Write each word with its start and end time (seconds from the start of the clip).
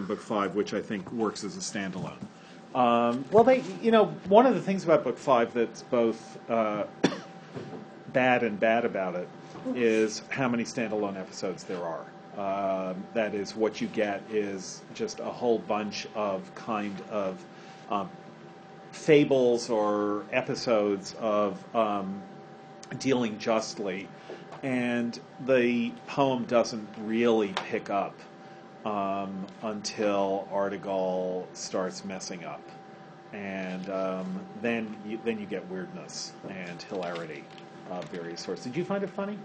in 0.00 0.06
book 0.06 0.20
five, 0.20 0.54
which 0.56 0.74
I 0.74 0.80
think 0.80 1.10
works 1.12 1.44
as 1.44 1.56
a 1.56 1.60
standalone. 1.60 2.18
Um, 2.74 3.24
well, 3.30 3.44
they, 3.44 3.62
you 3.80 3.90
know, 3.90 4.06
one 4.28 4.46
of 4.46 4.54
the 4.54 4.60
things 4.60 4.84
about 4.84 5.04
book 5.04 5.18
five 5.18 5.52
that's 5.52 5.82
both 5.82 6.38
uh, 6.50 6.84
bad 8.12 8.42
and 8.42 8.58
bad 8.58 8.84
about 8.84 9.14
it 9.14 9.28
is 9.74 10.22
how 10.30 10.48
many 10.48 10.64
standalone 10.64 11.16
episodes 11.16 11.64
there 11.64 11.82
are. 11.84 12.04
Um, 12.38 13.04
that 13.12 13.34
is, 13.34 13.54
what 13.54 13.80
you 13.80 13.88
get 13.88 14.22
is 14.30 14.82
just 14.94 15.20
a 15.20 15.24
whole 15.24 15.58
bunch 15.58 16.06
of 16.14 16.52
kind 16.54 16.98
of 17.10 17.44
um, 17.90 18.08
fables 18.92 19.68
or 19.68 20.24
episodes 20.32 21.14
of 21.18 21.62
um, 21.74 22.22
dealing 22.98 23.36
justly, 23.38 24.08
and 24.62 25.18
the 25.44 25.90
poem 26.06 26.44
doesn't 26.44 26.88
really 26.98 27.52
pick 27.68 27.90
up 27.90 28.14
um, 28.84 29.46
until 29.62 30.48
Artegal 30.52 31.44
starts 31.52 32.04
messing 32.04 32.44
up, 32.44 32.62
and 33.32 33.88
um, 33.90 34.40
then 34.62 34.96
you, 35.06 35.18
then 35.24 35.38
you 35.38 35.46
get 35.46 35.68
weirdness 35.68 36.32
and 36.48 36.80
hilarity 36.82 37.44
of 37.90 38.04
various 38.06 38.40
sorts. 38.40 38.64
Did 38.64 38.76
you 38.76 38.84
find 38.84 39.02
it 39.04 39.10
funny? 39.10 39.38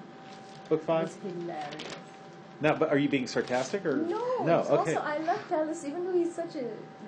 Book 0.69 0.83
five? 0.83 1.07
It's 1.07 1.17
hilarious. 1.17 1.95
No, 2.61 2.75
but 2.75 2.89
are 2.89 2.97
you 2.97 3.09
being 3.09 3.27
sarcastic 3.27 3.85
or 3.85 3.97
No, 3.97 4.21
No, 4.45 4.59
okay. 4.61 4.95
also 4.95 5.01
I 5.05 5.17
love 5.19 5.43
Talus, 5.49 5.83
even 5.85 6.05
though 6.05 6.13
he's 6.13 6.33
such 6.33 6.55
a 6.55 6.63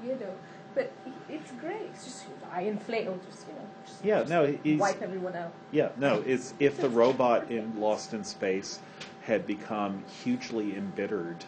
weirdo. 0.05 0.29
But 0.75 0.91
it's 1.29 1.51
great. 1.59 1.89
It's 1.93 2.03
just 2.03 2.25
I 2.51 2.61
inflate 2.63 3.07
or 3.07 3.17
just 3.29 3.47
you 3.47 3.53
know. 3.53 3.61
Just, 3.85 4.05
Yeah, 4.05 4.19
just 4.19 4.29
no, 4.29 4.57
he's 4.63 4.79
wipe 4.79 5.01
everyone 5.01 5.35
out. 5.35 5.53
Yeah, 5.71 5.89
no, 5.97 6.21
it's 6.25 6.53
if 6.59 6.77
the 6.77 6.89
robot 7.03 7.49
in 7.49 7.79
Lost 7.79 8.13
in 8.13 8.23
Space 8.23 8.79
had 9.21 9.47
become 9.47 10.03
hugely 10.23 10.75
embittered 10.75 11.43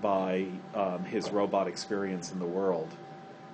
by 0.00 0.46
um, 0.74 1.04
his 1.04 1.30
robot 1.30 1.68
experience 1.68 2.32
in 2.32 2.38
the 2.38 2.46
world. 2.46 2.88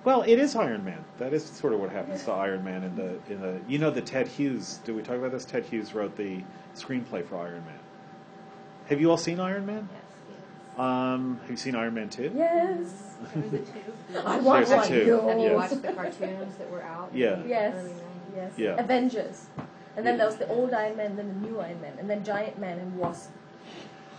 Well, 0.03 0.21
it 0.21 0.39
is 0.39 0.55
Iron 0.55 0.85
Man. 0.85 1.03
That 1.17 1.33
is 1.33 1.43
sort 1.45 1.73
of 1.73 1.79
what 1.81 1.89
happens 1.91 2.23
to 2.25 2.31
Iron 2.31 2.63
Man 2.63 2.83
in 2.83 2.95
the 2.95 3.19
in 3.29 3.41
the. 3.41 3.59
You 3.67 3.77
know 3.79 3.89
the 3.91 4.01
Ted 4.01 4.27
Hughes. 4.27 4.79
Did 4.85 4.95
we 4.95 5.01
talk 5.01 5.15
about 5.17 5.31
this? 5.31 5.43
Ted 5.43 5.65
Hughes 5.65 5.93
wrote 5.93 6.15
the 6.15 6.41
screenplay 6.75 7.25
for 7.25 7.37
Iron 7.37 7.65
Man. 7.65 7.79
Have 8.87 9.01
you 9.01 9.09
all 9.11 9.17
seen 9.17 9.39
Iron 9.41 9.65
Man? 9.65 9.89
Yes, 9.91 10.01
yes. 10.77 10.79
Um, 10.79 11.39
have 11.41 11.51
you 11.51 11.57
seen 11.57 11.75
Iron 11.75 11.93
Man 11.95 12.09
two? 12.09 12.31
Yes. 12.35 13.03
There 13.33 13.43
was 13.43 13.53
a 13.53 13.57
two. 13.57 14.19
I 14.19 14.33
There's 14.33 14.43
watched 14.45 14.71
a 14.71 14.75
one. 14.77 14.87
two, 14.87 15.19
Have 15.27 15.37
you 15.39 15.43
yes. 15.45 15.55
watched 15.55 15.81
the 15.81 15.91
cartoons 15.93 16.55
that 16.57 16.69
were 16.71 16.83
out? 16.83 17.09
Yeah. 17.13 17.41
Yes. 17.45 17.89
Yes. 18.35 18.53
Yeah. 18.55 18.79
Avengers. 18.79 19.47
And 19.97 20.05
then 20.05 20.13
Yeah. 20.13 20.17
there 20.19 20.27
was 20.27 20.37
the 20.37 20.47
old 20.47 20.71
Iron 20.73 20.95
Man, 20.95 21.15
then 21.17 21.27
the 21.27 21.47
new 21.49 21.59
Iron 21.59 21.81
Man, 21.81 21.93
and 21.99 22.07
then 22.09 22.23
Giant 22.23 22.59
Man 22.59 22.77
and 22.79 22.95
Wasp. 22.97 23.31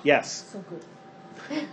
Yes, 0.03 0.51
So 0.53 0.63
good. 0.69 0.85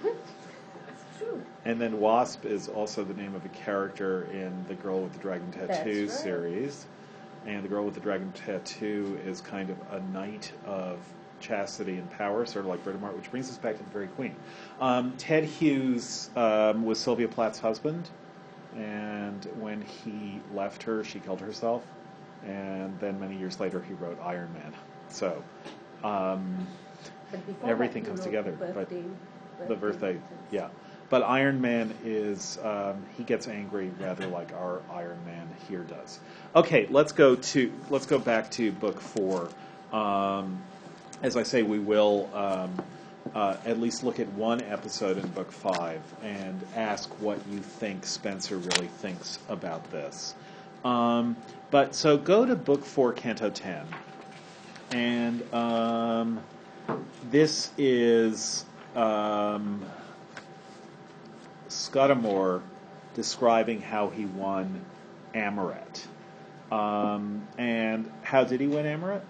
true. 1.17 1.41
and 1.66 1.80
then 1.80 1.99
Wasp 1.99 2.45
is 2.45 2.67
also 2.67 3.03
the 3.03 3.13
name 3.13 3.35
of 3.35 3.45
a 3.45 3.49
character 3.49 4.27
in 4.31 4.66
the 4.67 4.75
Girl 4.75 5.02
with 5.02 5.13
the 5.13 5.19
Dragon 5.19 5.52
Tattoo 5.52 6.02
right. 6.02 6.11
series. 6.11 6.85
And 7.45 7.63
the 7.63 7.67
Girl 7.67 7.85
with 7.85 7.94
the 7.94 7.99
Dragon 7.99 8.31
Tattoo 8.31 9.19
is 9.25 9.39
kind 9.39 9.69
of 9.69 9.77
a 9.91 9.99
knight 10.11 10.52
of 10.66 10.97
chastity 11.39 11.97
and 11.97 12.09
power, 12.11 12.45
sort 12.45 12.66
of 12.66 12.69
like 12.69 12.83
Britomart, 12.83 13.16
which 13.16 13.30
brings 13.30 13.49
us 13.49 13.57
back 13.57 13.77
to 13.77 13.83
the 13.83 13.89
Fairy 13.91 14.07
Queen. 14.07 14.35
Um, 14.80 15.13
Ted 15.17 15.44
Hughes 15.44 16.30
um, 16.35 16.85
was 16.85 16.99
Sylvia 16.99 17.27
Plath's 17.27 17.59
husband, 17.59 18.09
and 18.75 19.45
when 19.59 19.81
he 19.81 20.41
left 20.53 20.83
her, 20.83 21.03
she 21.03 21.19
killed 21.19 21.41
herself. 21.41 21.83
And 22.45 23.00
then 23.00 23.19
many 23.19 23.38
years 23.38 23.59
later, 23.59 23.81
he 23.81 23.94
wrote 23.94 24.19
Iron 24.22 24.52
Man. 24.53 24.73
So, 25.09 25.44
um, 26.03 26.67
Everything 27.63 28.05
comes 28.05 28.22
together, 28.22 28.52
the 28.52 28.57
but 28.57 28.73
birthday, 28.73 29.03
the 29.67 29.75
birthday, 29.75 30.19
yeah. 30.52 30.69
But 31.09 31.21
Iron 31.23 31.61
Man 31.61 31.93
is 32.03 32.57
um, 32.63 33.03
he 33.15 33.23
gets 33.23 33.47
angry 33.47 33.91
rather 33.99 34.27
like 34.27 34.51
our 34.53 34.81
Iron 34.91 35.19
Man 35.25 35.47
here 35.67 35.83
does. 35.83 36.19
Okay, 36.55 36.87
let's 36.89 37.11
go 37.11 37.35
to 37.35 37.71
let's 37.89 38.05
go 38.05 38.17
back 38.17 38.49
to 38.51 38.71
book 38.71 38.99
four. 38.99 39.49
Um, 39.93 40.61
as 41.21 41.38
I 41.38 41.44
say, 41.44 41.63
we 41.63 41.79
will 41.79 42.29
um, 42.33 42.81
uh, 43.33 43.57
at 43.65 43.79
least 43.79 44.03
look 44.03 44.19
at 44.19 44.27
one 44.33 44.61
episode 44.61 45.17
in 45.17 45.27
book 45.29 45.51
five 45.51 46.01
and 46.23 46.59
ask 46.75 47.09
what 47.21 47.39
you 47.51 47.59
think 47.59 48.03
Spenser 48.03 48.57
really 48.57 48.88
thinks 48.88 49.39
about 49.47 49.89
this. 49.91 50.33
Um, 50.83 51.35
but 51.71 51.95
so 51.95 52.17
go 52.17 52.45
to 52.45 52.55
book 52.55 52.83
four, 52.83 53.13
Canto 53.13 53.49
ten, 53.49 53.85
and 54.91 55.53
um, 55.53 56.41
this 57.29 57.71
is 57.77 58.65
um, 58.95 59.83
Scudamore 61.69 62.61
describing 63.13 63.81
how 63.81 64.09
he 64.09 64.25
won 64.25 64.81
Amoret. 65.33 66.05
Um, 66.71 67.47
and 67.57 68.11
how 68.23 68.43
did 68.43 68.59
he 68.61 68.67
win 68.67 68.85
Amoret? 68.85 69.21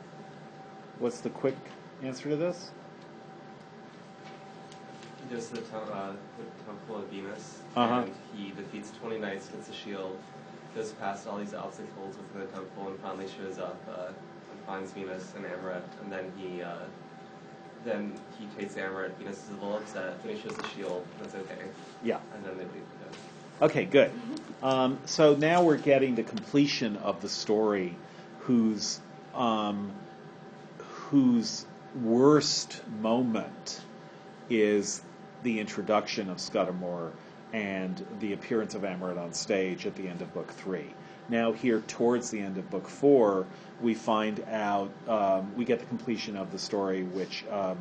What's 0.99 1.19
the 1.21 1.29
quick 1.29 1.55
answer 2.01 2.29
to 2.29 2.35
this? 2.35 2.71
He 5.27 5.35
goes 5.35 5.47
to 5.49 5.55
the, 5.55 5.61
tem- 5.61 5.79
uh, 5.91 6.11
the 6.37 6.65
Temple 6.65 6.97
of 6.97 7.05
Venus, 7.07 7.59
Uh-huh. 7.75 8.01
and 8.01 8.13
he 8.35 8.51
defeats 8.51 8.91
20 9.01 9.19
knights, 9.19 9.47
gets 9.47 9.69
a 9.69 9.73
shield, 9.73 10.17
goes 10.75 10.91
past 10.93 11.27
all 11.27 11.37
these 11.37 11.53
obstacles 11.53 12.15
within 12.17 12.41
the 12.41 12.47
temple, 12.53 12.89
and 12.89 12.99
finally 12.99 13.27
shows 13.27 13.57
up 13.59 13.79
uh, 13.89 14.07
and 14.07 14.59
finds 14.67 14.91
Venus 14.91 15.33
and 15.35 15.45
Amoret, 15.45 15.83
and 16.03 16.11
then 16.11 16.31
he 16.37 16.61
uh, 16.61 16.75
then 17.85 18.13
he 18.37 18.47
takes 18.59 18.75
Amoret. 18.75 19.13
Venus 19.15 19.37
is 19.43 19.49
a 19.49 19.53
little 19.53 19.77
upset. 19.77 20.21
Then 20.23 20.35
he 20.35 20.41
shows 20.41 20.57
the 20.57 20.67
shield. 20.69 21.05
That's 21.21 21.35
okay, 21.35 21.61
Yeah. 22.03 22.19
and 22.35 22.43
then 22.43 22.57
they 22.57 22.63
leave 22.63 22.73
together. 22.73 23.17
Okay, 23.61 23.85
good. 23.85 24.11
Um, 24.61 24.97
so 25.05 25.35
now 25.35 25.63
we're 25.63 25.77
getting 25.77 26.15
the 26.15 26.23
completion 26.23 26.97
of 26.97 27.21
the 27.21 27.29
story, 27.29 27.95
whose 28.41 28.99
um, 29.33 29.91
whose 31.09 31.65
worst 32.03 32.81
moment 33.01 33.81
is 34.49 35.01
the 35.43 35.59
introduction 35.59 36.29
of 36.29 36.39
Scudamore 36.39 37.11
and 37.53 38.05
the 38.19 38.33
appearance 38.33 38.75
of 38.75 38.81
Amoret 38.81 39.17
on 39.17 39.33
stage 39.33 39.85
at 39.85 39.95
the 39.95 40.07
end 40.07 40.21
of 40.21 40.33
book 40.33 40.51
three. 40.51 40.87
Now, 41.27 41.51
here 41.51 41.81
towards 41.87 42.29
the 42.29 42.39
end 42.39 42.57
of 42.57 42.69
book 42.69 42.87
four, 42.87 43.45
we 43.81 43.93
find 43.93 44.43
out 44.51 44.91
um, 45.07 45.55
we 45.55 45.65
get 45.65 45.79
the 45.79 45.85
completion 45.85 46.35
of 46.35 46.51
the 46.51 46.59
story, 46.59 47.03
which 47.03 47.43
um, 47.51 47.77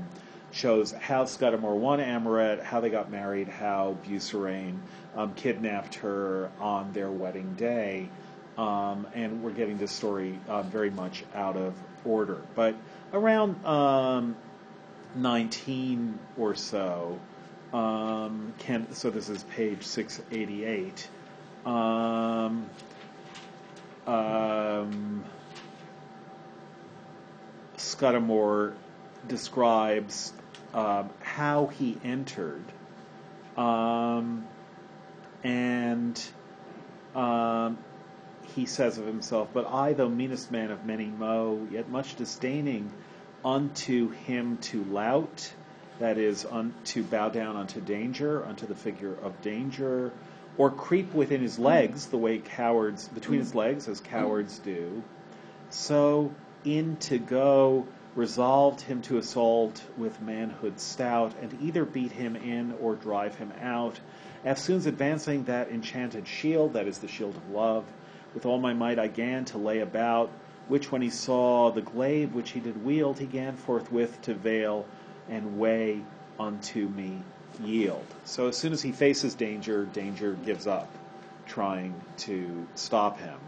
shows 0.50 0.92
how 0.92 1.24
Scudamore 1.24 1.78
won 1.78 1.98
Amoret, 2.00 2.62
how 2.62 2.80
they 2.80 2.88
got 2.88 3.10
married, 3.10 3.48
how 3.48 3.96
Busirane 4.06 4.78
um, 5.16 5.34
kidnapped 5.34 5.96
her 5.96 6.50
on 6.58 6.92
their 6.92 7.10
wedding 7.10 7.54
day, 7.54 8.08
um, 8.56 9.06
and 9.14 9.42
we're 9.42 9.50
getting 9.50 9.76
this 9.76 9.92
story 9.92 10.38
uh, 10.48 10.62
very 10.62 10.90
much 10.90 11.24
out 11.34 11.56
of 11.56 11.74
order. 12.04 12.40
But 12.54 12.74
around 13.12 13.64
um, 13.66 14.36
19 15.16 16.18
or 16.38 16.54
so, 16.54 17.18
can, 17.72 18.86
so 18.92 19.10
this 19.10 19.28
is 19.28 19.42
page 19.44 19.82
688. 19.82 21.08
Um, 21.66 22.66
um, 24.06 25.24
Scudamore 27.76 28.74
describes 29.26 30.32
um, 30.72 31.10
how 31.20 31.66
he 31.66 31.96
entered, 32.04 32.64
um, 33.56 34.46
and 35.42 36.20
um, 37.14 37.78
he 38.54 38.66
says 38.66 38.98
of 38.98 39.06
himself, 39.06 39.48
"But 39.52 39.66
I, 39.66 39.92
though 39.92 40.08
meanest 40.08 40.50
man 40.50 40.70
of 40.70 40.84
many 40.84 41.06
mo, 41.06 41.66
yet 41.70 41.88
much 41.88 42.16
disdaining 42.16 42.92
unto 43.44 44.10
him 44.10 44.58
to 44.58 44.84
lout, 44.84 45.52
that 45.98 46.18
is, 46.18 46.44
un, 46.44 46.74
to 46.86 47.02
bow 47.02 47.28
down 47.28 47.56
unto 47.56 47.80
danger, 47.80 48.44
unto 48.44 48.66
the 48.66 48.74
figure 48.74 49.14
of 49.22 49.40
danger." 49.42 50.12
Or 50.56 50.70
creep 50.70 51.12
within 51.14 51.40
his 51.40 51.58
legs, 51.58 52.06
the 52.06 52.18
way 52.18 52.38
cowards 52.38 53.08
between 53.08 53.40
his 53.40 53.54
legs, 53.54 53.88
as 53.88 54.00
cowards 54.00 54.60
do. 54.60 55.02
So 55.70 56.32
in 56.64 56.96
to 56.98 57.18
go, 57.18 57.86
resolved 58.14 58.80
him 58.82 59.02
to 59.02 59.18
assault 59.18 59.82
with 59.98 60.22
manhood 60.22 60.78
stout, 60.78 61.32
and 61.42 61.58
either 61.60 61.84
beat 61.84 62.12
him 62.12 62.36
in 62.36 62.72
or 62.80 62.94
drive 62.94 63.34
him 63.34 63.52
out. 63.60 63.98
Eftsoons 64.44 64.86
advancing 64.86 65.44
that 65.44 65.70
enchanted 65.70 66.28
shield, 66.28 66.74
that 66.74 66.86
is 66.86 66.98
the 66.98 67.08
shield 67.08 67.36
of 67.36 67.50
love, 67.50 67.84
with 68.32 68.46
all 68.46 68.60
my 68.60 68.72
might 68.72 68.98
I 68.98 69.08
gan 69.08 69.44
to 69.46 69.58
lay 69.58 69.80
about, 69.80 70.30
which 70.68 70.92
when 70.92 71.02
he 71.02 71.10
saw 71.10 71.70
the 71.72 71.82
glaive 71.82 72.34
which 72.34 72.50
he 72.50 72.60
did 72.60 72.84
wield, 72.84 73.18
he 73.18 73.26
gan 73.26 73.56
forthwith 73.56 74.22
to 74.22 74.34
veil 74.34 74.86
and 75.28 75.58
weigh 75.58 76.02
unto 76.38 76.88
me 76.88 77.18
yield. 77.60 78.04
So 78.24 78.48
as 78.48 78.56
soon 78.56 78.72
as 78.72 78.82
he 78.82 78.92
faces 78.92 79.34
danger, 79.34 79.84
danger 79.86 80.36
gives 80.44 80.66
up 80.66 80.88
trying 81.46 81.94
to 82.18 82.66
stop 82.74 83.18
him. 83.20 83.38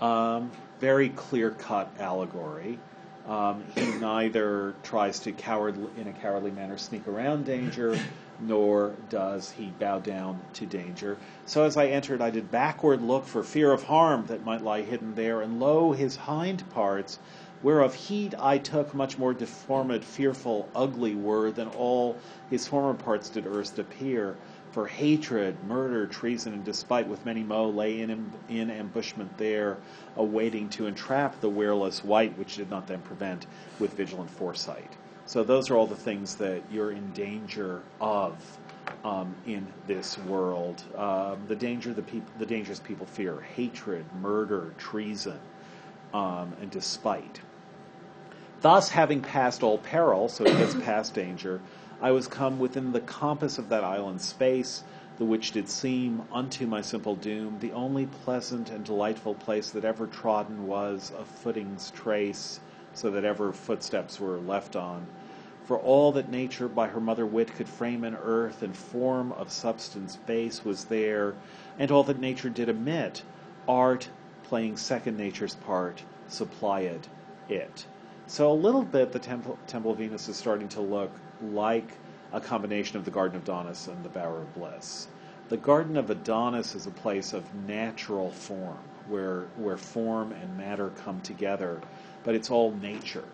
Um, 0.00 0.50
very 0.80 1.10
clear 1.10 1.50
cut 1.50 1.90
allegory. 1.98 2.78
Um, 3.26 3.64
he 3.76 3.86
neither 4.00 4.74
tries 4.82 5.20
to 5.20 5.32
coward 5.32 5.76
in 5.96 6.08
a 6.08 6.12
cowardly 6.12 6.50
manner 6.50 6.76
sneak 6.76 7.06
around 7.06 7.44
danger, 7.44 7.96
nor 8.40 8.96
does 9.10 9.52
he 9.52 9.66
bow 9.66 10.00
down 10.00 10.40
to 10.54 10.66
danger. 10.66 11.18
So 11.46 11.62
as 11.62 11.76
I 11.76 11.86
entered, 11.86 12.20
I 12.20 12.30
did 12.30 12.50
backward 12.50 13.00
look 13.00 13.26
for 13.26 13.44
fear 13.44 13.70
of 13.70 13.84
harm 13.84 14.26
that 14.26 14.44
might 14.44 14.62
lie 14.62 14.82
hidden 14.82 15.14
there, 15.14 15.40
and 15.40 15.60
lo, 15.60 15.92
his 15.92 16.16
hind 16.16 16.68
parts, 16.70 17.20
whereof 17.62 17.94
heed 17.94 18.34
I 18.38 18.58
took, 18.58 18.92
much 18.94 19.18
more 19.18 19.32
deformed, 19.32 20.04
fearful, 20.04 20.68
ugly 20.74 21.14
were 21.14 21.50
than 21.50 21.68
all 21.68 22.16
his 22.50 22.66
former 22.66 22.94
parts 22.94 23.28
did 23.28 23.46
erst 23.46 23.78
appear. 23.78 24.36
For 24.72 24.86
hatred, 24.86 25.62
murder, 25.64 26.06
treason, 26.06 26.54
and 26.54 26.64
despite 26.64 27.06
with 27.06 27.24
many 27.26 27.42
mo 27.42 27.68
lay 27.68 28.00
in, 28.00 28.32
in 28.48 28.70
ambushment 28.70 29.36
there, 29.36 29.76
awaiting 30.16 30.68
to 30.70 30.86
entrap 30.86 31.40
the 31.40 31.48
wearless 31.48 32.02
wight, 32.02 32.36
which 32.38 32.56
did 32.56 32.70
not 32.70 32.86
then 32.86 33.00
prevent 33.02 33.46
with 33.78 33.92
vigilant 33.92 34.30
foresight. 34.30 34.96
So 35.26 35.44
those 35.44 35.70
are 35.70 35.76
all 35.76 35.86
the 35.86 35.94
things 35.94 36.36
that 36.36 36.62
you're 36.70 36.90
in 36.90 37.12
danger 37.12 37.82
of 38.00 38.58
um, 39.04 39.34
in 39.46 39.66
this 39.86 40.18
world. 40.18 40.82
Um, 40.96 41.42
the 41.48 41.56
danger 41.56 41.92
the 41.92 42.02
people, 42.02 42.32
the 42.38 42.46
dangers 42.46 42.80
people 42.80 43.06
fear: 43.06 43.40
hatred, 43.54 44.04
murder, 44.20 44.74
treason, 44.78 45.38
um, 46.12 46.54
and 46.60 46.70
despite. 46.70 47.40
Thus, 48.62 48.90
having 48.90 49.22
passed 49.22 49.64
all 49.64 49.78
peril, 49.78 50.28
so 50.28 50.44
he 50.44 50.52
gets 50.52 50.76
past 50.76 51.14
danger, 51.14 51.60
I 52.00 52.12
was 52.12 52.28
come 52.28 52.60
within 52.60 52.92
the 52.92 53.00
compass 53.00 53.58
of 53.58 53.68
that 53.70 53.82
island 53.82 54.20
space, 54.20 54.84
the 55.18 55.24
which 55.24 55.50
did 55.50 55.68
seem 55.68 56.22
unto 56.32 56.68
my 56.68 56.80
simple 56.80 57.16
doom 57.16 57.56
the 57.58 57.72
only 57.72 58.06
pleasant 58.06 58.70
and 58.70 58.84
delightful 58.84 59.34
place 59.34 59.72
that 59.72 59.84
ever 59.84 60.06
trodden 60.06 60.68
was 60.68 61.10
of 61.18 61.26
footing's 61.26 61.90
trace, 61.90 62.60
so 62.94 63.10
that 63.10 63.24
ever 63.24 63.52
footsteps 63.52 64.20
were 64.20 64.38
left 64.38 64.76
on. 64.76 65.08
For 65.64 65.76
all 65.76 66.12
that 66.12 66.30
nature 66.30 66.68
by 66.68 66.86
her 66.86 67.00
mother 67.00 67.26
wit 67.26 67.52
could 67.56 67.68
frame 67.68 68.04
in 68.04 68.14
earth 68.14 68.62
and 68.62 68.76
form 68.76 69.32
of 69.32 69.50
substance 69.50 70.14
base 70.24 70.64
was 70.64 70.84
there, 70.84 71.34
and 71.80 71.90
all 71.90 72.04
that 72.04 72.20
nature 72.20 72.48
did 72.48 72.68
omit, 72.68 73.24
art, 73.66 74.08
playing 74.44 74.76
second 74.76 75.16
nature's 75.16 75.56
part, 75.56 76.04
supplied 76.28 77.08
it. 77.48 77.86
So 78.32 78.50
a 78.50 78.54
little 78.54 78.82
bit, 78.82 79.12
the 79.12 79.18
Temple, 79.18 79.58
Temple 79.66 79.90
of 79.90 79.98
Venus 79.98 80.26
is 80.26 80.38
starting 80.38 80.66
to 80.70 80.80
look 80.80 81.10
like 81.42 81.86
a 82.32 82.40
combination 82.40 82.96
of 82.96 83.04
the 83.04 83.10
Garden 83.10 83.36
of 83.36 83.42
Adonis 83.42 83.88
and 83.88 84.02
the 84.02 84.08
Bower 84.08 84.38
of 84.38 84.54
Bliss. 84.54 85.06
The 85.50 85.58
Garden 85.58 85.98
of 85.98 86.08
Adonis 86.08 86.74
is 86.74 86.86
a 86.86 86.90
place 86.92 87.34
of 87.34 87.44
natural 87.66 88.30
form, 88.30 88.78
where 89.06 89.42
where 89.58 89.76
form 89.76 90.32
and 90.32 90.56
matter 90.56 90.92
come 91.04 91.20
together, 91.20 91.82
but 92.24 92.34
it's 92.34 92.50
all 92.50 92.70
nature. 92.70 93.26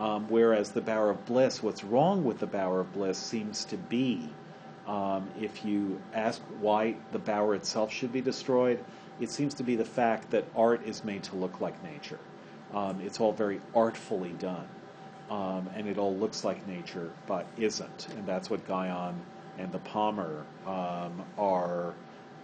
Um, 0.00 0.26
whereas 0.28 0.72
the 0.72 0.80
Bower 0.80 1.10
of 1.10 1.24
Bliss, 1.26 1.62
what's 1.62 1.84
wrong 1.84 2.24
with 2.24 2.40
the 2.40 2.48
Bower 2.48 2.80
of 2.80 2.92
Bliss 2.92 3.18
seems 3.18 3.64
to 3.66 3.76
be, 3.76 4.30
um, 4.88 5.30
if 5.40 5.64
you 5.64 6.02
ask 6.12 6.42
why 6.58 6.96
the 7.12 7.20
Bower 7.20 7.54
itself 7.54 7.92
should 7.92 8.12
be 8.12 8.20
destroyed, 8.20 8.84
it 9.20 9.30
seems 9.30 9.54
to 9.54 9.62
be 9.62 9.76
the 9.76 9.84
fact 9.84 10.32
that 10.32 10.44
art 10.56 10.84
is 10.86 11.04
made 11.04 11.22
to 11.22 11.36
look 11.36 11.60
like 11.60 11.80
nature. 11.84 12.18
Um, 12.74 13.00
it's 13.00 13.20
all 13.20 13.32
very 13.32 13.60
artfully 13.74 14.30
done 14.38 14.66
um, 15.30 15.70
and 15.76 15.86
it 15.86 15.96
all 15.96 16.14
looks 16.14 16.44
like 16.44 16.66
nature, 16.66 17.10
but 17.26 17.46
isn't. 17.56 18.08
And 18.16 18.26
that's 18.26 18.50
what 18.50 18.66
Guyon 18.66 19.14
and 19.58 19.70
the 19.70 19.78
Palmer 19.78 20.44
um, 20.66 21.22
are 21.38 21.94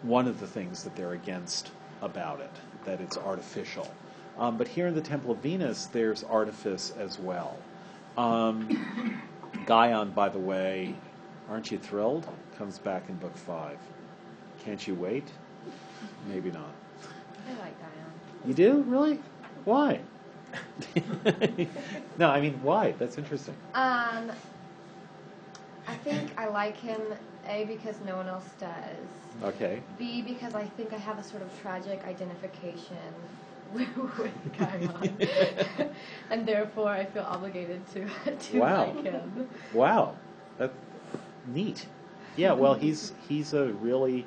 one 0.03 0.29
of 0.29 0.39
the 0.39 0.47
things 0.47 0.85
that 0.85 0.95
they're 0.95 1.13
against 1.13 1.73
about 2.01 2.41
it, 2.41 2.51
that 2.85 3.01
it's 3.01 3.19
artificial. 3.19 3.93
Um, 4.39 4.57
but 4.57 4.69
here 4.69 4.87
in 4.87 4.95
the 4.95 5.01
Temple 5.01 5.33
of 5.33 5.39
Venus, 5.39 5.87
there's 5.87 6.23
artifice 6.23 6.93
as 6.97 7.19
well. 7.19 7.59
Um, 8.17 9.21
Guyon, 9.67 10.11
by 10.11 10.29
the 10.29 10.39
way, 10.39 10.95
aren't 11.51 11.71
you 11.73 11.79
thrilled? 11.79 12.29
Comes 12.57 12.79
back 12.79 13.09
in 13.09 13.17
book 13.17 13.37
five. 13.37 13.79
Can't 14.65 14.87
you 14.87 14.95
wait? 14.95 15.27
Maybe 16.29 16.51
not. 16.51 16.73
I 17.49 17.53
like 17.53 17.79
Guyon. 17.79 18.13
You 18.47 18.55
do? 18.55 18.83
Really? 18.83 19.19
Why? 19.65 20.01
no, 22.19 22.31
I 22.31 22.41
mean, 22.41 22.59
why? 22.63 22.93
That's 22.99 23.19
interesting. 23.19 23.55
Um, 23.75 24.31
I 25.89 25.95
think 26.03 26.31
I 26.37 26.49
like 26.49 26.77
him 26.77 27.01
A 27.49 27.65
because 27.65 27.97
no 28.07 28.17
one 28.17 28.29
else 28.29 28.49
does. 28.59 29.45
Okay. 29.45 29.81
B 29.99 30.23
because 30.23 30.55
I 30.55 30.65
think 30.65 30.93
I 30.93 30.97
have 30.97 31.19
a 31.19 31.23
sort 31.23 31.43
of 31.43 31.61
tragic 31.63 32.05
identification 32.07 32.97
with, 33.73 33.89
Guyon, 34.59 35.19
and 36.31 36.47
therefore 36.47 36.89
I 36.89 37.05
feel 37.05 37.25
obligated 37.25 37.81
to 37.93 38.07
to 38.51 38.59
Wow. 38.61 38.87
like 38.87 39.05
him. 39.05 39.49
Wow, 39.75 40.15
that's 40.59 40.75
neat. 41.53 41.87
Yeah, 42.37 42.53
well, 42.53 42.75
he's 42.75 43.13
he's 43.29 43.55
a 43.55 43.67
really 43.67 44.27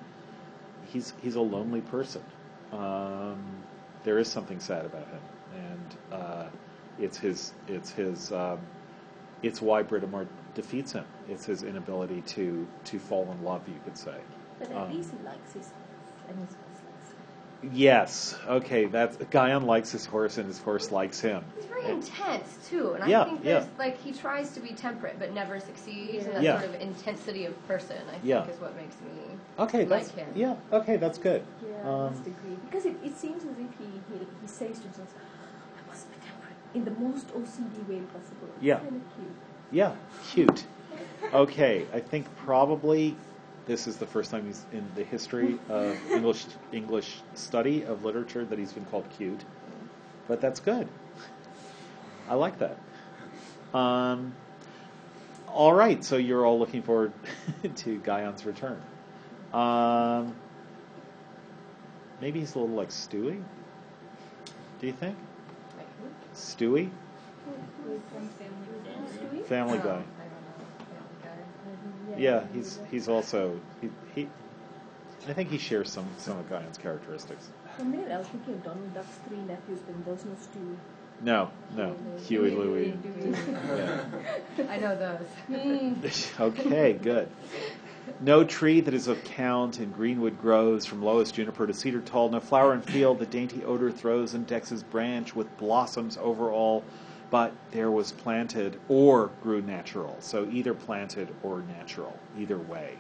he's 0.92 1.14
he's 1.22 1.36
a 1.36 1.42
lonely 1.42 1.82
person. 1.82 2.22
Um, 2.72 3.40
there 4.04 4.18
is 4.20 4.28
something 4.28 4.60
sad 4.60 4.86
about 4.86 5.08
him, 5.08 5.22
and 6.12 6.22
uh, 6.22 6.46
it's 7.00 7.18
his 7.18 7.54
it's 7.68 7.92
his 7.92 8.32
um, 8.32 8.60
it's 9.44 9.62
why 9.62 9.84
Britomart 9.84 10.28
defeats 10.56 10.92
him. 10.92 11.06
It's 11.30 11.46
his 11.46 11.64
inability 11.64 12.22
to 12.22 12.68
to 12.86 13.00
fall 13.00 13.30
in 13.32 13.44
love. 13.44 13.62
You 13.68 13.80
could 13.84 13.98
say. 13.98 14.16
But 14.60 14.72
at 14.72 14.78
Um, 14.78 14.94
least 14.96 15.12
he 15.12 15.26
likes 15.26 15.54
his 15.54 15.68
horse, 15.68 16.28
and 16.30 16.40
his 16.40 16.56
horse 16.56 16.82
likes 16.86 17.10
him. 17.12 17.72
Yes. 17.74 18.38
Okay. 18.48 18.86
That's 18.86 19.16
Guyon 19.32 19.66
likes 19.66 19.92
his 19.92 20.06
horse, 20.06 20.38
and 20.38 20.48
his 20.48 20.60
horse 20.60 20.92
likes 20.92 21.20
him. 21.22 21.44
He's 21.56 21.66
very 21.66 21.86
And- 21.86 22.04
intense 22.04 22.58
too, 22.70 22.94
and 22.94 23.10
Yeah, 23.10 23.22
I 23.22 23.26
think 23.26 23.44
yeah. 23.46 23.66
like 23.78 23.98
he 24.02 24.12
tries 24.12 24.52
to 24.54 24.60
be 24.60 24.70
temperate 24.74 25.18
but 25.20 25.34
never 25.34 25.60
succeeds, 25.62 26.26
and 26.26 26.36
that 26.36 26.44
Yeah. 26.44 26.60
sort 26.60 26.76
of 26.76 26.82
intensity 26.82 27.46
of 27.46 27.68
person 27.68 27.98
I 28.10 28.12
think 28.14 28.24
Yeah. 28.26 28.46
is 28.48 28.60
what 28.60 28.76
makes 28.76 28.96
me 29.02 29.38
Okay. 29.60 29.80
like 29.86 29.90
That's 29.90 30.12
him. 30.12 30.28
yeah. 30.36 30.56
Okay. 30.74 30.98
That's 30.98 31.18
good. 31.18 31.44
Yeah, 31.66 31.90
Um, 31.90 32.00
I 32.02 32.10
must 32.10 32.28
agree. 32.28 32.58
Because 32.66 32.86
it, 32.86 32.96
it 33.04 33.16
seems 33.18 33.44
as 33.46 33.52
if 33.52 33.78
he, 33.78 33.86
he, 33.86 34.26
he 34.42 34.48
says 34.48 34.78
to 34.80 34.84
himself, 34.84 35.14
I 35.78 35.88
must 35.90 36.10
be 36.12 36.18
temperate 36.20 36.58
in 36.74 36.86
the 36.86 36.92
most 36.92 37.28
OCD 37.30 37.88
way 37.88 38.02
possible. 38.14 38.50
Yeah. 38.62 38.78
kind 38.78 38.96
of 38.96 39.16
cute. 39.16 39.36
Yeah, 39.72 39.96
cute. 40.30 40.66
Okay, 41.34 41.86
I 41.94 42.00
think 42.00 42.26
probably 42.38 43.16
this 43.66 43.88
is 43.88 43.98
the 43.98 44.06
first 44.08 44.32
time 44.32 44.46
he's 44.46 44.66
in 44.72 44.86
the 44.96 45.04
history 45.04 45.60
of 45.70 45.96
English 46.12 46.46
English 46.72 47.18
study 47.36 47.84
of 47.84 48.04
literature 48.04 48.46
that 48.46 48.58
he's 48.58 48.74
been 48.74 48.86
called 48.86 49.06
cute, 49.18 49.44
but 50.28 50.42
that's 50.42 50.60
good. 50.60 50.88
I 52.28 52.36
like 52.36 52.60
that. 52.60 52.78
Um, 53.78 54.34
all 55.48 55.74
right, 55.74 56.04
so 56.04 56.18
you're 56.18 56.46
all 56.46 56.60
looking 56.60 56.82
forward 56.82 57.12
to 57.76 58.00
Guyon's 58.00 58.46
return. 58.46 58.82
Um, 59.54 60.36
maybe 62.22 62.40
he's 62.40 62.56
a 62.56 62.60
little 62.60 62.76
like 62.76 62.90
Stewie. 62.90 63.42
Do 64.80 64.88
you 64.88 64.94
think? 64.94 65.18
Stewie, 66.40 66.90
Stewie? 69.14 69.44
Family 69.46 69.78
Oh, 69.80 69.84
Guy? 69.84 69.90
I 69.90 69.94
don't 69.94 70.04
know. 70.04 70.04
Family 71.24 72.16
Guy. 72.16 72.22
Yeah, 72.22 72.44
he's 72.54 72.80
he's 72.90 73.08
also 73.10 73.60
he, 73.82 73.90
he 74.16 74.30
I 75.28 75.34
think 75.34 75.50
he 75.50 75.58
shares 75.58 75.92
some 75.92 76.08
some 76.18 76.38
of 76.40 76.50
Guyon's 76.50 76.78
characteristics. 76.78 77.50
One 77.78 77.92
minute 77.92 78.12
I 78.12 78.18
was 78.18 78.28
thinking 78.28 78.54
of 78.56 78.64
Donald 78.64 78.94
Duck's 78.94 79.18
three 79.28 79.38
nephews, 79.38 79.80
but 79.86 80.06
there's 80.06 80.26
no 80.26 80.32
Stewie. 80.32 80.78
No, 81.22 81.52
no, 81.76 81.98
Huey, 82.28 82.52
Louie. 82.52 82.94
Yeah. 83.26 84.06
I 84.70 84.78
know 84.78 85.18
those. 85.50 86.32
okay, 86.40 86.94
good. 86.94 87.28
No 88.20 88.44
tree 88.44 88.82
that 88.82 88.94
is 88.94 89.08
of 89.08 89.24
count 89.24 89.80
in 89.80 89.92
greenwood 89.92 90.40
grows, 90.40 90.86
from 90.86 91.02
lowest 91.02 91.36
juniper 91.36 91.68
to 91.68 91.74
cedar 91.74 92.02
tall. 92.02 92.30
No 92.30 92.40
flower 92.40 92.74
in 92.74 92.82
field 92.82 93.20
the 93.20 93.26
dainty 93.26 93.64
odor 93.64 93.92
throws, 93.92 94.34
and 94.34 94.46
decks 94.46 94.70
his 94.70 94.84
branch 94.84 95.36
with 95.36 95.58
blossoms 95.58 96.18
over 96.18 96.52
all. 96.52 96.84
But 97.30 97.54
there 97.72 97.92
was 97.92 98.12
planted 98.12 98.80
or 98.88 99.30
grew 99.44 99.62
natural. 99.62 100.18
So 100.20 100.48
either 100.52 100.74
planted 100.74 101.30
or 101.44 101.62
natural, 101.62 102.18
either 102.38 102.58
way. 102.58 102.98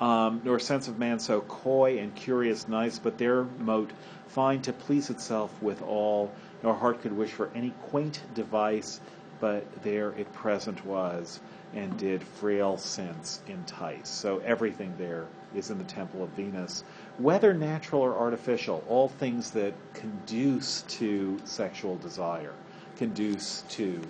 Um, 0.00 0.42
nor 0.44 0.60
sense 0.60 0.86
of 0.86 0.98
man 0.98 1.18
so 1.18 1.40
coy 1.40 1.98
and 1.98 2.14
curious 2.14 2.68
nice, 2.68 2.98
but 2.98 3.18
their 3.18 3.44
mote 3.58 3.90
fine 4.28 4.62
to 4.62 4.72
please 4.72 5.10
itself 5.10 5.50
with 5.60 5.82
all, 5.82 6.30
nor 6.62 6.74
heart 6.74 7.02
could 7.02 7.12
wish 7.12 7.30
for 7.30 7.50
any 7.54 7.70
quaint 7.90 8.20
device, 8.34 9.00
but 9.40 9.64
there 9.82 10.10
it 10.10 10.32
present 10.32 10.84
was, 10.86 11.40
and 11.74 11.96
did 11.98 12.22
frail 12.22 12.76
sense 12.76 13.42
entice. 13.46 14.08
So 14.08 14.38
everything 14.44 14.94
there 14.98 15.26
is 15.54 15.70
in 15.70 15.78
the 15.78 15.84
temple 15.84 16.22
of 16.22 16.30
Venus, 16.30 16.84
whether 17.18 17.54
natural 17.54 18.02
or 18.02 18.16
artificial, 18.16 18.84
all 18.88 19.08
things 19.08 19.50
that 19.52 19.74
conduce 19.94 20.82
to 20.82 21.38
sexual 21.44 21.96
desire, 21.96 22.52
conduce 22.96 23.62
to 23.70 24.00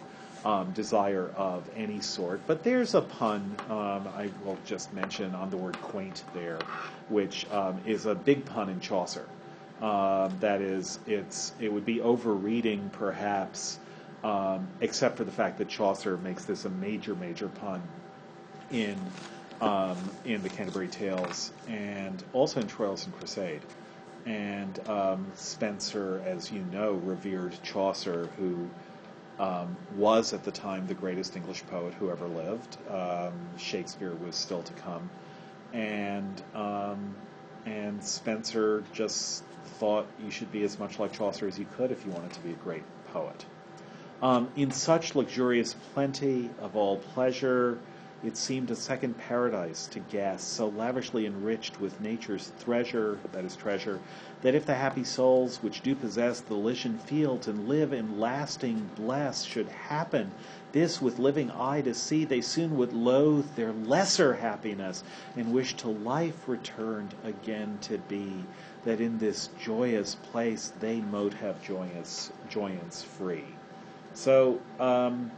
um, 0.44 0.70
desire 0.72 1.30
of 1.36 1.68
any 1.76 2.00
sort. 2.00 2.40
But 2.46 2.62
there's 2.62 2.94
a 2.94 3.00
pun 3.00 3.56
um, 3.68 4.08
I 4.16 4.30
will 4.44 4.58
just 4.64 4.92
mention 4.92 5.34
on 5.34 5.50
the 5.50 5.56
word 5.56 5.80
quaint 5.82 6.24
there, 6.34 6.58
which 7.08 7.50
um, 7.50 7.80
is 7.86 8.06
a 8.06 8.14
big 8.14 8.44
pun 8.44 8.68
in 8.68 8.80
Chaucer. 8.80 9.26
Um, 9.80 10.36
that 10.40 10.60
is, 10.60 10.98
it's 11.06 11.52
it 11.60 11.72
would 11.72 11.86
be 11.86 12.00
overreading 12.00 12.90
perhaps, 12.92 13.78
um, 14.24 14.68
except 14.80 15.16
for 15.16 15.24
the 15.24 15.32
fact 15.32 15.58
that 15.58 15.68
Chaucer 15.68 16.16
makes 16.16 16.44
this 16.44 16.64
a 16.64 16.70
major, 16.70 17.14
major 17.14 17.48
pun 17.48 17.82
in 18.70 18.96
um, 19.60 19.96
in 20.24 20.42
the 20.42 20.48
Canterbury 20.48 20.88
Tales 20.88 21.52
and 21.68 22.22
also 22.32 22.60
in 22.60 22.66
Troilus 22.66 23.06
and 23.06 23.14
Criseyde. 23.18 23.62
And 24.26 24.88
um, 24.88 25.26
Spenser, 25.34 26.22
as 26.24 26.52
you 26.52 26.64
know, 26.70 26.92
revered 26.92 27.56
Chaucer, 27.62 28.28
who 28.38 28.68
um, 29.38 29.76
was 29.96 30.32
at 30.32 30.44
the 30.44 30.50
time 30.50 30.86
the 30.86 30.94
greatest 30.94 31.36
English 31.36 31.64
poet 31.66 31.94
who 31.94 32.10
ever 32.10 32.26
lived. 32.26 32.76
Um, 32.90 33.32
Shakespeare 33.56 34.14
was 34.14 34.36
still 34.36 34.62
to 34.62 34.72
come, 34.74 35.08
and 35.72 36.42
um, 36.54 37.14
and 37.64 38.02
Spenser 38.02 38.82
just 38.92 39.44
thought 39.78 40.06
you 40.22 40.30
should 40.30 40.50
be 40.50 40.62
as 40.64 40.78
much 40.78 40.98
like 40.98 41.12
Chaucer 41.12 41.46
as 41.46 41.58
you 41.58 41.66
could 41.76 41.92
if 41.92 42.04
you 42.04 42.10
wanted 42.10 42.32
to 42.32 42.40
be 42.40 42.50
a 42.50 42.54
great 42.64 42.82
poet. 43.12 43.44
Um, 44.20 44.48
in 44.56 44.72
such 44.72 45.14
luxurious 45.14 45.74
plenty 45.94 46.50
of 46.60 46.74
all 46.74 46.96
pleasure, 46.96 47.78
it 48.24 48.36
seemed 48.36 48.68
a 48.68 48.74
second 48.74 49.16
paradise 49.16 49.86
to 49.92 50.00
guests, 50.00 50.50
so 50.50 50.66
lavishly 50.70 51.24
enriched 51.24 51.80
with 51.80 52.00
nature's 52.00 52.50
treasure, 52.64 53.20
that 53.30 53.44
is 53.44 53.54
treasure, 53.54 54.00
that 54.42 54.56
if 54.56 54.66
the 54.66 54.74
happy 54.74 55.04
souls 55.04 55.62
which 55.62 55.82
do 55.82 55.94
possess 55.94 56.40
the 56.40 56.54
Elysian 56.54 56.98
fields 56.98 57.46
and 57.46 57.68
live 57.68 57.92
in 57.92 58.18
lasting 58.18 58.90
bless 58.96 59.44
should 59.44 59.68
happen, 59.68 60.32
this 60.72 61.00
with 61.00 61.20
living 61.20 61.52
eye 61.52 61.80
to 61.82 61.94
see, 61.94 62.24
they 62.24 62.40
soon 62.40 62.76
would 62.76 62.92
loathe 62.92 63.54
their 63.54 63.72
lesser 63.72 64.34
happiness 64.34 65.04
and 65.36 65.52
wish 65.52 65.74
to 65.74 65.88
life 65.88 66.48
returned 66.48 67.14
again 67.22 67.78
to 67.82 67.98
be, 67.98 68.44
that 68.84 69.00
in 69.00 69.18
this 69.18 69.50
joyous 69.60 70.16
place 70.16 70.72
they 70.80 71.00
mote 71.00 71.34
have 71.34 71.62
joyous 71.62 72.32
joyance 72.48 73.00
free. 73.00 73.44
So, 74.18 74.60
um, 74.80 75.30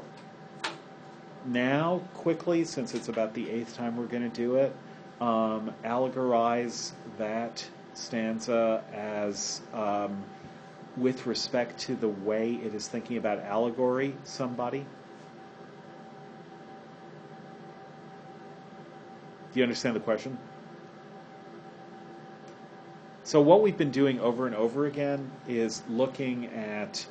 now, 1.44 2.00
quickly, 2.14 2.64
since 2.64 2.94
it's 2.94 3.10
about 3.10 3.34
the 3.34 3.50
eighth 3.50 3.76
time 3.76 3.94
we're 3.94 4.06
going 4.06 4.22
to 4.22 4.34
do 4.34 4.56
it, 4.56 4.74
um, 5.20 5.74
allegorize 5.84 6.92
that 7.18 7.62
stanza 7.92 8.82
as 8.94 9.60
um, 9.74 10.24
with 10.96 11.26
respect 11.26 11.78
to 11.80 11.94
the 11.94 12.08
way 12.08 12.54
it 12.54 12.74
is 12.74 12.88
thinking 12.88 13.18
about 13.18 13.40
allegory, 13.40 14.14
somebody? 14.24 14.86
Do 19.52 19.58
you 19.60 19.62
understand 19.62 19.94
the 19.94 20.00
question? 20.00 20.38
So, 23.24 23.42
what 23.42 23.60
we've 23.60 23.76
been 23.76 23.90
doing 23.90 24.18
over 24.20 24.46
and 24.46 24.56
over 24.56 24.86
again 24.86 25.30
is 25.46 25.82
looking 25.90 26.46
at 26.46 27.04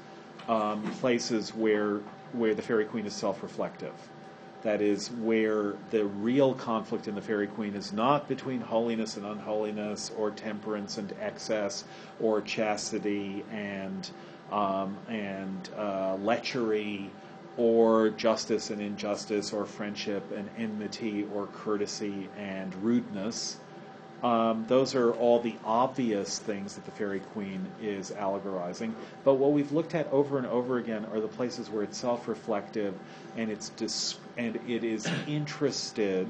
um, 0.50 0.82
places 1.00 1.53
where, 1.53 2.00
where 2.34 2.53
the 2.56 2.62
Fairy 2.62 2.86
Queen 2.86 3.06
is 3.06 3.13
self 3.13 3.41
reflective. 3.41 3.94
That 4.63 4.82
is 4.82 5.10
where 5.12 5.75
the 5.89 6.06
real 6.06 6.53
conflict 6.53 7.08
in 7.08 7.15
the 7.15 7.22
Fairy 7.22 7.48
Queen 7.48 7.75
is 7.75 7.94
not 7.94 8.27
between 8.27 8.60
holiness 8.60 9.15
and 9.15 9.25
unholiness, 9.25 10.12
or 10.18 10.32
temperance 10.32 10.98
and 10.98 11.13
excess, 11.22 11.86
or 12.20 12.41
chastity 12.41 13.46
and 13.51 14.10
um, 14.51 14.98
and 15.08 15.70
uh, 15.77 16.18
lechery, 16.18 17.10
or 17.56 18.10
justice 18.10 18.72
and 18.72 18.82
injustice, 18.82 19.53
or 19.53 19.63
friendship 19.65 20.29
and 20.36 20.50
enmity, 20.58 21.25
or 21.34 21.46
courtesy 21.48 22.27
and 22.38 22.74
rudeness. 22.84 23.60
Um, 24.21 24.65
those 24.67 24.95
are 24.95 25.11
all 25.13 25.39
the 25.39 25.55
obvious 25.63 26.39
things 26.39 26.75
that 26.75 26.85
the 26.85 26.91
Fairy 26.91 27.21
Queen 27.33 27.65
is 27.81 28.11
allegorizing. 28.11 28.93
But 29.23 29.35
what 29.35 29.53
we've 29.53 29.71
looked 29.71 29.95
at 29.95 30.11
over 30.11 30.38
and 30.38 30.47
over 30.47 30.77
again 30.77 31.05
are 31.13 31.21
the 31.21 31.27
places 31.27 31.69
where 31.69 31.83
it's 31.83 31.97
self-reflective 31.97 32.93
and 33.38 33.49
it's 33.49 33.69
dis- 33.69 34.17
and 34.38 34.59
it 34.67 34.83
is 34.83 35.09
interested 35.27 36.27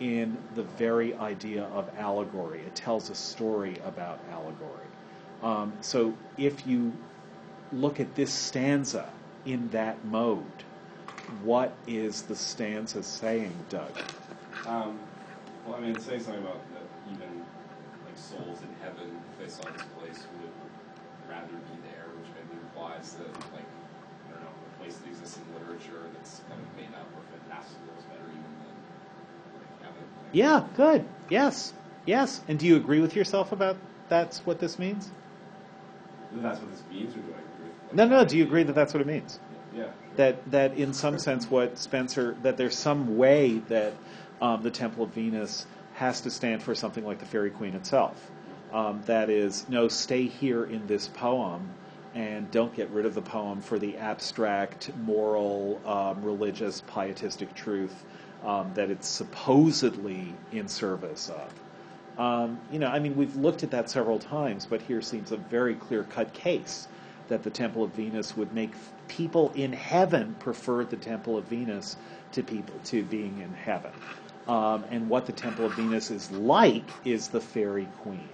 in 0.00 0.36
the 0.54 0.62
very 0.62 1.14
idea 1.14 1.64
of 1.64 1.88
allegory. 1.98 2.60
It 2.60 2.74
tells 2.74 3.08
a 3.08 3.14
story 3.14 3.78
about 3.86 4.18
allegory. 4.30 4.86
Um, 5.42 5.72
so 5.80 6.14
if 6.36 6.66
you 6.66 6.92
look 7.72 8.00
at 8.00 8.14
this 8.14 8.32
stanza 8.32 9.08
in 9.46 9.68
that 9.70 10.04
mode, 10.04 10.44
what 11.42 11.72
is 11.86 12.22
the 12.22 12.36
stanza 12.36 13.02
saying, 13.02 13.54
Doug? 13.70 13.92
Um, 14.66 14.98
well, 15.66 15.76
I 15.76 15.80
mean, 15.80 15.98
saying 15.98 16.20
something 16.20 16.42
about 16.42 16.60
that 16.74 16.83
like 18.14 18.22
souls 18.22 18.62
in 18.62 18.70
heaven, 18.82 19.10
if 19.32 19.38
they 19.44 19.50
saw 19.50 19.68
this 19.70 19.82
place, 19.98 20.22
would 20.40 20.50
rather 21.28 21.48
be 21.50 21.76
there, 21.82 22.06
which 22.20 22.30
maybe 22.34 22.60
implies 22.62 23.14
that 23.14 23.26
like 23.52 23.66
I 23.66 24.30
don't 24.30 24.40
know, 24.42 24.48
a 24.48 24.82
place 24.82 24.96
that 24.96 25.08
exists 25.08 25.38
in 25.38 25.42
literature 25.58 26.06
that's 26.14 26.40
kind 26.48 26.60
of 26.60 26.68
made 26.76 26.94
up 26.94 27.08
or 27.16 27.22
fantastical 27.38 27.90
is 27.98 28.04
better 28.04 28.22
even 28.30 28.54
than 28.62 28.76
like 29.58 29.82
heaven. 29.82 30.02
Like, 30.02 30.32
Yeah, 30.32 30.64
good. 30.76 31.04
Yes. 31.28 31.72
Yes. 32.06 32.40
And 32.48 32.58
do 32.58 32.66
you 32.66 32.76
agree 32.76 33.00
with 33.00 33.16
yourself 33.16 33.50
about 33.52 33.76
that's 34.08 34.40
what 34.46 34.60
this 34.60 34.78
means? 34.78 35.10
That's 36.36 36.60
what 36.60 36.70
this 36.70 36.82
means, 36.92 37.14
or 37.14 37.18
do 37.20 37.28
I 37.28 37.38
agree? 37.38 37.70
with- 37.88 37.94
No, 37.96 38.06
no. 38.06 38.24
Do 38.24 38.36
you 38.36 38.44
agree 38.44 38.62
that 38.64 38.74
that's 38.74 38.92
what 38.94 39.00
it 39.00 39.06
means? 39.06 39.38
Yeah. 39.74 39.84
sure. 39.84 39.92
That 40.16 40.50
that 40.52 40.74
in 40.76 40.92
some 40.92 41.18
sense, 41.18 41.50
what 41.50 41.74
Spenser 41.78 42.40
that 42.42 42.56
there's 42.56 42.76
some 42.76 43.16
way 43.16 43.58
that 43.68 43.94
um, 44.40 44.62
the 44.62 44.70
Temple 44.70 45.04
of 45.04 45.10
Venus 45.10 45.66
has 45.94 46.20
to 46.22 46.30
stand 46.30 46.62
for 46.62 46.74
something 46.74 47.04
like 47.04 47.18
the 47.18 47.26
Fairy 47.26 47.50
Queen 47.50 47.74
itself. 47.74 48.30
Um, 48.72 49.02
that 49.06 49.30
is, 49.30 49.68
no, 49.68 49.88
stay 49.88 50.26
here 50.26 50.64
in 50.64 50.86
this 50.86 51.08
poem 51.08 51.70
and 52.14 52.50
don't 52.50 52.74
get 52.74 52.90
rid 52.90 53.06
of 53.06 53.14
the 53.14 53.22
poem 53.22 53.60
for 53.60 53.78
the 53.78 53.96
abstract, 53.96 54.90
moral, 54.98 55.80
um, 55.86 56.22
religious, 56.22 56.82
pietistic 56.86 57.54
truth 57.54 58.04
um, 58.44 58.70
that 58.74 58.90
it's 58.90 59.08
supposedly 59.08 60.34
in 60.52 60.68
service 60.68 61.30
of. 61.30 62.20
Um, 62.20 62.60
you 62.70 62.78
know, 62.78 62.88
I 62.88 63.00
mean, 63.00 63.16
we've 63.16 63.34
looked 63.36 63.62
at 63.64 63.70
that 63.72 63.90
several 63.90 64.18
times, 64.18 64.66
but 64.66 64.82
here 64.82 65.02
seems 65.02 65.32
a 65.32 65.36
very 65.36 65.74
clear 65.74 66.04
cut 66.04 66.32
case 66.32 66.86
that 67.28 67.42
the 67.42 67.50
Temple 67.50 67.82
of 67.82 67.90
Venus 67.92 68.36
would 68.36 68.52
make 68.52 68.72
people 69.08 69.50
in 69.54 69.72
heaven 69.72 70.36
prefer 70.38 70.84
the 70.84 70.96
Temple 70.96 71.36
of 71.36 71.44
Venus 71.44 71.96
to 72.32 72.42
people 72.42 72.74
to 72.84 73.02
being 73.04 73.40
in 73.40 73.52
heaven. 73.54 73.92
Um, 74.46 74.84
and 74.90 75.08
what 75.08 75.26
the 75.26 75.32
Temple 75.32 75.66
of 75.66 75.74
Venus 75.74 76.10
is 76.10 76.30
like 76.30 76.88
is 77.04 77.28
the 77.28 77.40
Fairy 77.40 77.88
Queen. 78.02 78.28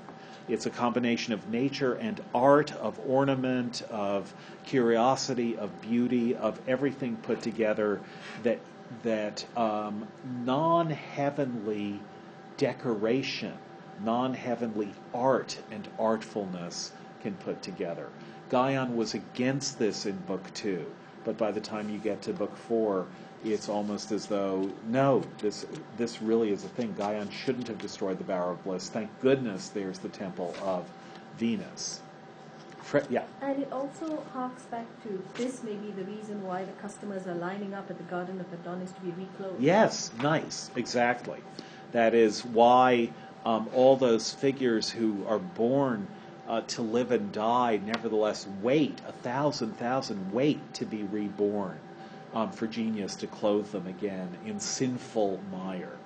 It's 0.49 0.67
a 0.67 0.71
combination 0.71 1.33
of 1.33 1.49
nature 1.49 1.95
and 1.95 2.21
art, 2.35 2.73
of 2.73 2.99
ornament, 3.07 3.83
of 3.91 4.35
curiosity, 4.65 5.57
of 5.57 5.81
beauty, 5.81 6.35
of 6.35 6.61
everything 6.67 7.17
put 7.17 7.41
together 7.43 8.01
that 8.43 8.59
that 9.05 9.47
um, 9.57 10.09
non-heavenly 10.45 12.01
decoration, 12.57 13.57
non-heavenly 14.05 14.93
art 15.15 15.57
and 15.71 15.87
artfulness 15.97 16.91
can 17.23 17.35
put 17.35 17.63
together. 17.63 18.09
Guyon 18.49 18.97
was 18.97 19.15
against 19.15 19.79
this 19.79 20.07
in 20.07 20.17
book 20.17 20.53
two, 20.55 20.91
but 21.25 21.39
by 21.39 21.53
the 21.53 21.61
time 21.61 21.89
you 21.89 21.99
get 21.99 22.23
to 22.23 22.33
book 22.33 22.57
four, 22.57 23.07
it's 23.45 23.69
almost 23.69 24.13
as 24.13 24.27
though 24.27 24.71
no, 24.89 25.23
this 25.39 25.67
this 25.97 26.21
really 26.21 26.53
is 26.53 26.65
a 26.65 26.69
thing. 26.69 26.95
Guyon 26.97 27.31
shouldn't 27.31 27.69
have 27.69 27.79
destroyed 27.79 28.19
the 28.19 28.25
Bower 28.25 28.53
of 28.53 28.65
Bliss. 28.65 28.89
Thank 28.89 29.09
goodness 29.21 29.69
there's 29.69 29.99
the 29.99 30.09
Temple 30.09 30.55
of 30.63 30.89
Venus. 31.39 32.01
Fre- 32.83 32.99
yeah. 33.09 33.25
And 33.41 33.63
it 33.63 33.73
also 33.73 34.23
harks 34.33 34.65
back 34.65 34.87
to 35.05 35.23
this 35.35 35.63
may 35.63 35.75
be 35.75 35.91
the 35.93 36.05
reason 36.05 36.43
why 36.43 36.65
the 36.65 36.73
customers 36.73 37.27
are 37.27 37.35
lining 37.35 37.73
up 37.73 37.91
at 37.91 37.99
the 37.99 38.05
Garden 38.05 38.41
of 38.41 38.53
Adonis 38.53 38.93
to 38.93 39.01
be 39.01 39.13
reclothed. 39.13 39.63
Yes, 39.63 40.11
nice, 40.21 40.71
exactly. 40.77 41.39
That 41.93 42.15
is 42.15 42.45
why 42.45 43.11
um, 43.45 43.69
all 43.75 43.97
those 43.97 44.33
figures 44.33 44.91
who 44.91 45.25
are 45.29 45.39
born 45.39 46.07
uh, 46.49 46.63
to 46.63 46.83
live 46.83 47.13
and 47.13 47.31
die 47.33 47.81
nevertheless 47.85 48.47
wait, 48.61 49.01
a 49.07 49.13
thousand 49.13 49.77
thousand 49.79 50.33
wait 50.33 50.59
to 50.75 50.85
be 50.85 51.05
reborn, 51.05 51.79
um, 52.35 52.51
for 52.53 52.67
genius 52.67 53.17
to 53.17 53.27
clothe 53.27 53.71
them 53.73 53.87
again 53.87 54.29
in 54.47 54.61
sinful 54.61 55.41
mire. 55.51 55.97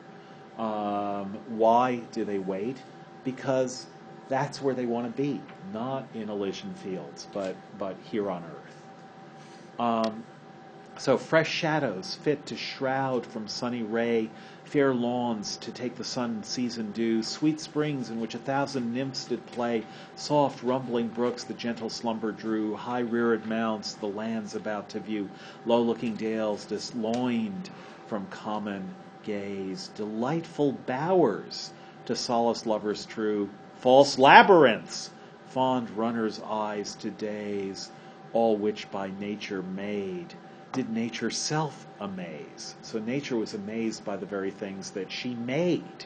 Um, 0.59 1.39
why 1.49 1.97
do 2.13 2.25
they 2.25 2.39
wait? 2.39 2.79
Because 3.25 3.87
that's 4.29 4.63
where 4.63 4.75
they 4.75 4.87
want 4.87 5.15
to 5.15 5.23
be, 5.23 5.41
not 5.73 6.07
in 6.15 6.29
Elysian 6.29 6.75
fields, 6.75 7.27
but, 7.33 7.57
but 7.79 7.97
here 8.11 8.31
on 8.31 8.43
earth. 8.45 9.81
Um, 9.81 10.25
so 10.97 11.19
fresh 11.19 11.51
shadows 11.51 12.17
fit 12.23 12.47
to 12.47 12.57
shroud 12.57 13.27
from 13.27 13.49
sunny 13.49 13.83
ray, 13.83 14.31
fair 14.75 14.93
lawns 14.93 15.57
to 15.57 15.71
take 15.71 15.95
the 15.95 16.03
sun 16.03 16.43
season 16.43 16.91
dew, 16.91 17.23
sweet 17.23 17.61
springs 17.61 18.11
in 18.11 18.19
which 18.19 18.35
a 18.35 18.39
thousand 18.39 18.93
nymphs 18.93 19.25
did 19.27 19.47
play, 19.47 19.85
soft 20.17 20.65
rumbling 20.65 21.07
brooks 21.07 21.45
the 21.45 21.55
gentle 21.55 21.89
slumber 21.89 22.33
drew, 22.33 22.75
high 22.75 22.99
reared 22.99 23.47
mounts 23.47 23.93
the 23.95 24.07
lands 24.09 24.57
about 24.57 24.89
to 24.89 24.99
view, 24.99 25.31
low 25.65 25.81
looking 25.81 26.17
dales 26.17 26.65
disloined 26.65 27.71
from 28.09 28.27
common 28.31 28.93
gaze, 29.23 29.93
delightful 29.95 30.73
bowers 30.73 31.73
to 32.05 32.17
solace 32.17 32.67
lovers 32.67 33.07
true, 33.07 33.49
false 33.77 34.19
labyrinths, 34.19 35.09
fond 35.47 35.89
runners' 35.91 36.41
eyes 36.45 36.97
to 36.97 37.11
daze, 37.13 37.93
all 38.33 38.57
which 38.57 38.91
by 38.91 39.09
nature 39.21 39.63
made 39.63 40.35
did 40.75 40.91
nature 40.91 41.31
self 41.31 41.87
amaze? 42.01 42.75
So 42.83 42.99
nature 42.99 43.37
was 43.37 43.55
amazed 43.55 44.05
by 44.05 44.17
the 44.17 44.27
very 44.27 44.51
things 44.51 44.91
that 44.91 45.11
she 45.11 45.35
made. 45.35 46.05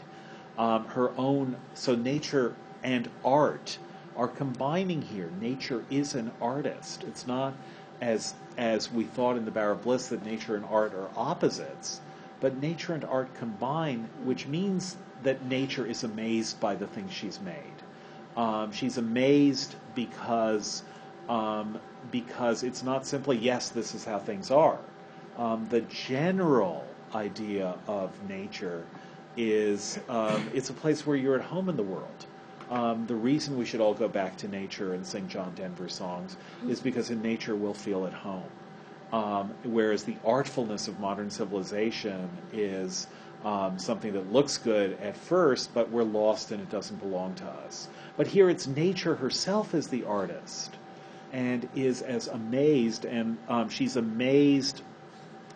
Um, 0.59 0.85
her 0.85 1.11
own, 1.17 1.57
so 1.75 1.97
nature 1.97 2.55
and 2.83 3.09
art 3.25 3.79
are 4.15 4.29
combining 4.29 5.01
here. 5.01 5.31
Nature 5.41 5.85
is 5.91 6.15
an 6.15 6.31
artist. 6.41 7.03
It's 7.05 7.27
not 7.27 7.55
as 8.01 8.35
as 8.59 8.93
we 8.93 9.05
thought 9.05 9.37
in 9.37 9.47
the 9.47 9.51
Bower 9.51 9.71
of 9.71 9.83
Bliss 9.83 10.09
that 10.09 10.25
nature 10.25 10.55
and 10.55 10.65
art 10.67 10.93
are 10.95 11.09
opposites, 11.17 12.01
but 12.41 12.61
nature 12.61 12.93
and 12.93 13.05
art 13.05 13.35
combine, 13.35 14.09
which 14.23 14.47
means 14.47 14.97
that 15.23 15.45
nature 15.47 15.87
is 15.87 16.05
amazed 16.05 16.61
by 16.61 16.75
the 16.75 16.87
things 16.87 17.13
she's 17.13 17.41
made. 17.41 18.37
Um, 18.37 18.71
she's 18.71 18.99
amazed 18.99 19.77
because 19.95 20.83
um, 21.29 21.79
because 22.11 22.63
it's 22.63 22.83
not 22.83 23.07
simply 23.07 23.37
yes, 23.37 23.69
this 23.71 23.95
is 23.95 24.05
how 24.05 24.19
things 24.19 24.51
are. 24.51 24.79
Um, 25.37 25.67
the 25.71 25.83
general 25.83 26.85
idea 27.15 27.77
of 27.87 28.11
nature 28.29 28.85
is 29.37 29.99
um, 30.09 30.51
it's 30.53 30.71
a 30.71 30.73
place 30.73 31.07
where 31.07 31.17
you're 31.17 31.37
at 31.37 31.45
home 31.45 31.69
in 31.69 31.77
the 31.77 31.83
world. 31.83 32.27
Um, 32.71 33.07
the 33.07 33.15
reason 33.15 33.57
we 33.57 33.65
should 33.65 33.81
all 33.81 33.95
go 33.95 34.09
back 34.09 34.37
to 34.39 34.49
nature 34.49 34.95
and 34.95 35.07
sing 35.07 35.29
John 35.29 35.55
Denver 35.55 35.89
songs 35.89 36.37
is 36.69 36.81
because 36.81 37.11
in 37.11 37.23
nature 37.23 37.57
we'll 37.57 37.73
feel 37.73 38.07
at 38.07 38.13
home. 38.13 38.45
Um, 39.13 39.55
whereas 39.65 40.05
the 40.05 40.17
artfulness 40.25 40.87
of 40.87 41.01
modern 41.01 41.31
civilization 41.31 42.29
is 42.53 43.07
um, 43.43 43.79
something 43.79 44.13
that 44.13 44.31
looks 44.31 44.59
good 44.59 44.99
at 45.01 45.17
first, 45.17 45.73
but 45.73 45.91
we're 45.91 46.03
lost 46.03 46.51
and 46.51 46.61
it 46.61 46.69
doesn't 46.69 47.01
belong 47.01 47.35
to 47.37 47.45
us. 47.45 47.89
But 48.19 48.27
here 48.27 48.51
it's 48.51 48.67
nature 48.67 49.15
herself 49.15 49.73
as 49.73 49.89
the 49.89 50.05
artist 50.05 50.77
and 51.33 51.69
is 51.75 52.03
as 52.03 52.29
amazed, 52.29 53.05
and 53.05 53.39
um, 53.49 53.69
she's 53.69 53.97
amazed 53.97 54.83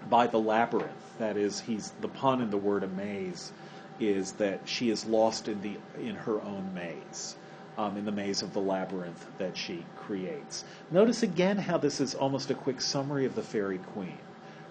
by 0.08 0.26
the 0.26 0.38
labyrinth. 0.38 0.90
That 1.18 1.36
is, 1.36 1.60
he's 1.60 1.92
the 2.00 2.08
pun 2.08 2.40
in 2.40 2.50
the 2.50 2.56
word 2.56 2.82
amaze 2.82 3.52
is 4.00 4.32
that 4.32 4.60
she 4.64 4.90
is 4.90 5.04
lost 5.06 5.48
in 5.48 5.60
the 5.62 5.76
in 6.00 6.14
her 6.14 6.40
own 6.42 6.72
maze, 6.74 7.36
um, 7.78 7.96
in 7.96 8.04
the 8.04 8.12
maze 8.12 8.42
of 8.42 8.52
the 8.52 8.60
labyrinth 8.60 9.26
that 9.38 9.56
she 9.56 9.84
creates. 9.96 10.64
Notice 10.90 11.22
again 11.22 11.58
how 11.58 11.78
this 11.78 12.00
is 12.00 12.14
almost 12.14 12.50
a 12.50 12.54
quick 12.54 12.80
summary 12.80 13.24
of 13.26 13.34
the 13.34 13.42
fairy 13.42 13.78
queen. 13.78 14.18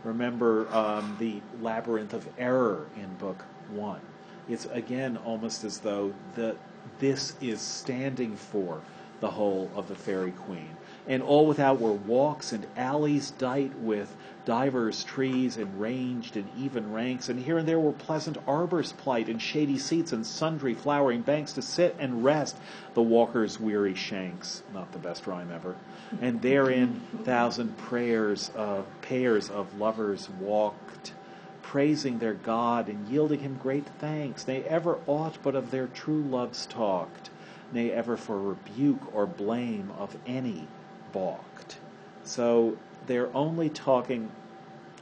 Remember 0.03 0.67
um, 0.74 1.15
the 1.20 1.41
labyrinth 1.62 2.13
of 2.13 2.27
error 2.38 2.88
in 2.98 3.13
book 3.15 3.43
one. 3.72 4.01
It's 4.50 4.65
again 4.65 5.17
almost 5.17 5.63
as 5.63 5.79
though 5.79 6.13
the 6.36 6.55
this 7.00 7.36
is 7.41 7.62
standing 7.62 8.36
for 8.36 8.81
the 9.20 9.29
whole 9.29 9.70
of 9.75 9.88
the 9.88 9.96
fairy 9.96 10.31
queen. 10.31 10.75
And 11.08 11.24
all 11.24 11.48
without 11.48 11.81
were 11.81 11.93
walks 11.93 12.53
and 12.53 12.65
alleys 12.77 13.31
dight 13.31 13.77
with 13.79 14.15
divers 14.46 15.03
trees 15.03 15.58
and 15.58 15.79
ranged 15.79 16.38
in 16.38 16.48
even 16.58 16.93
ranks, 16.93 17.29
and 17.29 17.39
here 17.39 17.58
and 17.58 17.67
there 17.67 17.79
were 17.79 17.91
pleasant 17.91 18.38
arbors 18.48 18.91
plight, 18.93 19.29
and 19.29 19.41
shady 19.41 19.77
seats, 19.77 20.12
and 20.12 20.25
sundry 20.25 20.74
flowering 20.74 21.22
banks 21.22 21.53
to 21.53 21.62
sit 21.62 21.96
and 22.00 22.24
rest 22.24 22.55
the 22.93 23.01
walker's 23.01 23.60
weary 23.60 23.96
shanks. 23.96 24.63
Not 24.74 24.91
the 24.91 25.00
best 25.00 25.27
rhyme 25.27 25.51
ever. 25.51 25.75
And 26.22 26.41
therein 26.41 27.01
thousand 27.24 27.77
prayers 27.77 28.51
of 28.55 28.86
pairs 29.01 29.50
of 29.50 29.79
lovers 29.79 30.29
walked, 30.29 31.13
praising 31.62 32.20
their 32.20 32.34
God 32.34 32.89
and 32.89 33.08
yielding 33.08 33.39
him 33.39 33.60
great 33.62 33.88
thanks. 34.00 34.43
They 34.43 34.63
ever 34.63 35.00
aught 35.08 35.38
but 35.43 35.55
of 35.55 35.72
their 35.72 35.88
true 35.88 36.22
loves 36.22 36.65
talked, 36.65 37.29
nay 37.72 37.91
ever 37.91 38.17
for 38.17 38.39
rebuke 38.39 39.15
or 39.15 39.25
blame 39.25 39.91
of 39.98 40.17
any 40.25 40.67
balked. 41.12 41.77
So 42.24 42.77
they're 43.08 43.36
only 43.36 43.70
talking 43.70 44.32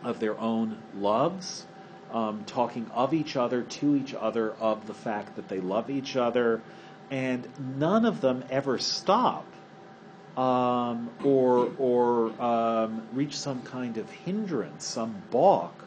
of 0.04 0.20
their 0.20 0.38
own 0.39 0.78
loves, 0.96 1.66
um, 2.12 2.44
talking 2.46 2.89
of 2.94 3.13
each 3.13 3.36
other, 3.36 3.63
to 3.63 3.96
each 3.96 4.13
other, 4.13 4.54
of 4.54 4.88
the 4.88 4.94
fact 4.94 5.36
that 5.36 5.48
they 5.50 5.60
love 5.60 5.89
each 5.89 6.16
other, 6.16 6.62
and 7.12 7.48
none 7.78 8.06
of 8.06 8.22
them 8.22 8.44
ever 8.50 8.78
stop 8.78 9.46
um, 10.38 11.10
or 11.24 11.69
or 11.78 12.41
um, 12.41 13.08
reach 13.13 13.38
some 13.38 13.62
kind 13.63 13.98
of 13.98 14.10
hindrance, 14.10 14.86
some 14.86 15.22
balk, 15.32 15.84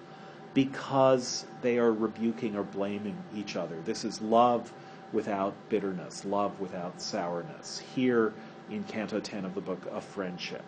because 0.52 1.46
they 1.62 1.78
are 1.78 1.92
rebuking 1.92 2.56
or 2.56 2.62
blaming 2.62 3.16
each 3.35 3.56
other. 3.56 3.80
This 3.85 4.04
is 4.04 4.20
love 4.20 4.70
without 5.12 5.54
bitterness, 5.68 6.24
love 6.24 6.61
without 6.61 7.00
sourness. 7.00 7.82
Here 7.94 8.32
in 8.72 8.85
Canto 8.85 9.20
10 9.20 9.44
of 9.44 9.54
the 9.54 9.61
book 9.61 9.87
of 9.90 10.02
Friendship. 10.04 10.64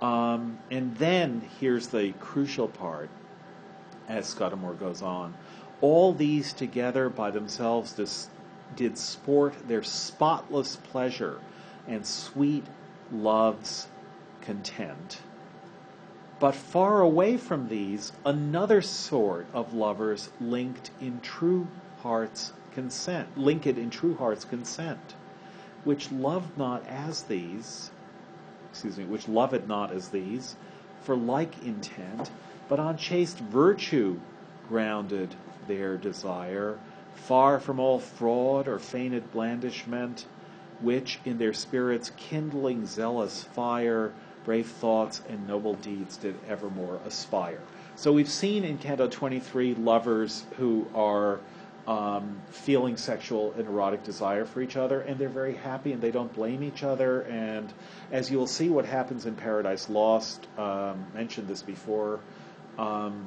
Um, 0.00 0.58
and 0.70 0.96
then 0.96 1.48
here's 1.60 1.88
the 1.88 2.12
crucial 2.18 2.68
part 2.68 3.08
as 4.08 4.26
Scudamore 4.26 4.74
goes 4.78 5.00
on. 5.00 5.34
All 5.80 6.12
these 6.12 6.52
together 6.52 7.08
by 7.08 7.30
themselves 7.30 7.92
dis- 7.92 8.28
did 8.74 8.98
sport 8.98 9.54
their 9.68 9.82
spotless 9.82 10.76
pleasure 10.76 11.40
and 11.86 12.04
sweet 12.06 12.64
love's 13.12 13.86
content. 14.40 15.20
But 16.40 16.54
far 16.56 17.00
away 17.00 17.36
from 17.36 17.68
these, 17.68 18.12
another 18.24 18.82
sort 18.82 19.46
of 19.52 19.74
lovers 19.74 20.30
linked 20.40 20.90
in 21.00 21.20
true 21.20 21.68
heart's 22.00 22.52
consent, 22.72 23.38
linked 23.38 23.66
in 23.66 23.90
true 23.90 24.16
heart's 24.16 24.44
consent, 24.44 25.14
which 25.84 26.12
loved 26.12 26.56
not 26.56 26.86
as 26.86 27.22
these, 27.24 27.90
excuse 28.70 28.96
me, 28.96 29.04
which 29.04 29.28
loved 29.28 29.66
not 29.68 29.92
as 29.92 30.08
these, 30.08 30.56
for 31.02 31.16
like 31.16 31.62
intent, 31.64 32.30
but 32.68 32.78
on 32.78 32.96
chaste 32.96 33.38
virtue 33.38 34.18
grounded 34.68 35.34
their 35.66 35.96
desire, 35.96 36.78
far 37.14 37.60
from 37.60 37.78
all 37.78 37.98
fraud 37.98 38.68
or 38.68 38.78
feigned 38.78 39.30
blandishment, 39.32 40.26
which 40.80 41.20
in 41.24 41.38
their 41.38 41.52
spirits 41.52 42.10
kindling 42.16 42.86
zealous 42.86 43.44
fire, 43.44 44.12
brave 44.44 44.66
thoughts 44.66 45.22
and 45.28 45.46
noble 45.46 45.74
deeds 45.74 46.16
did 46.16 46.34
evermore 46.48 46.98
aspire. 47.06 47.60
So 47.94 48.12
we've 48.12 48.28
seen 48.28 48.64
in 48.64 48.78
Canto 48.78 49.08
23 49.08 49.74
lovers 49.74 50.46
who 50.56 50.86
are 50.94 51.40
um, 51.86 52.40
feeling 52.50 52.96
sexual 52.96 53.52
and 53.56 53.66
erotic 53.66 54.04
desire 54.04 54.44
for 54.44 54.60
each 54.60 54.76
other, 54.76 55.00
and 55.00 55.18
they're 55.18 55.28
very 55.28 55.54
happy 55.54 55.92
and 55.92 56.00
they 56.00 56.10
don't 56.10 56.32
blame 56.32 56.62
each 56.62 56.82
other. 56.82 57.22
And 57.22 57.72
as 58.12 58.30
you 58.30 58.38
will 58.38 58.46
see, 58.46 58.68
what 58.68 58.84
happens 58.84 59.26
in 59.26 59.34
Paradise 59.34 59.88
Lost, 59.88 60.46
um, 60.58 61.06
mentioned 61.14 61.48
this 61.48 61.62
before. 61.62 62.20
Um, 62.78 63.26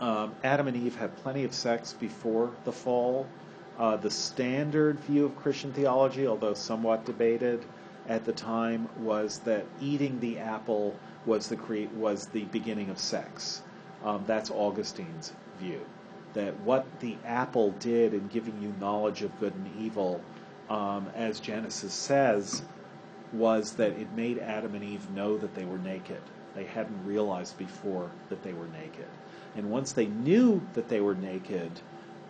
um 0.00 0.34
Adam 0.42 0.68
and 0.68 0.76
Eve 0.76 0.96
had 0.96 1.16
plenty 1.16 1.44
of 1.44 1.54
sex 1.54 1.92
before 1.94 2.50
the 2.64 2.72
fall. 2.72 3.26
Uh, 3.78 3.96
the 3.96 4.10
standard 4.10 5.00
view 5.00 5.24
of 5.24 5.36
Christian 5.36 5.72
theology, 5.72 6.26
although 6.26 6.54
somewhat 6.54 7.04
debated 7.04 7.64
at 8.08 8.24
the 8.24 8.32
time, 8.32 8.88
was 8.98 9.38
that 9.40 9.64
eating 9.80 10.20
the 10.20 10.38
apple 10.38 10.94
was 11.26 11.48
the 11.48 11.56
cre- 11.56 11.92
was 11.96 12.26
the 12.26 12.44
beginning 12.44 12.90
of 12.90 12.98
sex. 12.98 13.62
Um, 14.04 14.22
that's 14.26 14.50
Augustine's 14.50 15.32
view 15.58 15.80
that 16.34 16.58
what 16.60 16.84
the 17.00 17.16
apple 17.24 17.70
did 17.72 18.12
in 18.12 18.26
giving 18.28 18.60
you 18.60 18.74
knowledge 18.80 19.22
of 19.22 19.38
good 19.40 19.54
and 19.54 19.70
evil, 19.80 20.20
um, 20.68 21.08
as 21.14 21.40
Genesis 21.40 21.92
says, 21.92 22.62
was 23.32 23.72
that 23.72 23.92
it 23.92 24.12
made 24.12 24.38
Adam 24.38 24.74
and 24.74 24.84
Eve 24.84 25.08
know 25.10 25.36
that 25.38 25.54
they 25.54 25.64
were 25.64 25.78
naked. 25.78 26.20
They 26.54 26.64
hadn't 26.64 27.04
realized 27.04 27.58
before 27.58 28.10
that 28.28 28.42
they 28.42 28.52
were 28.52 28.68
naked. 28.68 29.06
And 29.56 29.70
once 29.70 29.92
they 29.92 30.06
knew 30.06 30.64
that 30.74 30.88
they 30.88 31.00
were 31.00 31.14
naked, 31.14 31.70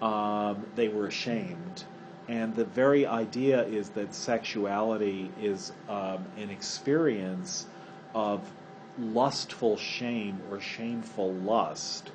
um, 0.01 0.67
they 0.75 0.89
were 0.89 1.07
ashamed. 1.07 1.85
And 2.29 2.55
the 2.55 2.65
very 2.65 3.07
idea 3.07 3.65
is 3.65 3.91
that 3.91 4.15
sexuality 4.15 5.31
is 5.41 5.73
um, 5.89 6.25
an 6.39 6.51
experience 6.51 7.67
of 8.15 8.51
lustful 8.99 9.77
shame 9.77 10.41
or 10.51 10.61
shameful 10.61 11.33
lust 11.33 12.11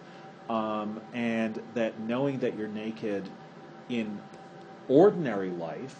um, 0.49 0.99
and 1.13 1.61
that 1.75 1.99
knowing 1.99 2.39
that 2.39 2.57
you're 2.57 2.67
naked 2.67 3.29
in 3.87 4.19
ordinary 4.87 5.51
life, 5.51 5.95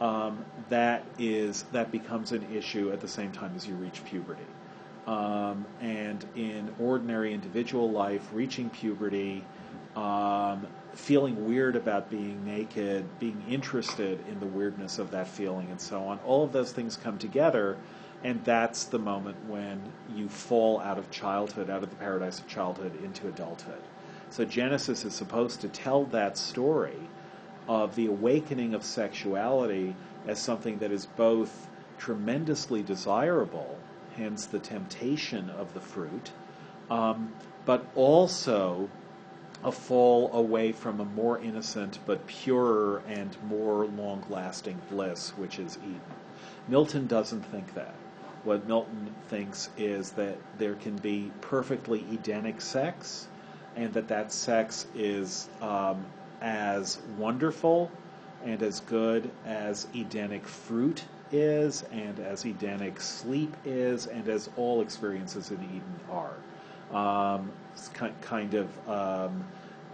um, 0.00 0.44
that 0.70 1.04
is 1.18 1.64
that 1.72 1.92
becomes 1.92 2.32
an 2.32 2.44
issue 2.52 2.90
at 2.90 3.00
the 3.00 3.08
same 3.08 3.30
time 3.30 3.52
as 3.54 3.66
you 3.66 3.74
reach 3.74 4.04
puberty. 4.04 4.42
Um, 5.06 5.66
and 5.80 6.24
in 6.36 6.72
ordinary 6.80 7.34
individual 7.34 7.90
life, 7.90 8.28
reaching 8.32 8.70
puberty, 8.70 9.44
um, 9.96 10.66
feeling 10.94 11.46
weird 11.46 11.76
about 11.76 12.08
being 12.08 12.44
naked, 12.44 13.04
being 13.18 13.42
interested 13.48 14.20
in 14.30 14.38
the 14.40 14.46
weirdness 14.46 14.98
of 14.98 15.10
that 15.10 15.28
feeling, 15.28 15.68
and 15.70 15.80
so 15.80 16.04
on, 16.04 16.18
all 16.24 16.44
of 16.44 16.52
those 16.52 16.72
things 16.72 16.96
come 16.96 17.18
together 17.18 17.76
and 18.24 18.44
that's 18.44 18.84
the 18.84 18.98
moment 18.98 19.36
when 19.48 19.80
you 20.14 20.28
fall 20.28 20.80
out 20.80 20.98
of 20.98 21.10
childhood, 21.10 21.68
out 21.68 21.82
of 21.82 21.90
the 21.90 21.96
paradise 21.96 22.38
of 22.38 22.46
childhood, 22.46 22.92
into 23.02 23.28
adulthood. 23.28 23.82
So 24.30 24.44
Genesis 24.44 25.04
is 25.04 25.14
supposed 25.14 25.60
to 25.60 25.68
tell 25.68 26.04
that 26.06 26.38
story 26.38 26.98
of 27.68 27.96
the 27.96 28.06
awakening 28.06 28.74
of 28.74 28.84
sexuality 28.84 29.94
as 30.26 30.38
something 30.38 30.78
that 30.78 30.92
is 30.92 31.06
both 31.06 31.68
tremendously 31.98 32.82
desirable, 32.82 33.78
hence 34.16 34.46
the 34.46 34.58
temptation 34.58 35.50
of 35.50 35.74
the 35.74 35.80
fruit, 35.80 36.30
um, 36.90 37.32
but 37.64 37.84
also 37.94 38.88
a 39.64 39.70
fall 39.70 40.32
away 40.32 40.72
from 40.72 41.00
a 41.00 41.04
more 41.04 41.38
innocent 41.38 41.98
but 42.06 42.26
purer 42.26 43.02
and 43.08 43.36
more 43.44 43.86
long 43.86 44.24
lasting 44.28 44.80
bliss, 44.90 45.30
which 45.30 45.58
is 45.58 45.78
Eden. 45.84 46.00
Milton 46.68 47.06
doesn't 47.06 47.42
think 47.42 47.74
that. 47.74 47.94
What 48.44 48.66
Milton 48.66 49.14
thinks 49.28 49.70
is 49.76 50.10
that 50.12 50.36
there 50.58 50.74
can 50.74 50.96
be 50.96 51.30
perfectly 51.40 52.04
Edenic 52.12 52.60
sex, 52.60 53.28
and 53.76 53.92
that 53.94 54.08
that 54.08 54.32
sex 54.32 54.86
is 54.94 55.48
um, 55.60 56.04
as 56.40 56.98
wonderful 57.16 57.90
and 58.44 58.62
as 58.62 58.80
good 58.80 59.30
as 59.46 59.86
Edenic 59.94 60.46
fruit 60.46 61.04
is, 61.30 61.84
and 61.92 62.18
as 62.18 62.44
Edenic 62.44 63.00
sleep 63.00 63.56
is, 63.64 64.06
and 64.06 64.28
as 64.28 64.50
all 64.56 64.80
experiences 64.80 65.50
in 65.50 65.62
Eden 65.62 66.00
are. 66.10 66.34
Um, 66.92 67.50
kind 68.20 68.54
of 68.54 68.88
um, 68.88 69.44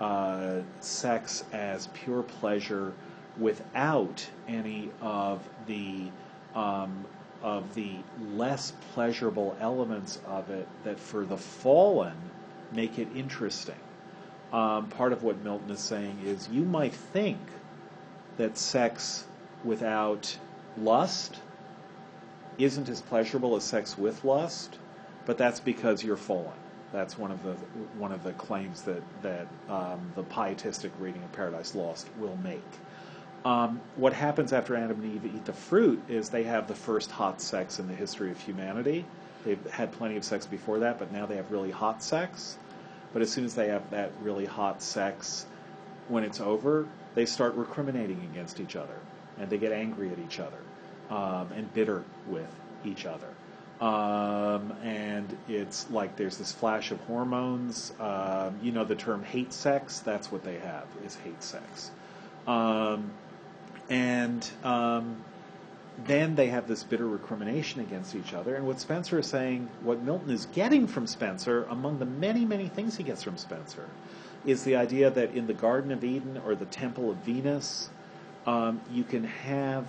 uh, 0.01 0.61
sex 0.81 1.45
as 1.53 1.89
pure 1.89 2.23
pleasure 2.23 2.93
without 3.39 4.27
any 4.49 4.91
of 5.01 5.47
the 5.67 6.11
um, 6.55 7.05
of 7.43 7.75
the 7.75 7.97
less 8.35 8.73
pleasurable 8.93 9.57
elements 9.61 10.19
of 10.27 10.51
it 10.51 10.67
that 10.85 10.99
for 10.99 11.25
the 11.25 11.37
fallen 11.37 12.17
make 12.73 12.99
it 12.99 13.09
interesting. 13.15 13.75
Um, 14.53 14.89
part 14.89 15.13
of 15.13 15.23
what 15.23 15.43
Milton 15.45 15.71
is 15.71 15.81
saying 15.81 16.19
is 16.25 16.49
you 16.49 16.65
might 16.65 16.95
think 16.95 17.39
that 18.39 18.57
sex 18.57 19.25
without 19.65 20.37
lust 20.77 21.37
isn't 22.59 22.89
as 22.89 23.01
pleasurable 23.01 23.57
as 23.57 23.65
sex 23.65 23.97
with 23.97 24.25
lust, 24.25 24.79
but 25.27 25.39
that's 25.39 25.61
because 25.61 26.03
you're 26.03 26.17
fallen. 26.17 26.57
That's 26.93 27.19
one 27.19 27.31
of 27.31 27.43
the 27.43 27.53
one 27.99 28.13
of 28.13 28.23
the 28.23 28.33
claims 28.33 28.83
that 28.83 29.03
that 29.23 29.47
um, 29.69 30.13
the 30.15 30.23
pietistic 30.23 30.91
reading 30.99 31.23
of 31.23 31.31
Paradise 31.33 31.75
Lost 31.75 32.09
will 32.19 32.37
make. 32.43 32.63
Um, 33.45 33.81
what 33.97 34.13
happens 34.13 34.53
after 34.53 34.75
Adam 34.77 35.01
and 35.03 35.15
Eve 35.15 35.35
eat 35.35 35.45
the 35.45 35.53
fruit 35.53 36.03
is 36.09 36.29
they 36.29 36.43
have 36.45 36.67
the 36.67 36.75
first 36.75 37.11
hot 37.11 37.41
sex 37.41 37.79
in 37.79 37.87
the 37.87 37.95
history 37.95 38.31
of 38.31 38.41
humanity. 38.41 39.05
They've 39.45 39.65
had 39.71 39.93
plenty 39.93 40.17
of 40.17 40.25
sex 40.25 40.47
before 40.47 40.81
that, 40.81 40.99
but 40.99 41.13
now 41.13 41.27
they 41.27 41.37
have 41.37 41.51
really 41.51 41.71
hot 41.71 42.03
sex. 42.03 42.59
But 43.13 43.23
as 43.23 43.31
soon 43.31 43.45
as 43.45 43.55
they 43.55 43.69
have 43.69 43.91
that 43.91 44.13
really 44.21 44.45
hot 44.45 44.83
sex, 44.83 45.47
when 46.09 46.25
it's 46.25 46.41
over, 46.41 46.87
they 47.15 47.27
start 47.27 47.57
recriminating 47.57 48.23
against 48.31 48.61
each 48.61 48.77
other, 48.77 48.99
and 49.39 49.49
they 49.49 49.59
get 49.59 49.73
angry 49.73 50.11
at 50.11 50.19
each 50.19 50.41
other, 50.41 50.59
um, 51.11 51.49
and 51.55 51.73
bitter 51.73 52.05
with 52.27 52.51
each 52.85 53.07
other. 53.07 53.29
Um, 53.81 54.73
and 54.83 55.37
it's 55.49 55.89
like 55.91 56.17
there's 56.17 56.37
this 56.37 56.53
flash 56.53 56.91
of 56.91 57.01
hormones. 57.03 57.93
Um, 58.01 58.59
you 58.63 58.73
know 58.73 58.85
the 58.85 58.97
term 58.97 59.23
hate 59.23 59.53
sex? 59.53 60.01
That's 60.01 60.33
what 60.33 60.43
they 60.43 60.59
have, 60.59 60.87
is 61.07 61.15
hate 61.15 61.43
sex. 61.43 61.93
Um, 62.47 63.13
and 63.91 64.49
um, 64.65 65.17
then 66.05 66.35
they 66.35 66.49
have 66.49 66.69
this 66.69 66.85
bitter 66.85 67.07
recrimination 67.07 67.81
against 67.81 68.15
each 68.15 68.35
other. 68.35 68.55
And 68.55 68.67
what 68.67 68.81
Spenser 68.81 69.19
is 69.19 69.27
saying, 69.27 69.69
what 69.83 70.03
Milton 70.03 70.31
is 70.31 70.47
getting 70.47 70.87
from 70.87 71.07
Spenser, 71.07 71.67
among 71.71 71.99
the 71.99 72.07
many, 72.07 72.45
many 72.45 72.69
things 72.69 72.97
he 72.97 73.03
gets 73.03 73.23
from 73.23 73.37
Spenser, 73.37 73.89
is 74.47 74.65
the 74.65 74.77
idea 74.77 75.11
that 75.11 75.35
in 75.35 75.47
the 75.47 75.55
Garden 75.55 75.91
of 75.91 76.05
Eden 76.05 76.41
or 76.47 76.55
the 76.55 76.67
Temple 76.67 77.11
of 77.11 77.17
Venus, 77.19 77.91
um, 78.47 78.81
you 78.93 79.05
can 79.05 79.25
have 79.25 79.87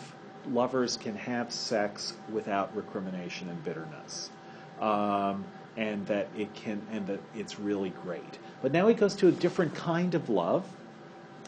lovers 0.47 0.97
can 0.97 1.15
have 1.15 1.51
sex 1.51 2.13
without 2.31 2.75
recrimination 2.75 3.49
and 3.49 3.63
bitterness. 3.63 4.31
Um, 4.79 5.43
and 5.77 6.05
that 6.07 6.27
it 6.37 6.53
can 6.53 6.81
and 6.91 7.07
that 7.07 7.19
it's 7.33 7.59
really 7.59 7.91
great. 8.03 8.37
But 8.61 8.71
now 8.73 8.87
he 8.87 8.93
goes 8.93 9.15
to 9.15 9.27
a 9.27 9.31
different 9.31 9.73
kind 9.75 10.13
of 10.13 10.29
love, 10.29 10.65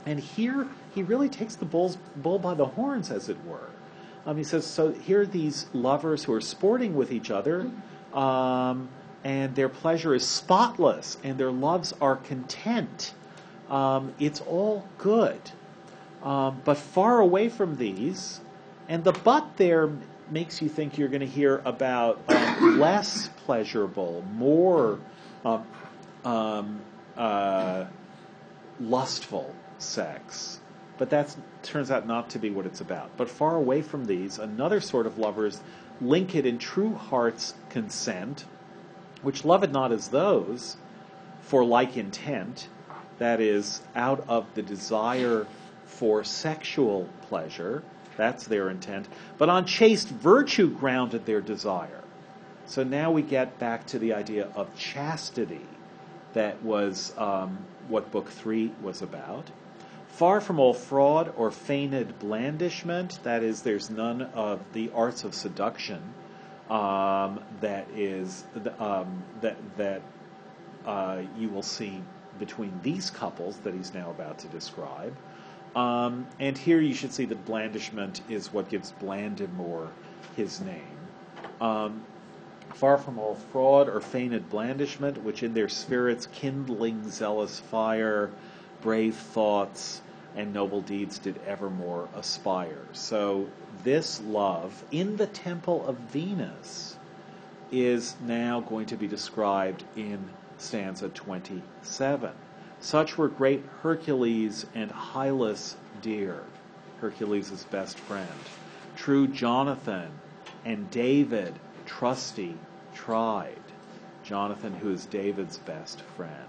and 0.05 0.19
here 0.19 0.67
he 0.93 1.03
really 1.03 1.29
takes 1.29 1.55
the 1.55 1.65
bull's, 1.65 1.97
bull 2.15 2.39
by 2.39 2.53
the 2.53 2.65
horns, 2.65 3.11
as 3.11 3.29
it 3.29 3.43
were. 3.45 3.69
Um, 4.25 4.37
he 4.37 4.43
says, 4.43 4.65
so 4.65 4.91
here 4.91 5.21
are 5.21 5.25
these 5.25 5.67
lovers 5.73 6.23
who 6.23 6.33
are 6.33 6.41
sporting 6.41 6.95
with 6.95 7.11
each 7.11 7.31
other, 7.31 7.69
um, 8.13 8.89
and 9.23 9.55
their 9.55 9.69
pleasure 9.69 10.13
is 10.13 10.25
spotless, 10.25 11.17
and 11.23 11.37
their 11.37 11.51
loves 11.51 11.93
are 12.01 12.15
content. 12.15 13.13
Um, 13.69 14.13
it's 14.19 14.41
all 14.41 14.87
good. 14.97 15.39
Um, 16.23 16.61
but 16.63 16.77
far 16.77 17.19
away 17.19 17.49
from 17.49 17.77
these, 17.77 18.41
and 18.87 19.03
the 19.03 19.11
but 19.11 19.57
there 19.57 19.89
makes 20.29 20.61
you 20.61 20.69
think 20.69 20.97
you're 20.97 21.09
going 21.09 21.21
to 21.21 21.27
hear 21.27 21.61
about 21.65 22.21
um, 22.29 22.79
less 22.79 23.29
pleasurable, 23.45 24.23
more 24.33 24.99
um, 26.23 26.81
uh, 27.17 27.85
lustful 28.79 29.55
sex. 29.81 30.59
But 30.97 31.09
that 31.09 31.35
turns 31.63 31.89
out 31.89 32.05
not 32.05 32.29
to 32.31 32.39
be 32.39 32.49
what 32.49 32.65
it's 32.65 32.81
about. 32.81 33.09
But 33.17 33.29
far 33.29 33.55
away 33.55 33.81
from 33.81 34.05
these, 34.05 34.37
another 34.37 34.79
sort 34.79 35.07
of 35.07 35.17
lovers 35.17 35.61
link 35.99 36.35
it 36.35 36.45
in 36.45 36.57
true 36.57 36.93
heart's 36.93 37.53
consent, 37.69 38.45
which 39.21 39.45
love 39.45 39.63
it 39.63 39.71
not 39.71 39.91
as 39.91 40.09
those, 40.09 40.77
for 41.41 41.63
like 41.63 41.97
intent, 41.97 42.67
that 43.19 43.39
is, 43.39 43.81
out 43.95 44.25
of 44.27 44.45
the 44.55 44.61
desire 44.61 45.45
for 45.85 46.23
sexual 46.23 47.07
pleasure, 47.23 47.83
that's 48.17 48.45
their 48.45 48.69
intent, 48.69 49.07
but 49.37 49.49
on 49.49 49.65
chaste 49.65 50.09
virtue 50.09 50.69
grounded 50.69 51.25
their 51.25 51.41
desire. 51.41 52.01
So 52.65 52.83
now 52.83 53.11
we 53.11 53.21
get 53.21 53.59
back 53.59 53.85
to 53.87 53.99
the 53.99 54.13
idea 54.13 54.47
of 54.55 54.75
chastity 54.75 55.65
that 56.33 56.61
was 56.63 57.13
um, 57.17 57.57
what 57.89 58.11
Book 58.11 58.29
3 58.29 58.71
was 58.81 59.01
about. 59.01 59.49
Far 60.12 60.41
from 60.41 60.60
all 60.60 60.74
fraud 60.74 61.34
or 61.38 61.52
feigned 61.52 62.19
blandishment, 62.19 63.19
that 63.24 63.43
is, 63.43 63.62
there's 63.62 63.89
none 63.89 64.21
of 64.21 64.60
the 64.74 64.91
arts 64.93 65.24
of 65.24 65.34
seduction 65.34 66.02
um, 66.69 67.39
that 67.60 67.88
is 67.95 68.43
um, 68.80 69.24
that 69.41 69.58
that 69.78 70.02
uh, 70.86 71.21
you 71.38 71.50
will 71.50 71.63
see 71.63 72.02
between 72.39 72.80
these 72.84 73.10
couples 73.10 73.58
that 73.60 73.74
he's 73.74 73.93
now 73.93 74.10
about 74.10 74.39
to 74.39 74.47
describe. 74.47 75.15
Um, 75.76 76.28
and 76.39 76.58
here 76.58 76.80
you 76.80 76.93
should 76.93 77.13
see 77.13 77.26
that 77.26 77.45
blandishment 77.45 78.21
is 78.30 78.52
what 78.52 78.69
gives 78.69 78.93
Blandamour 79.02 79.89
his 80.36 80.60
name. 80.62 80.97
Um, 81.62 82.04
far 82.74 82.97
from 82.97 83.17
all 83.17 83.36
fraud 83.36 83.88
or 83.88 84.02
feigned 84.02 84.50
blandishment, 84.50 85.24
which 85.24 85.43
in 85.43 85.54
their 85.54 85.69
spirits 85.69 86.28
kindling 86.28 87.10
zealous 87.10 87.60
fire, 87.60 88.32
brave 88.81 89.15
thoughts, 89.15 90.01
and 90.35 90.53
noble 90.53 90.81
deeds 90.81 91.19
did 91.19 91.39
evermore 91.45 92.07
aspire. 92.15 92.85
So 92.93 93.47
this 93.83 94.21
love 94.21 94.83
in 94.91 95.17
the 95.17 95.27
temple 95.27 95.85
of 95.85 95.97
Venus 95.97 96.97
is 97.71 98.15
now 98.25 98.59
going 98.59 98.85
to 98.87 98.97
be 98.97 99.07
described 99.07 99.83
in 99.95 100.29
stanza 100.57 101.09
27. 101.09 102.31
Such 102.79 103.17
were 103.17 103.27
great 103.27 103.63
Hercules 103.81 104.65
and 104.73 104.91
Hylas 104.91 105.75
dear, 106.01 106.43
Hercules' 106.99 107.65
best 107.69 107.99
friend, 107.99 108.27
true 108.95 109.27
Jonathan 109.27 110.11
and 110.65 110.89
David, 110.91 111.53
trusty, 111.85 112.55
tried, 112.93 113.57
Jonathan 114.23 114.73
who 114.73 114.91
is 114.91 115.05
David's 115.05 115.57
best 115.59 116.01
friend. 116.01 116.47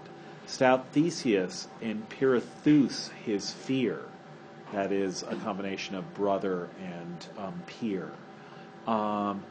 Stout 0.53 0.85
Theseus 0.91 1.67
and 1.81 2.07
Pirithous 2.09 3.09
his 3.25 3.51
fear, 3.51 4.01
that 4.71 4.91
is 4.91 5.23
a 5.23 5.35
combination 5.37 5.95
of 5.95 6.13
brother 6.13 6.69
and 6.79 7.25
um, 7.39 7.63
peer. 7.65 8.11
Um, 8.85 9.41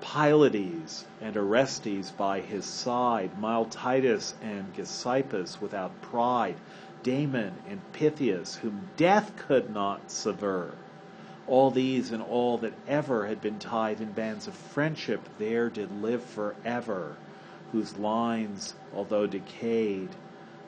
Pylades 0.00 1.04
and 1.20 1.36
Orestes 1.36 2.10
by 2.10 2.40
his 2.40 2.64
side, 2.64 3.38
mild 3.38 3.70
Titus 3.70 4.34
and 4.42 4.74
Gesippus 4.74 5.60
without 5.60 6.02
pride, 6.02 6.56
Damon 7.04 7.52
and 7.68 7.80
Pythias, 7.92 8.56
whom 8.56 8.88
death 8.96 9.30
could 9.36 9.72
not 9.72 10.10
sever. 10.10 10.74
All 11.46 11.70
these 11.70 12.10
and 12.10 12.24
all 12.24 12.58
that 12.58 12.74
ever 12.88 13.28
had 13.28 13.40
been 13.40 13.60
tied 13.60 14.00
in 14.00 14.10
bands 14.10 14.48
of 14.48 14.54
friendship 14.54 15.20
there 15.38 15.70
did 15.70 16.02
live 16.02 16.24
forever, 16.24 17.14
whose 17.70 17.96
lines, 17.98 18.74
although 18.92 19.28
decayed, 19.28 20.08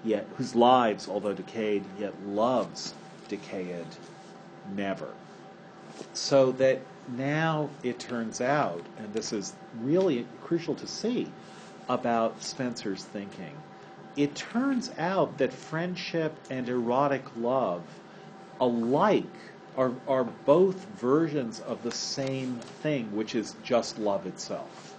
yet 0.05 0.27
whose 0.37 0.55
lives, 0.55 1.09
although 1.09 1.33
decayed, 1.33 1.85
yet 1.99 2.15
loves 2.27 2.95
decayed 3.29 3.87
never. 4.75 5.09
So 6.13 6.53
that 6.53 6.81
now 7.17 7.71
it 7.83 7.99
turns 7.99 8.41
out, 8.41 8.85
and 8.99 9.13
this 9.13 9.33
is 9.33 9.55
really 9.81 10.27
crucial 10.43 10.75
to 10.77 10.87
see 10.87 11.29
about 11.89 12.43
Spenser's 12.43 13.05
thinking, 13.05 13.55
it 14.17 14.35
turns 14.35 14.91
out 14.99 15.39
that 15.39 15.53
friendship 15.53 16.35
and 16.51 16.69
erotic 16.69 17.25
love 17.37 17.83
alike 18.61 19.25
are, 19.77 19.93
are 20.07 20.25
both 20.25 20.77
versions 20.97 21.61
of 21.61 21.83
the 21.83 21.91
same 21.91 22.57
thing, 22.83 23.15
which 23.17 23.35
is 23.35 23.57
just 23.65 23.99
love 23.99 24.27
itself. 24.27 24.92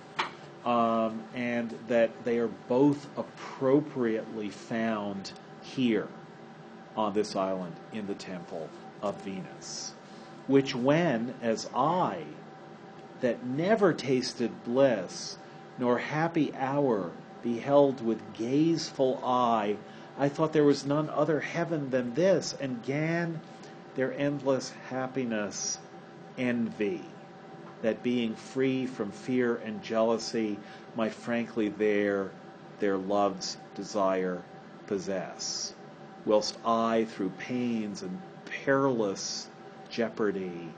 Um, 0.66 1.24
and 1.34 1.78
that 1.88 2.24
they 2.24 2.38
are 2.38 2.50
both 2.68 3.08
appropriately 3.18 4.50
found 4.50 5.32
here 5.62 6.08
on 6.96 7.14
this 7.14 7.36
island 7.36 7.76
in 7.92 8.08
the 8.08 8.14
temple 8.14 8.70
of 9.02 9.22
Venus, 9.24 9.94
which 10.48 10.76
when, 10.76 11.34
as 11.42 11.70
I, 11.76 12.24
that 13.22 13.46
never 13.46 13.94
tasted 13.94 14.64
bliss, 14.64 15.38
nor 15.80 15.98
happy 15.98 16.54
hour 16.56 17.12
beheld 17.42 18.02
with 18.06 18.34
gazeful 18.34 19.20
eye, 19.24 19.78
I 20.18 20.30
thought 20.30 20.54
there 20.54 20.64
was 20.64 20.86
none 20.86 21.10
other 21.10 21.40
heaven 21.40 21.90
than 21.90 22.14
this, 22.14 22.56
and 22.60 22.84
gan 22.84 23.42
their 23.96 24.14
endless 24.14 24.72
happiness 24.90 25.80
envy, 26.38 27.02
that 27.84 28.02
being 28.02 28.34
free 28.34 28.86
from 28.86 29.12
fear 29.12 29.58
and 29.58 29.84
jealousy, 29.84 30.58
might 30.96 31.14
frankly 31.14 31.70
there 31.70 32.32
their 32.80 32.98
love's 32.98 33.58
desire 33.76 34.42
possess, 34.88 35.74
whilst 36.26 36.58
I, 36.66 37.06
through 37.06 37.30
pains 37.38 38.02
and 38.02 38.20
perilous 38.46 39.48
jeopardy, 39.90 40.70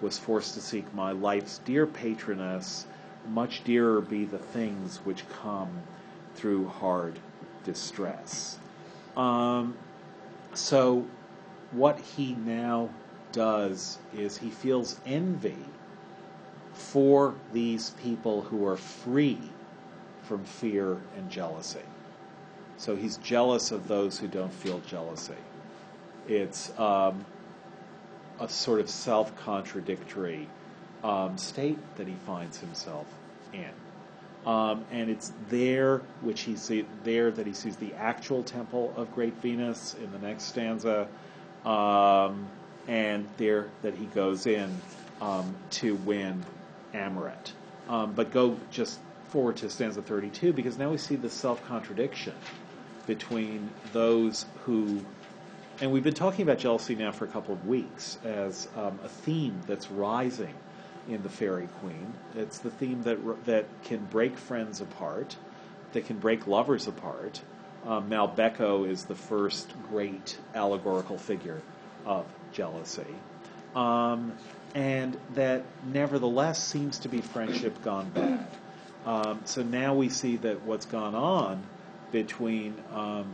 was 0.00 0.18
forced 0.18 0.54
to 0.54 0.60
seek 0.60 0.92
my 0.94 1.12
life's 1.12 1.58
dear 1.58 1.86
patroness, 1.86 2.86
much 3.28 3.64
dearer 3.64 4.00
be 4.00 4.24
the 4.24 4.38
things 4.38 4.98
which 5.04 5.28
come 5.28 5.82
through 6.34 6.68
hard 6.68 7.18
distress. 7.64 8.58
Um, 9.16 9.76
so, 10.54 11.06
what 11.72 11.98
he 11.98 12.34
now 12.34 12.90
does 13.32 13.98
is 14.16 14.38
he 14.38 14.50
feels 14.50 15.00
envy 15.06 15.56
for 16.72 17.34
these 17.52 17.90
people 18.02 18.42
who 18.42 18.66
are 18.66 18.76
free 18.76 19.38
from 20.22 20.44
fear 20.44 20.98
and 21.16 21.30
jealousy. 21.30 21.80
So 22.76 22.96
he's 22.96 23.16
jealous 23.18 23.70
of 23.70 23.88
those 23.88 24.18
who 24.18 24.26
don't 24.28 24.52
feel 24.52 24.80
jealousy. 24.80 25.34
It's 26.28 26.76
um, 26.78 27.24
a 28.40 28.48
sort 28.48 28.80
of 28.80 28.88
self 28.88 29.36
contradictory 29.36 30.48
um, 31.04 31.36
state 31.36 31.78
that 31.96 32.06
he 32.06 32.14
finds 32.26 32.58
himself 32.58 33.06
in. 33.52 33.70
Um, 34.46 34.84
and 34.90 35.08
it's 35.08 35.32
there 35.48 35.98
which 36.20 36.42
he 36.42 36.56
see, 36.56 36.84
there 37.04 37.30
that 37.30 37.46
he 37.46 37.52
sees 37.52 37.76
the 37.76 37.94
actual 37.94 38.42
temple 38.42 38.92
of 38.96 39.14
Great 39.14 39.34
Venus 39.34 39.94
in 39.94 40.10
the 40.10 40.18
next 40.18 40.44
stanza, 40.44 41.06
um, 41.64 42.48
and 42.88 43.28
there 43.36 43.68
that 43.82 43.94
he 43.94 44.06
goes 44.06 44.46
in 44.46 44.76
um, 45.20 45.54
to 45.70 45.94
win 45.96 46.44
Amoret. 46.94 47.52
Um, 47.88 48.12
but 48.12 48.30
go 48.30 48.58
just 48.70 49.00
forward 49.28 49.56
to 49.56 49.70
stanza 49.70 50.02
32 50.02 50.52
because 50.52 50.76
now 50.76 50.90
we 50.90 50.98
see 50.98 51.16
the 51.16 51.30
self 51.30 51.66
contradiction 51.66 52.34
between 53.06 53.70
those 53.92 54.46
who, 54.64 55.00
and 55.80 55.90
we've 55.90 56.04
been 56.04 56.14
talking 56.14 56.42
about 56.42 56.58
jealousy 56.58 56.94
now 56.94 57.10
for 57.10 57.24
a 57.24 57.28
couple 57.28 57.54
of 57.54 57.66
weeks 57.66 58.18
as 58.24 58.68
um, 58.76 58.98
a 59.02 59.08
theme 59.08 59.60
that's 59.66 59.90
rising 59.90 60.54
in 61.08 61.22
the 61.22 61.28
Fairy 61.28 61.68
Queen. 61.80 62.12
It's 62.36 62.58
the 62.58 62.70
theme 62.70 63.02
that 63.02 63.44
that 63.46 63.66
can 63.84 64.04
break 64.04 64.36
friends 64.36 64.80
apart, 64.80 65.36
that 65.92 66.06
can 66.06 66.18
break 66.18 66.46
lovers 66.46 66.86
apart. 66.86 67.40
Um, 67.86 68.08
Malbecco 68.08 68.88
is 68.88 69.06
the 69.06 69.16
first 69.16 69.72
great 69.88 70.38
allegorical 70.54 71.18
figure 71.18 71.60
of 72.06 72.24
jealousy, 72.52 73.16
um, 73.74 74.32
and 74.74 75.16
that 75.34 75.64
nevertheless 75.92 76.62
seems 76.62 76.98
to 77.00 77.08
be 77.08 77.20
friendship 77.20 77.82
gone 77.82 78.10
bad. 78.10 78.46
Um, 79.04 79.40
so 79.44 79.62
now 79.62 79.94
we 79.94 80.08
see 80.08 80.36
that 80.38 80.62
what's 80.62 80.86
gone 80.86 81.14
on 81.14 81.62
between 82.12 82.74
um, 82.92 83.26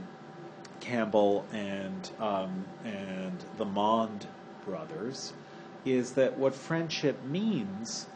Campbell 0.80 1.44
and 1.52 2.10
um, 2.20 2.64
and 2.84 3.36
the 3.58 3.64
Mond 3.64 4.26
brothers 4.64 5.32
is 5.84 6.12
that 6.12 6.38
what 6.38 6.54
friendship 6.54 7.22
means 7.24 8.06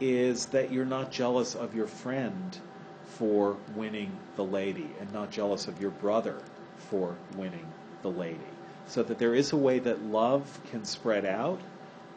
is 0.00 0.46
that 0.46 0.72
you're 0.72 0.84
not 0.84 1.10
jealous 1.10 1.54
of 1.54 1.74
your 1.74 1.86
friend 1.86 2.58
for 3.04 3.56
winning 3.76 4.10
the 4.36 4.44
lady 4.44 4.90
and 5.00 5.12
not 5.12 5.30
jealous 5.30 5.68
of 5.68 5.80
your 5.80 5.90
brother 5.90 6.36
for 6.76 7.14
winning 7.36 7.66
the 8.02 8.10
lady. 8.10 8.38
So 8.86 9.02
that 9.04 9.18
there 9.18 9.34
is 9.34 9.52
a 9.52 9.56
way 9.56 9.78
that 9.78 10.02
love 10.02 10.60
can 10.70 10.84
spread 10.84 11.24
out 11.24 11.60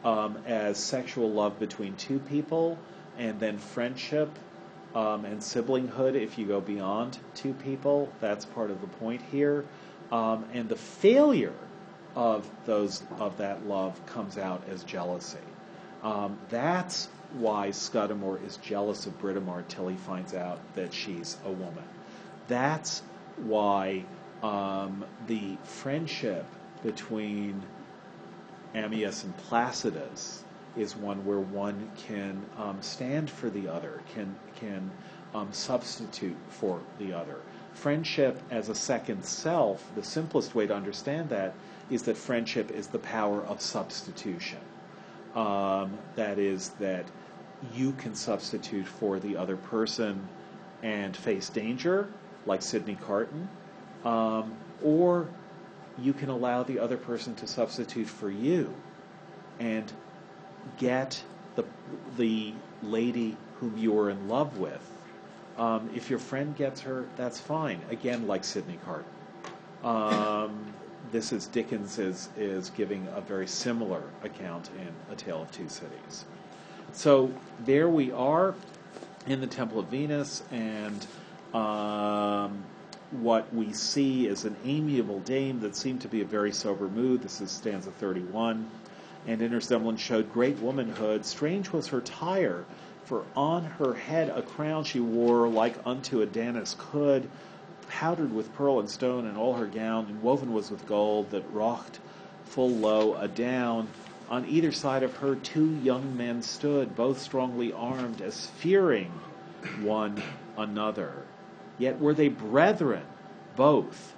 um, 0.06 0.38
as 0.46 0.78
sexual 0.78 1.32
love 1.32 1.58
between 1.58 1.96
two 1.96 2.20
people 2.20 2.78
and 3.18 3.40
then 3.40 3.58
friendship 3.58 4.30
um, 4.94 5.24
and 5.24 5.40
siblinghood 5.40 6.14
if 6.14 6.38
you 6.38 6.46
go 6.46 6.60
beyond 6.60 7.18
two 7.34 7.52
people. 7.52 8.08
That's 8.20 8.44
part 8.44 8.70
of 8.70 8.80
the 8.80 8.86
point 8.86 9.20
here. 9.32 9.64
Um, 10.12 10.44
and 10.54 10.68
the 10.68 10.76
failure 10.76 11.52
of 12.14 12.48
those 12.66 13.02
of 13.18 13.38
that 13.38 13.66
love 13.66 14.06
comes 14.06 14.38
out 14.38 14.62
as 14.70 14.84
jealousy. 14.84 15.38
Um, 16.04 16.38
that's 16.50 17.08
why 17.32 17.72
Scudamore 17.72 18.38
is 18.46 18.58
jealous 18.58 19.06
of 19.06 19.20
Britomart 19.20 19.66
till 19.66 19.88
he 19.88 19.96
finds 19.96 20.34
out 20.34 20.60
that 20.76 20.94
she's 20.94 21.36
a 21.44 21.50
woman. 21.50 21.84
That's 22.46 23.02
why 23.38 24.04
um, 24.40 25.04
the 25.26 25.56
friendship 25.64 26.46
between 26.84 27.60
Amyas 28.76 29.24
and 29.24 29.36
Placidus 29.36 30.44
is 30.76 30.94
one 30.94 31.24
where 31.24 31.40
one 31.40 31.90
can 31.96 32.44
um, 32.58 32.76
stand 32.82 33.30
for 33.30 33.48
the 33.48 33.66
other, 33.68 34.02
can 34.14 34.36
can 34.56 34.90
um, 35.34 35.52
substitute 35.52 36.36
for 36.48 36.80
the 36.98 37.12
other. 37.12 37.36
Friendship 37.72 38.40
as 38.50 38.68
a 38.68 38.74
second 38.74 39.24
self, 39.24 39.84
the 39.94 40.02
simplest 40.02 40.54
way 40.54 40.66
to 40.66 40.74
understand 40.74 41.28
that 41.30 41.54
is 41.90 42.02
that 42.02 42.16
friendship 42.16 42.70
is 42.70 42.86
the 42.88 42.98
power 42.98 43.42
of 43.42 43.60
substitution. 43.60 44.58
Um, 45.34 45.98
that 46.14 46.38
is, 46.38 46.70
that 46.80 47.04
you 47.74 47.92
can 47.92 48.14
substitute 48.14 48.86
for 48.86 49.20
the 49.20 49.36
other 49.36 49.56
person 49.56 50.26
and 50.82 51.16
face 51.16 51.48
danger, 51.48 52.08
like 52.46 52.62
Sydney 52.62 52.96
Carton, 52.96 53.48
um, 54.04 54.54
or 54.82 55.28
you 55.98 56.12
can 56.12 56.28
allow 56.28 56.62
the 56.62 56.78
other 56.78 56.96
person 56.96 57.34
to 57.36 57.46
substitute 57.46 58.08
for 58.08 58.30
you 58.30 58.74
and 59.58 59.90
get 60.78 61.22
the, 61.54 61.64
the 62.16 62.52
lady 62.82 63.36
whom 63.60 63.76
you 63.78 63.98
are 63.98 64.10
in 64.10 64.28
love 64.28 64.58
with. 64.58 64.90
Um, 65.56 65.90
if 65.94 66.10
your 66.10 66.18
friend 66.18 66.54
gets 66.54 66.82
her, 66.82 67.06
that's 67.16 67.40
fine. 67.40 67.80
Again, 67.90 68.26
like 68.26 68.44
Sydney 68.44 68.78
Carton. 68.84 69.10
Um, 69.82 70.74
this 71.12 71.32
is 71.32 71.46
Dickens 71.46 71.98
is 71.98 72.28
is 72.36 72.70
giving 72.70 73.06
a 73.14 73.20
very 73.20 73.46
similar 73.46 74.02
account 74.22 74.70
in 74.78 74.88
A 75.12 75.16
Tale 75.16 75.42
of 75.42 75.50
Two 75.52 75.68
Cities. 75.68 76.24
So 76.92 77.30
there 77.64 77.88
we 77.88 78.12
are 78.12 78.54
in 79.26 79.40
the 79.40 79.46
Temple 79.46 79.78
of 79.78 79.86
Venus, 79.86 80.42
and 80.50 81.06
um, 81.54 82.64
what 83.10 83.52
we 83.54 83.72
see 83.72 84.26
is 84.26 84.44
an 84.44 84.56
amiable 84.64 85.20
dame 85.20 85.60
that 85.60 85.76
seemed 85.76 86.00
to 86.00 86.08
be 86.08 86.22
a 86.22 86.26
very 86.26 86.52
sober 86.52 86.88
mood. 86.88 87.22
This 87.22 87.40
is 87.40 87.50
stanza 87.50 87.90
31. 87.90 88.68
And 89.26 89.42
in 89.42 89.52
her 89.52 89.60
semblance 89.60 90.00
showed 90.00 90.32
great 90.32 90.58
womanhood. 90.58 91.24
Strange 91.24 91.70
was 91.70 91.88
her 91.88 92.00
tire, 92.00 92.64
for 93.04 93.24
on 93.34 93.64
her 93.64 93.94
head 93.94 94.28
a 94.30 94.42
crown 94.42 94.84
she 94.84 95.00
wore 95.00 95.48
like 95.48 95.76
unto 95.84 96.20
a 96.20 96.26
dana's 96.26 96.76
could 96.78 97.28
powdered 97.88 98.34
with 98.34 98.52
pearl 98.54 98.80
and 98.80 98.90
stone, 98.90 99.26
and 99.26 99.36
all 99.36 99.54
her 99.54 99.66
gown, 99.66 100.06
and 100.06 100.22
woven 100.22 100.52
was 100.52 100.70
with 100.70 100.86
gold, 100.86 101.30
that 101.30 101.44
rocked 101.52 102.00
full 102.44 102.70
low 102.70 103.14
adown. 103.14 103.88
On 104.28 104.44
either 104.46 104.72
side 104.72 105.02
of 105.02 105.16
her 105.16 105.36
two 105.36 105.76
young 105.82 106.16
men 106.16 106.42
stood, 106.42 106.96
both 106.96 107.20
strongly 107.20 107.72
armed, 107.72 108.20
as 108.20 108.46
fearing 108.46 109.12
one 109.80 110.20
another. 110.56 111.22
Yet 111.78 112.00
were 112.00 112.14
they 112.14 112.28
brethren, 112.28 113.04
both, 113.56 114.14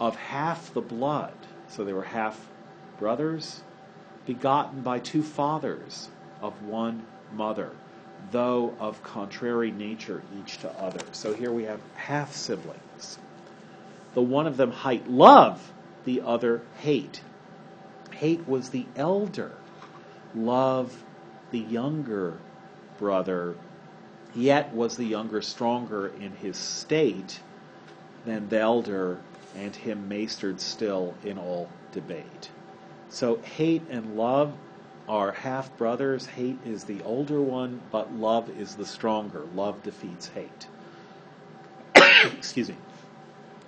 of 0.00 0.16
half 0.16 0.72
the 0.74 0.80
blood. 0.80 1.34
So 1.68 1.84
they 1.84 1.92
were 1.92 2.02
half 2.02 2.48
brothers, 2.98 3.62
begotten 4.26 4.82
by 4.82 4.98
two 4.98 5.22
fathers 5.22 6.08
of 6.40 6.62
one 6.64 7.04
mother, 7.34 7.70
though 8.30 8.74
of 8.78 9.02
contrary 9.02 9.70
nature 9.70 10.22
each 10.40 10.58
to 10.58 10.70
other. 10.80 11.04
So 11.12 11.32
here 11.32 11.52
we 11.52 11.64
have 11.64 11.80
half 11.94 12.34
siblings 12.34 13.18
the 14.16 14.22
one 14.22 14.46
of 14.46 14.56
them 14.56 14.70
height 14.70 15.10
love, 15.10 15.74
the 16.06 16.22
other 16.22 16.62
hate. 16.78 17.20
Hate 18.12 18.48
was 18.48 18.70
the 18.70 18.86
elder, 18.96 19.52
love 20.34 21.04
the 21.50 21.58
younger 21.58 22.38
brother, 22.98 23.54
yet 24.36 24.74
was 24.74 24.96
the 24.96 25.04
younger 25.04 25.42
stronger 25.42 26.08
in 26.08 26.32
his 26.32 26.56
state 26.56 27.40
than 28.24 28.48
the 28.48 28.60
elder, 28.60 29.18
and 29.56 29.74
him 29.74 30.08
mastered 30.08 30.60
still 30.60 31.14
in 31.24 31.38
all 31.38 31.68
debate. 31.92 32.50
So 33.08 33.36
hate 33.36 33.82
and 33.88 34.16
love 34.16 34.52
are 35.08 35.32
half 35.32 35.76
brothers. 35.76 36.26
Hate 36.26 36.58
is 36.64 36.84
the 36.84 37.02
older 37.04 37.40
one, 37.40 37.80
but 37.90 38.12
love 38.12 38.50
is 38.58 38.74
the 38.74 38.84
stronger. 38.84 39.44
Love 39.54 39.82
defeats 39.82 40.28
hate. 40.28 40.66
Excuse 42.36 42.68
me. 42.68 42.76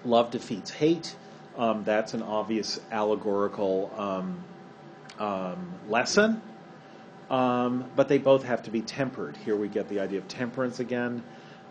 Love 0.04 0.30
defeats 0.30 0.70
hate. 0.70 1.14
Um, 1.56 1.84
that's 1.84 2.14
an 2.14 2.22
obvious 2.22 2.80
allegorical 2.90 3.92
um, 3.96 4.38
um, 5.18 5.72
lesson. 5.88 6.40
Um, 7.30 7.90
but 7.94 8.08
they 8.08 8.18
both 8.18 8.44
have 8.44 8.62
to 8.62 8.70
be 8.70 8.80
tempered. 8.80 9.36
Here 9.36 9.54
we 9.54 9.68
get 9.68 9.88
the 9.88 10.00
idea 10.00 10.18
of 10.18 10.28
temperance 10.28 10.80
again, 10.80 11.22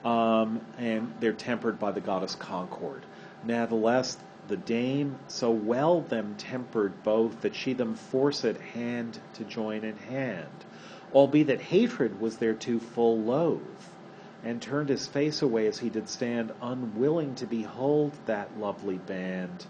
um, 0.05 0.61
and 0.77 1.13
they're 1.19 1.33
tempered 1.33 1.79
by 1.79 1.91
the 1.91 2.01
goddess 2.01 2.35
Concord. 2.35 3.03
Natheless, 3.43 4.17
the 4.47 4.57
dame 4.57 5.17
so 5.27 5.51
well 5.51 6.01
them 6.01 6.35
tempered 6.37 7.03
both 7.03 7.41
that 7.41 7.55
she 7.55 7.73
them 7.73 7.95
forced 7.95 8.43
hand 8.43 9.19
to 9.33 9.43
join 9.43 9.83
in 9.83 9.97
hand, 9.97 10.65
albeit 11.13 11.47
that 11.47 11.61
hatred 11.61 12.21
was 12.21 12.37
thereto 12.37 12.79
full 12.79 13.19
loath, 13.19 13.91
and 14.43 14.61
turned 14.61 14.89
his 14.89 15.07
face 15.07 15.41
away 15.41 15.67
as 15.67 15.79
he 15.79 15.89
did 15.89 16.07
stand, 16.07 16.51
unwilling 16.61 17.33
to 17.35 17.45
behold 17.47 18.13
that 18.27 18.59
lovely 18.59 18.97
band. 18.97 19.65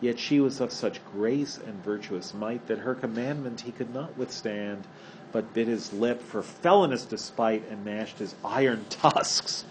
Yet 0.00 0.18
she 0.18 0.38
was 0.40 0.60
of 0.60 0.72
such 0.72 1.04
grace 1.06 1.58
and 1.58 1.82
virtuous 1.82 2.34
might 2.34 2.66
that 2.66 2.78
her 2.78 2.94
commandment 2.94 3.62
he 3.62 3.72
could 3.72 3.92
not 3.92 4.16
withstand, 4.16 4.86
but 5.32 5.52
bit 5.54 5.68
his 5.68 5.92
lip 5.92 6.22
for 6.22 6.42
felonious 6.42 7.04
despite 7.04 7.68
and 7.68 7.84
gnashed 7.84 8.18
his 8.18 8.34
iron 8.44 8.84
tusks 8.90 9.64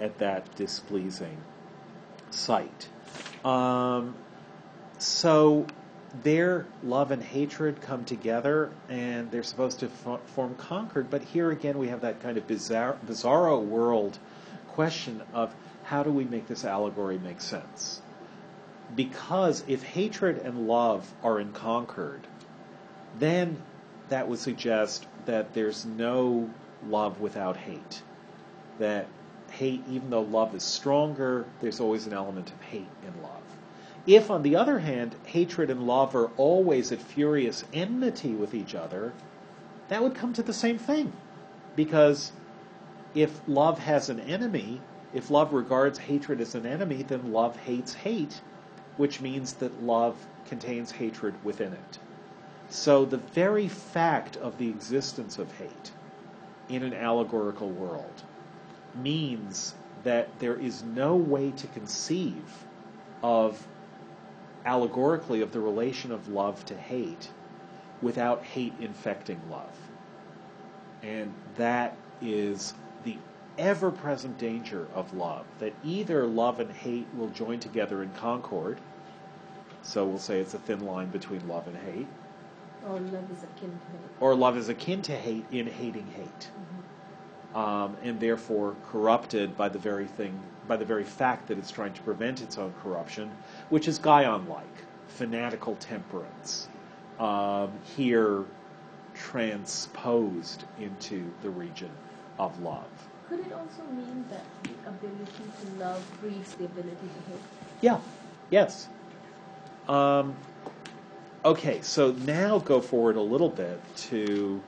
at 0.00 0.18
that 0.18 0.54
displeasing 0.56 1.36
sight. 2.30 2.88
Um, 3.44 4.14
so 4.98 5.66
their 6.22 6.66
love 6.82 7.10
and 7.10 7.22
hatred 7.22 7.80
come 7.80 8.04
together, 8.04 8.70
and 8.88 9.30
they're 9.30 9.42
supposed 9.42 9.80
to 9.80 9.86
f- 9.86 10.20
form 10.34 10.54
Concord. 10.56 11.10
But 11.10 11.22
here 11.22 11.50
again, 11.50 11.78
we 11.78 11.88
have 11.88 12.00
that 12.02 12.20
kind 12.22 12.36
of 12.36 12.46
bizarre, 12.46 12.98
bizarro 13.06 13.62
world 13.62 14.18
question 14.68 15.22
of 15.32 15.54
how 15.84 16.02
do 16.02 16.10
we 16.10 16.24
make 16.24 16.46
this 16.46 16.64
allegory 16.64 17.18
make 17.18 17.40
sense? 17.40 18.02
Because 18.94 19.62
if 19.68 19.82
hatred 19.82 20.38
and 20.38 20.66
love 20.66 21.12
are 21.22 21.38
in 21.38 21.52
Concord, 21.52 22.26
then 23.18 23.62
that 24.10 24.28
would 24.28 24.38
suggest 24.38 25.06
that 25.24 25.54
there's 25.54 25.86
no 25.86 26.50
love 26.86 27.20
without 27.20 27.56
hate. 27.56 28.02
That 28.78 29.06
hate, 29.50 29.82
even 29.88 30.10
though 30.10 30.22
love 30.22 30.54
is 30.54 30.62
stronger, 30.62 31.46
there's 31.60 31.80
always 31.80 32.06
an 32.06 32.12
element 32.12 32.50
of 32.50 32.60
hate 32.62 32.88
in 33.02 33.22
love. 33.22 33.40
If, 34.06 34.30
on 34.30 34.42
the 34.42 34.56
other 34.56 34.78
hand, 34.78 35.14
hatred 35.24 35.70
and 35.70 35.86
love 35.86 36.14
are 36.14 36.30
always 36.36 36.90
at 36.92 37.00
furious 37.00 37.64
enmity 37.72 38.32
with 38.32 38.54
each 38.54 38.74
other, 38.74 39.12
that 39.88 40.02
would 40.02 40.14
come 40.14 40.32
to 40.34 40.42
the 40.42 40.52
same 40.52 40.78
thing. 40.78 41.12
Because 41.76 42.32
if 43.14 43.40
love 43.46 43.78
has 43.78 44.08
an 44.08 44.20
enemy, 44.20 44.80
if 45.12 45.30
love 45.30 45.52
regards 45.52 45.98
hatred 45.98 46.40
as 46.40 46.54
an 46.54 46.66
enemy, 46.66 47.02
then 47.02 47.32
love 47.32 47.56
hates 47.56 47.94
hate, 47.94 48.40
which 48.96 49.20
means 49.20 49.54
that 49.54 49.82
love 49.82 50.16
contains 50.46 50.92
hatred 50.92 51.34
within 51.44 51.72
it. 51.72 51.98
So 52.70 53.04
the 53.04 53.16
very 53.16 53.66
fact 53.66 54.36
of 54.36 54.56
the 54.56 54.68
existence 54.68 55.38
of 55.38 55.50
hate 55.58 55.90
in 56.68 56.84
an 56.84 56.94
allegorical 56.94 57.68
world 57.68 58.22
means 58.94 59.74
that 60.04 60.38
there 60.38 60.56
is 60.56 60.84
no 60.84 61.16
way 61.16 61.50
to 61.50 61.66
conceive 61.66 62.64
of 63.22 63.66
allegorically 64.64 65.40
of 65.40 65.52
the 65.52 65.60
relation 65.60 66.12
of 66.12 66.28
love 66.28 66.64
to 66.66 66.76
hate 66.76 67.30
without 68.02 68.44
hate 68.44 68.74
infecting 68.80 69.40
love. 69.50 69.76
And 71.02 71.34
that 71.56 71.96
is 72.22 72.74
the 73.02 73.18
ever 73.58 73.90
present 73.90 74.38
danger 74.38 74.86
of 74.94 75.12
love 75.12 75.44
that 75.58 75.72
either 75.84 76.24
love 76.24 76.60
and 76.60 76.70
hate 76.70 77.08
will 77.16 77.30
join 77.30 77.58
together 77.58 78.02
in 78.02 78.10
concord. 78.10 78.78
So 79.82 80.06
we'll 80.06 80.18
say 80.18 80.38
it's 80.38 80.54
a 80.54 80.58
thin 80.58 80.86
line 80.86 81.08
between 81.08 81.48
love 81.48 81.66
and 81.66 81.76
hate. 81.76 82.06
Or 82.88 82.98
love 83.00 83.30
is 83.30 83.42
akin 83.42 83.70
to 83.70 83.98
hate. 83.98 84.10
Or 84.20 84.34
love 84.34 84.56
is 84.56 84.68
akin 84.68 85.02
to 85.02 85.12
hate 85.14 85.44
in 85.50 85.66
hating 85.66 86.06
hate. 86.16 86.50
Um, 87.54 87.96
and 88.02 88.20
therefore 88.20 88.76
corrupted 88.90 89.56
by 89.56 89.68
the 89.68 89.78
very 89.78 90.06
thing, 90.06 90.40
by 90.68 90.76
the 90.76 90.84
very 90.84 91.04
fact 91.04 91.48
that 91.48 91.58
it's 91.58 91.70
trying 91.70 91.92
to 91.94 92.02
prevent 92.02 92.42
its 92.42 92.58
own 92.58 92.72
corruption, 92.82 93.30
which 93.70 93.88
is 93.88 93.98
Guyon-like, 93.98 94.64
fanatical 95.08 95.74
temperance, 95.76 96.68
um, 97.18 97.72
here 97.96 98.44
transposed 99.14 100.64
into 100.80 101.30
the 101.42 101.50
region 101.50 101.90
of 102.38 102.60
love. 102.62 102.86
Could 103.28 103.40
it 103.40 103.52
also 103.52 103.82
mean 103.92 104.24
that 104.30 104.44
the 104.62 104.88
ability 104.88 105.24
to 105.62 105.78
love 105.78 106.02
breeds 106.20 106.54
the 106.54 106.64
ability 106.64 106.90
to 106.90 107.30
hate? 107.30 107.42
Yeah. 107.80 107.98
Yes. 108.50 108.88
Um, 109.88 110.34
okay, 111.44 111.80
so 111.82 112.12
now 112.12 112.58
go 112.58 112.80
forward 112.80 113.16
a 113.16 113.20
little 113.20 113.48
bit 113.48 113.80
to 113.96 114.62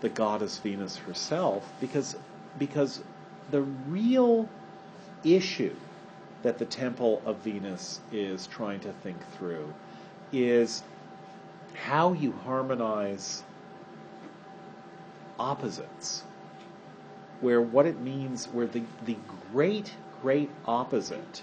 the 0.00 0.08
goddess 0.08 0.58
Venus 0.58 0.96
herself, 0.96 1.72
because 1.80 2.16
because 2.58 3.02
the 3.50 3.62
real 3.62 4.48
issue 5.24 5.74
that 6.42 6.58
the 6.58 6.64
temple 6.64 7.20
of 7.24 7.36
Venus 7.38 8.00
is 8.12 8.46
trying 8.46 8.80
to 8.80 8.92
think 8.92 9.16
through 9.36 9.72
is 10.32 10.82
how 11.74 12.12
you 12.12 12.32
harmonize 12.44 13.42
opposites. 15.38 16.24
Where 17.40 17.60
what 17.60 17.86
it 17.86 18.00
means, 18.00 18.46
where 18.46 18.66
the, 18.66 18.82
the 19.04 19.16
great, 19.52 19.92
great 20.22 20.50
opposite 20.66 21.42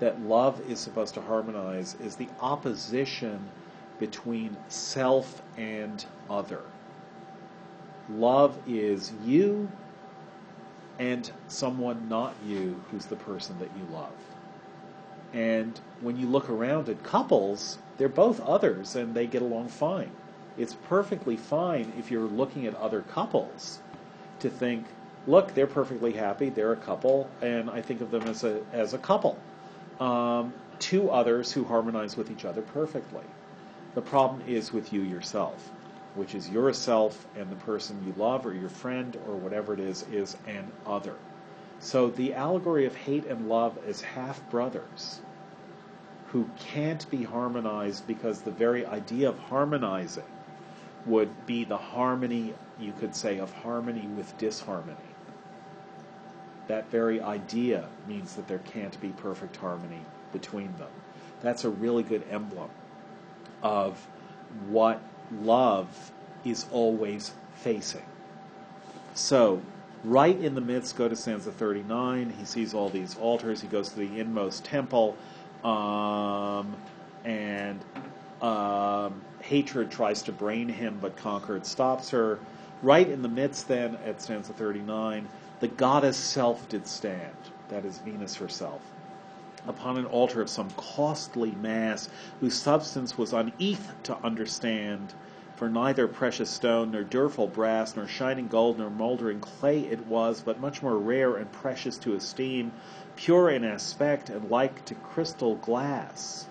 that 0.00 0.20
love 0.22 0.60
is 0.68 0.80
supposed 0.80 1.14
to 1.14 1.20
harmonize 1.20 1.94
is 2.02 2.16
the 2.16 2.28
opposition 2.40 3.48
between 3.98 4.56
self 4.68 5.42
and 5.56 6.04
other. 6.28 6.62
Love 8.10 8.56
is 8.66 9.12
you 9.24 9.70
and 10.98 11.30
someone 11.48 12.08
not 12.08 12.34
you 12.46 12.82
who's 12.90 13.06
the 13.06 13.16
person 13.16 13.58
that 13.58 13.70
you 13.76 13.94
love. 13.94 14.12
And 15.32 15.80
when 16.00 16.16
you 16.16 16.26
look 16.26 16.50
around 16.50 16.88
at 16.88 17.02
couples, 17.02 17.78
they're 17.96 18.08
both 18.08 18.40
others 18.40 18.96
and 18.96 19.14
they 19.14 19.26
get 19.26 19.42
along 19.42 19.68
fine. 19.68 20.10
It's 20.58 20.74
perfectly 20.88 21.36
fine 21.36 21.92
if 21.98 22.10
you're 22.10 22.28
looking 22.28 22.66
at 22.66 22.74
other 22.74 23.02
couples 23.02 23.80
to 24.40 24.50
think, 24.50 24.84
look, 25.26 25.54
they're 25.54 25.66
perfectly 25.66 26.12
happy, 26.12 26.50
they're 26.50 26.72
a 26.72 26.76
couple, 26.76 27.30
and 27.40 27.70
I 27.70 27.80
think 27.80 28.00
of 28.00 28.10
them 28.10 28.24
as 28.24 28.44
a, 28.44 28.60
as 28.72 28.92
a 28.92 28.98
couple. 28.98 29.38
Um, 30.00 30.52
two 30.78 31.10
others 31.10 31.52
who 31.52 31.64
harmonize 31.64 32.16
with 32.16 32.30
each 32.30 32.44
other 32.44 32.60
perfectly. 32.60 33.24
The 33.94 34.02
problem 34.02 34.42
is 34.46 34.72
with 34.72 34.92
you 34.92 35.02
yourself, 35.02 35.70
which 36.14 36.34
is 36.34 36.48
yourself 36.48 37.26
and 37.36 37.50
the 37.50 37.56
person 37.56 38.02
you 38.06 38.14
love 38.16 38.46
or 38.46 38.54
your 38.54 38.70
friend 38.70 39.18
or 39.28 39.36
whatever 39.36 39.74
it 39.74 39.80
is, 39.80 40.06
is 40.10 40.36
an 40.46 40.72
other. 40.86 41.16
So 41.78 42.08
the 42.08 42.32
allegory 42.32 42.86
of 42.86 42.96
hate 42.96 43.26
and 43.26 43.48
love 43.48 43.78
as 43.86 44.00
half 44.00 44.48
brothers 44.48 45.20
who 46.28 46.48
can't 46.58 47.10
be 47.10 47.24
harmonized 47.24 48.06
because 48.06 48.40
the 48.40 48.50
very 48.50 48.86
idea 48.86 49.28
of 49.28 49.38
harmonizing 49.38 50.24
would 51.04 51.44
be 51.44 51.64
the 51.64 51.76
harmony, 51.76 52.54
you 52.80 52.92
could 52.92 53.14
say, 53.14 53.38
of 53.38 53.52
harmony 53.52 54.06
with 54.16 54.38
disharmony. 54.38 54.96
That 56.68 56.90
very 56.90 57.20
idea 57.20 57.88
means 58.08 58.36
that 58.36 58.48
there 58.48 58.60
can't 58.60 58.98
be 59.02 59.08
perfect 59.08 59.56
harmony 59.56 60.00
between 60.32 60.74
them. 60.76 60.88
That's 61.42 61.64
a 61.64 61.70
really 61.70 62.04
good 62.04 62.22
emblem 62.30 62.70
of 63.62 64.06
what 64.68 65.00
love 65.40 66.12
is 66.44 66.66
always 66.72 67.32
facing. 67.56 68.02
So, 69.14 69.62
right 70.04 70.38
in 70.38 70.54
the 70.54 70.60
midst, 70.60 70.96
go 70.96 71.08
to 71.08 71.16
stanza 71.16 71.52
39. 71.52 72.30
He 72.38 72.44
sees 72.44 72.74
all 72.74 72.88
these 72.88 73.16
altars. 73.18 73.60
He 73.60 73.68
goes 73.68 73.90
to 73.90 73.96
the 73.96 74.18
inmost 74.20 74.64
temple, 74.64 75.16
um, 75.62 76.74
and 77.24 77.80
um, 78.40 79.20
hatred 79.40 79.90
tries 79.90 80.22
to 80.22 80.32
brain 80.32 80.68
him, 80.68 80.98
but 81.00 81.16
Concord 81.16 81.66
stops 81.66 82.10
her. 82.10 82.38
Right 82.82 83.08
in 83.08 83.22
the 83.22 83.28
midst, 83.28 83.68
then, 83.68 83.96
at 84.04 84.20
stanza 84.20 84.52
39, 84.52 85.28
the 85.60 85.68
goddess 85.68 86.16
self 86.16 86.68
did 86.68 86.86
stand. 86.88 87.36
That 87.68 87.84
is 87.84 87.98
Venus 87.98 88.34
herself. 88.34 88.82
Upon 89.64 89.96
an 89.96 90.06
altar 90.06 90.40
of 90.40 90.50
some 90.50 90.72
costly 90.76 91.52
mass, 91.52 92.08
whose 92.40 92.60
substance 92.60 93.16
was 93.16 93.32
uneath 93.32 93.94
to 94.02 94.16
understand, 94.24 95.14
for 95.54 95.68
neither 95.70 96.08
precious 96.08 96.50
stone, 96.50 96.90
nor 96.90 97.04
dureful 97.04 97.46
brass, 97.46 97.94
nor 97.94 98.08
shining 98.08 98.48
gold, 98.48 98.78
nor 98.78 98.90
mouldering 98.90 99.38
clay 99.38 99.82
it 99.82 100.04
was, 100.04 100.40
but 100.42 100.58
much 100.58 100.82
more 100.82 100.98
rare 100.98 101.36
and 101.36 101.52
precious 101.52 101.96
to 101.98 102.14
esteem, 102.16 102.72
pure 103.14 103.50
in 103.50 103.62
aspect, 103.62 104.30
and 104.30 104.50
like 104.50 104.84
to 104.86 104.96
crystal 104.96 105.54
glass. 105.54 106.48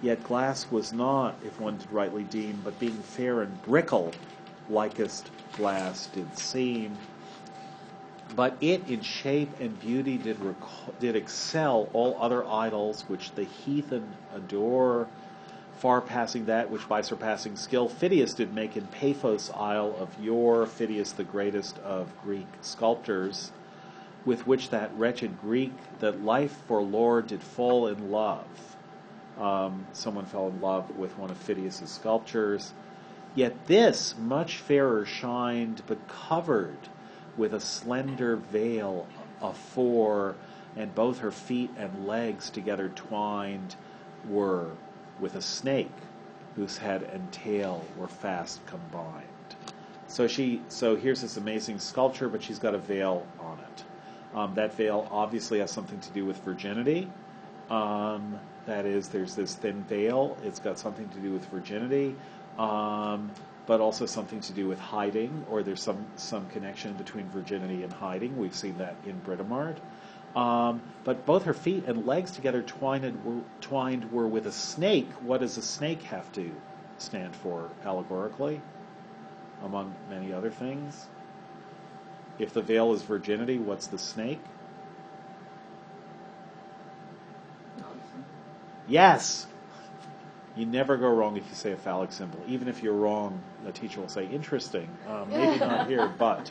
Yet 0.00 0.22
glass 0.22 0.70
was 0.70 0.94
not, 0.94 1.34
if 1.44 1.60
one 1.60 1.76
did 1.76 1.92
rightly 1.92 2.24
deem, 2.24 2.62
but 2.64 2.78
being 2.78 3.02
fair 3.02 3.42
and 3.42 3.60
brickle, 3.60 4.14
likest 4.70 5.30
glass 5.52 6.06
did 6.06 6.38
seem. 6.38 6.96
But 8.36 8.58
it 8.60 8.86
in 8.86 9.00
shape 9.00 9.60
and 9.60 9.80
beauty 9.80 10.18
did, 10.18 10.38
rec- 10.40 10.98
did 11.00 11.16
excel 11.16 11.88
all 11.94 12.18
other 12.20 12.46
idols 12.46 13.02
which 13.08 13.32
the 13.32 13.44
heathen 13.44 14.14
adore, 14.34 15.08
far 15.78 16.02
passing 16.02 16.44
that 16.44 16.70
which 16.70 16.86
by 16.86 17.00
surpassing 17.00 17.56
skill 17.56 17.88
Phidias 17.88 18.34
did 18.34 18.52
make 18.52 18.76
in 18.76 18.86
Paphos 18.88 19.50
isle 19.54 19.96
of 19.98 20.22
yore, 20.22 20.66
Phidias 20.66 21.12
the 21.12 21.24
greatest 21.24 21.78
of 21.78 22.12
Greek 22.22 22.46
sculptors, 22.60 23.52
with 24.26 24.46
which 24.46 24.68
that 24.68 24.90
wretched 24.98 25.40
Greek 25.40 25.72
that 26.00 26.22
life 26.22 26.60
forlore 26.68 27.26
did 27.26 27.42
fall 27.42 27.86
in 27.86 28.10
love. 28.10 28.76
Um, 29.38 29.86
someone 29.94 30.26
fell 30.26 30.48
in 30.48 30.60
love 30.60 30.94
with 30.98 31.16
one 31.16 31.30
of 31.30 31.38
Phidias's 31.38 31.90
sculptures. 31.90 32.74
Yet 33.34 33.66
this 33.66 34.14
much 34.18 34.58
fairer 34.58 35.06
shined, 35.06 35.82
but 35.86 36.06
covered 36.08 36.76
with 37.36 37.54
a 37.54 37.60
slender 37.60 38.36
veil 38.36 39.06
afore, 39.42 40.34
and 40.76 40.94
both 40.94 41.18
her 41.18 41.30
feet 41.30 41.70
and 41.76 42.06
legs 42.06 42.50
together 42.50 42.90
twined 42.94 43.76
were 44.28 44.70
with 45.20 45.34
a 45.34 45.42
snake, 45.42 45.90
whose 46.56 46.78
head 46.78 47.02
and 47.02 47.30
tail 47.32 47.84
were 47.96 48.08
fast 48.08 48.64
combined. 48.66 49.24
So 50.08 50.26
she, 50.26 50.62
so 50.68 50.96
here's 50.96 51.20
this 51.20 51.36
amazing 51.36 51.78
sculpture, 51.78 52.28
but 52.28 52.42
she's 52.42 52.58
got 52.58 52.74
a 52.74 52.78
veil 52.78 53.26
on 53.40 53.58
it. 53.58 53.84
Um, 54.34 54.54
that 54.54 54.74
veil 54.74 55.08
obviously 55.10 55.58
has 55.60 55.70
something 55.70 55.98
to 56.00 56.10
do 56.10 56.24
with 56.24 56.38
virginity. 56.38 57.10
Um, 57.70 58.38
that 58.66 58.86
is, 58.86 59.08
there's 59.08 59.34
this 59.34 59.54
thin 59.54 59.82
veil. 59.84 60.36
It's 60.44 60.60
got 60.60 60.78
something 60.78 61.08
to 61.08 61.18
do 61.18 61.32
with 61.32 61.44
virginity, 61.46 62.14
um, 62.58 63.30
but 63.66 63.80
also 63.80 64.06
something 64.06 64.40
to 64.40 64.52
do 64.52 64.68
with 64.68 64.78
hiding, 64.78 65.44
or 65.50 65.62
there's 65.62 65.82
some 65.82 66.06
some 66.16 66.46
connection 66.50 66.92
between 66.94 67.28
virginity 67.30 67.82
and 67.82 67.92
hiding. 67.92 68.36
We've 68.36 68.54
seen 68.54 68.78
that 68.78 68.96
in 69.04 69.20
Britomart. 69.20 69.76
Um, 70.36 70.82
but 71.04 71.24
both 71.24 71.44
her 71.44 71.54
feet 71.54 71.84
and 71.86 72.06
legs 72.06 72.30
together 72.30 72.62
twined 72.62 73.24
were, 73.24 73.40
twined 73.62 74.12
were 74.12 74.26
with 74.28 74.46
a 74.46 74.52
snake. 74.52 75.10
What 75.22 75.40
does 75.40 75.56
a 75.56 75.62
snake 75.62 76.02
have 76.02 76.30
to 76.32 76.50
stand 76.98 77.34
for 77.34 77.70
allegorically, 77.84 78.60
among 79.62 79.94
many 80.10 80.34
other 80.34 80.50
things? 80.50 81.06
If 82.38 82.52
the 82.52 82.60
veil 82.60 82.92
is 82.92 83.02
virginity, 83.02 83.58
what's 83.58 83.86
the 83.86 83.98
snake? 83.98 84.40
Yes. 88.86 89.46
You 90.56 90.64
never 90.64 90.96
go 90.96 91.08
wrong 91.10 91.36
if 91.36 91.46
you 91.48 91.54
say 91.54 91.72
a 91.72 91.76
phallic 91.76 92.12
symbol. 92.12 92.40
Even 92.48 92.66
if 92.66 92.82
you're 92.82 92.94
wrong, 92.94 93.38
the 93.64 93.72
teacher 93.72 94.00
will 94.00 94.08
say, 94.08 94.26
interesting. 94.26 94.88
Um, 95.06 95.28
maybe 95.30 95.58
not 95.58 95.86
here, 95.86 96.08
but. 96.18 96.50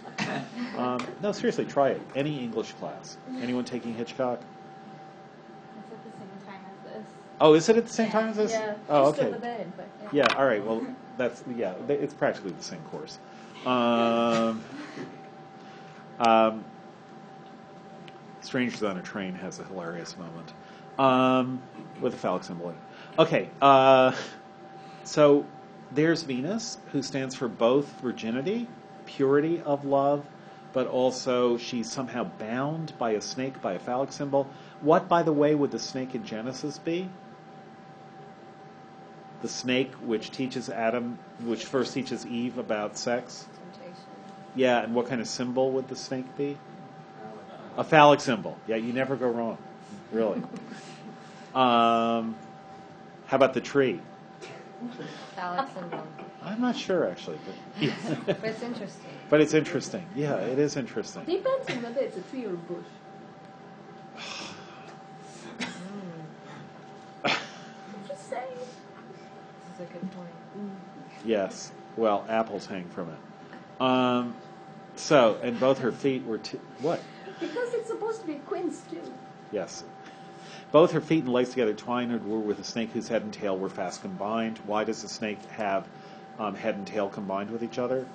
Um, 0.78 1.06
no, 1.24 1.32
seriously, 1.32 1.66
try 1.66 1.90
it. 1.90 2.02
Any 2.16 2.40
English 2.44 2.74
class. 2.74 3.18
Anyone 3.42 3.66
taking 3.66 3.96
Hitchcock? 3.96 4.40
It's 5.80 5.92
at 5.92 6.04
the 6.04 6.20
same 6.20 6.46
time 6.46 6.60
as 6.72 6.94
this. 6.94 7.14
Oh, 7.42 7.54
is 7.56 7.70
it 7.70 7.78
at 7.78 7.88
the 7.88 7.94
same 7.94 8.12
time 8.12 8.30
as 8.30 8.36
this? 8.38 8.52
Yeah, 8.52 8.76
Oh, 8.90 9.06
okay. 9.08 9.28
over 9.28 9.40
there, 9.40 9.66
but 9.76 9.88
Yeah, 10.12 10.28
all 10.38 10.46
right. 10.46 10.64
Well, 10.64 10.86
that's, 11.18 11.44
yeah, 11.56 11.74
it's 11.90 12.14
practically 12.14 12.52
the 12.52 12.64
same 12.64 12.82
course. 12.84 13.18
Um, 13.66 14.64
um, 16.20 16.64
Strangers 18.42 18.84
on 18.84 18.98
a 18.98 19.02
Train 19.02 19.34
has 19.34 19.60
a 19.60 19.64
hilarious 19.64 20.16
moment 20.18 20.54
um, 21.00 21.60
with 22.00 22.14
a 22.14 22.18
phallic 22.18 22.44
symbol 22.44 22.70
in 22.70 22.76
it. 22.76 22.82
Okay, 23.18 23.50
uh, 23.62 24.14
so 25.06 25.46
there's 25.94 26.24
Venus, 26.24 26.78
who 26.92 27.02
stands 27.02 27.34
for 27.34 27.48
both 27.48 27.88
virginity, 28.02 28.68
purity 29.06 29.62
of 29.62 29.86
love, 29.86 30.26
but 30.74 30.88
also 30.88 31.58
she's 31.58 31.90
somehow 31.90 32.26
bound 32.26 32.92
by 32.98 33.12
a 33.12 33.22
snake, 33.22 33.62
by 33.62 33.74
a 33.74 33.80
phallic 33.80 34.12
symbol. 34.12 34.50
What, 34.82 35.08
by 35.08 35.24
the 35.24 35.32
way, 35.32 35.56
would 35.56 35.72
the 35.72 35.80
snake 35.80 36.14
in 36.14 36.26
Genesis 36.26 36.78
be? 36.78 37.08
The 39.42 39.48
snake 39.48 39.94
which 40.04 40.32
teaches 40.32 40.70
Adam, 40.70 41.18
which 41.40 41.64
first 41.64 41.94
teaches 41.94 42.26
Eve 42.26 42.58
about 42.58 42.98
sex? 42.98 43.46
Temptation. 43.72 44.04
Yeah, 44.56 44.84
and 44.84 44.94
what 44.94 45.08
kind 45.08 45.22
of 45.22 45.28
symbol 45.28 45.72
would 45.72 45.88
the 45.88 45.96
snake 45.96 46.36
be? 46.36 46.58
A 47.78 47.84
phallic 47.86 48.20
symbol. 48.20 48.58
Yeah, 48.68 48.76
you 48.76 48.92
never 48.92 49.16
go 49.16 49.30
wrong. 49.30 49.58
Really. 50.12 50.42
Um, 51.56 52.36
how 53.28 53.38
about 53.38 53.54
the 53.54 53.62
tree? 53.62 54.00
Phallic 55.36 55.68
symbol. 55.74 56.06
I'm 56.44 56.62
not 56.62 56.76
sure 56.76 57.10
actually, 57.10 57.40
but, 57.46 57.56
But 58.28 58.44
it's 58.44 58.62
interesting. 58.62 59.10
but 59.30 59.42
it's 59.42 59.54
interesting. 59.54 60.06
Yeah, 60.16 60.36
it 60.36 60.60
is 60.60 60.78
interesting. 60.78 61.24
depends 61.26 61.70
on 61.70 61.82
whether 61.82 62.02
it's 62.02 62.18
a 62.18 62.22
tree 62.22 62.46
or 62.46 62.54
a 62.54 62.58
bush. 62.58 62.86
Just 68.08 68.30
saying. 68.30 68.46
This 68.58 69.76
is 69.76 69.90
a 69.90 69.94
good 69.94 70.12
point. 70.12 70.30
Yes. 71.26 71.72
Well, 71.98 72.26
apples 72.30 72.66
hang 72.68 72.88
from 72.90 73.10
it. 73.10 73.82
Um, 73.82 74.36
so, 74.96 75.38
and 75.42 75.60
both 75.60 75.80
her 75.80 75.92
feet 75.92 76.24
were 76.26 76.38
t- 76.38 76.60
what? 76.80 77.02
Because 77.40 77.74
it's 77.74 77.88
supposed 77.90 78.22
to 78.22 78.28
be 78.28 78.36
quince 78.36 78.82
too. 78.90 79.02
Yes. 79.52 79.84
Both 80.76 80.92
her 80.92 81.00
feet 81.00 81.24
and 81.24 81.32
legs 81.32 81.52
together 81.52 81.74
twined 81.74 82.12
were 82.30 82.38
with 82.38 82.60
a 82.60 82.64
snake 82.66 82.92
whose 82.92 83.08
head 83.08 83.22
and 83.22 83.32
tail 83.32 83.58
were 83.58 83.70
fast 83.70 84.02
combined. 84.02 84.60
Why 84.66 84.84
does 84.84 85.04
the 85.04 85.08
snake 85.08 85.42
have 85.52 85.88
um, 86.38 86.54
head 86.54 86.76
and 86.76 86.86
tail 86.86 87.08
combined 87.08 87.50
with 87.50 87.64
each 87.64 87.80
other? 87.80 88.06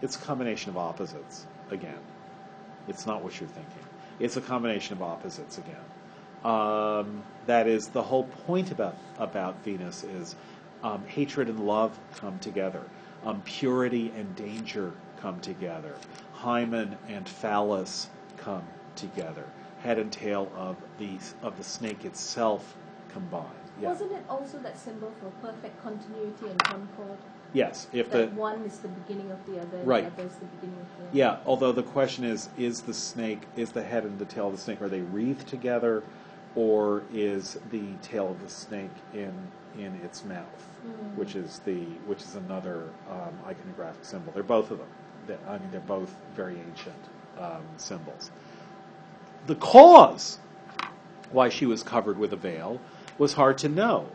It's 0.00 0.16
a 0.16 0.20
combination 0.20 0.70
of 0.70 0.78
opposites 0.78 1.44
again. 1.70 1.98
It's 2.88 3.04
not 3.04 3.22
what 3.22 3.38
you're 3.38 3.50
thinking. 3.50 3.84
It's 4.18 4.38
a 4.38 4.40
combination 4.40 4.94
of 4.94 5.02
opposites 5.02 5.58
again. 5.58 6.50
Um, 6.50 7.22
that 7.44 7.66
is 7.66 7.88
the 7.88 8.02
whole 8.02 8.24
point 8.46 8.70
about 8.70 8.96
about 9.18 9.62
Venus 9.64 10.02
is 10.02 10.34
um, 10.82 11.04
hatred 11.06 11.50
and 11.50 11.60
love 11.60 11.98
come 12.16 12.38
together, 12.38 12.84
um, 13.22 13.42
purity 13.42 14.14
and 14.16 14.34
danger 14.34 14.94
come 15.20 15.40
together, 15.40 15.94
hymen 16.32 16.96
and 17.08 17.28
phallus 17.28 18.08
come 18.36 18.64
together, 18.96 19.44
head 19.80 19.98
and 19.98 20.12
tail 20.12 20.50
of 20.56 20.76
the 20.98 21.18
of 21.42 21.56
the 21.56 21.64
snake 21.64 22.04
itself 22.04 22.76
combined. 23.08 23.46
Yeah. 23.80 23.88
Wasn't 23.88 24.12
it 24.12 24.24
also 24.28 24.58
that 24.58 24.78
symbol 24.78 25.12
for 25.20 25.30
perfect 25.46 25.80
continuity 25.82 26.48
and 26.48 26.58
concord? 26.64 27.18
Yes, 27.54 27.86
if 27.92 28.10
the 28.10 28.26
one 28.28 28.62
is 28.62 28.78
the 28.78 28.88
beginning 28.88 29.30
of 29.30 29.44
the 29.46 29.60
other, 29.60 29.78
Right. 29.84 30.04
and 30.04 30.12
the 30.12 30.20
other 30.22 30.28
is 30.28 30.34
the 30.36 30.44
beginning 30.46 30.80
of 30.80 30.98
the 30.98 31.04
other. 31.04 31.16
Yeah, 31.16 31.36
although 31.46 31.72
the 31.72 31.82
question 31.82 32.24
is, 32.24 32.50
is 32.58 32.82
the 32.82 32.92
snake, 32.92 33.42
is 33.56 33.72
the 33.72 33.82
head 33.82 34.04
and 34.04 34.18
the 34.18 34.26
tail 34.26 34.48
of 34.48 34.52
the 34.52 34.60
snake, 34.60 34.82
are 34.82 34.88
they 34.88 35.00
wreathed 35.00 35.46
together, 35.48 36.02
or 36.54 37.02
is 37.12 37.58
the 37.70 37.92
tail 38.02 38.30
of 38.30 38.42
the 38.42 38.50
snake 38.50 38.90
in 39.14 39.32
in 39.78 39.94
its 40.02 40.24
mouth, 40.24 40.66
which 41.14 41.36
is 41.36 41.60
the 41.60 41.84
which 42.06 42.20
is 42.22 42.34
another 42.34 42.88
um, 43.10 43.38
iconographic 43.46 44.02
symbol. 44.04 44.32
They're 44.32 44.42
both 44.42 44.70
of 44.70 44.78
them. 44.78 44.88
They- 45.28 45.38
I 45.48 45.58
mean, 45.58 45.70
they're 45.72 45.80
both 45.82 46.16
very 46.36 46.56
ancient 46.58 46.96
um, 47.40 47.62
symbols. 47.78 48.32
The 49.48 49.56
cause 49.56 50.40
why 51.32 51.50
she 51.50 51.66
was 51.66 51.84
covered 51.84 52.18
with 52.18 52.34
a 52.34 52.36
veil 52.36 52.80
was 53.18 53.34
hard 53.34 53.58
to 53.60 53.70
know. 53.70 54.08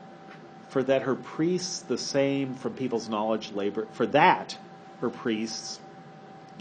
For 0.70 0.84
that 0.84 1.04
her 1.04 1.16
priests, 1.16 1.82
the 1.82 2.00
same 2.00 2.56
from 2.56 2.74
people's 2.74 3.10
knowledge, 3.10 3.54
labor. 3.54 3.88
For 3.94 4.08
that 4.08 4.58
her 5.02 5.12
priests 5.12 5.80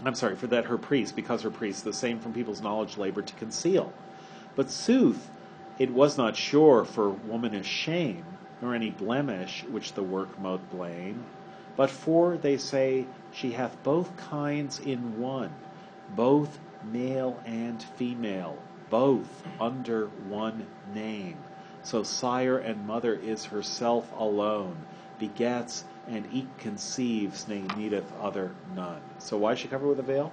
I'm 0.05 0.15
sorry, 0.15 0.35
for 0.37 0.47
that 0.47 0.65
her 0.65 0.77
priests, 0.77 1.13
because 1.13 1.43
her 1.43 1.51
priests, 1.51 1.83
the 1.83 1.93
same 1.93 2.19
from 2.19 2.33
people's 2.33 2.61
knowledge, 2.61 2.97
labored 2.97 3.27
to 3.27 3.35
conceal. 3.35 3.93
But 4.55 4.71
sooth, 4.71 5.29
it 5.79 5.91
was 5.91 6.17
not 6.17 6.37
sure 6.37 6.85
for 6.85 7.09
womanish 7.09 7.67
shame, 7.67 8.25
nor 8.61 8.75
any 8.75 8.91
blemish 8.91 9.63
which 9.65 9.93
the 9.93 10.03
work 10.03 10.39
mote 10.39 10.69
blame. 10.71 11.25
But 11.75 11.89
for, 11.89 12.37
they 12.37 12.57
say, 12.57 13.05
she 13.31 13.51
hath 13.51 13.81
both 13.83 14.15
kinds 14.15 14.79
in 14.79 15.19
one, 15.19 15.51
both 16.15 16.59
male 16.91 17.41
and 17.45 17.81
female, 17.81 18.57
both 18.89 19.43
under 19.59 20.07
one 20.27 20.67
name. 20.93 21.37
So 21.81 22.03
sire 22.03 22.59
and 22.59 22.85
mother 22.85 23.15
is 23.15 23.45
herself 23.45 24.11
alone, 24.17 24.77
begets 25.19 25.83
and 26.07 26.27
eke 26.31 26.57
conceives, 26.57 27.47
nay 27.47 27.63
needeth 27.75 28.11
other 28.21 28.51
none. 28.75 29.01
So 29.17 29.37
why 29.37 29.53
is 29.53 29.59
she 29.59 29.67
covered 29.67 29.87
with 29.87 29.99
a 29.99 30.03
veil? 30.03 30.31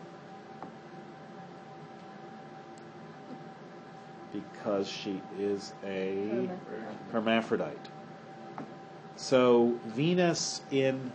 Because 4.33 4.89
she 4.89 5.21
is 5.39 5.73
a 5.85 6.49
hermaphrodite. 7.13 7.89
So 9.17 9.79
Venus 9.87 10.63
in 10.71 11.13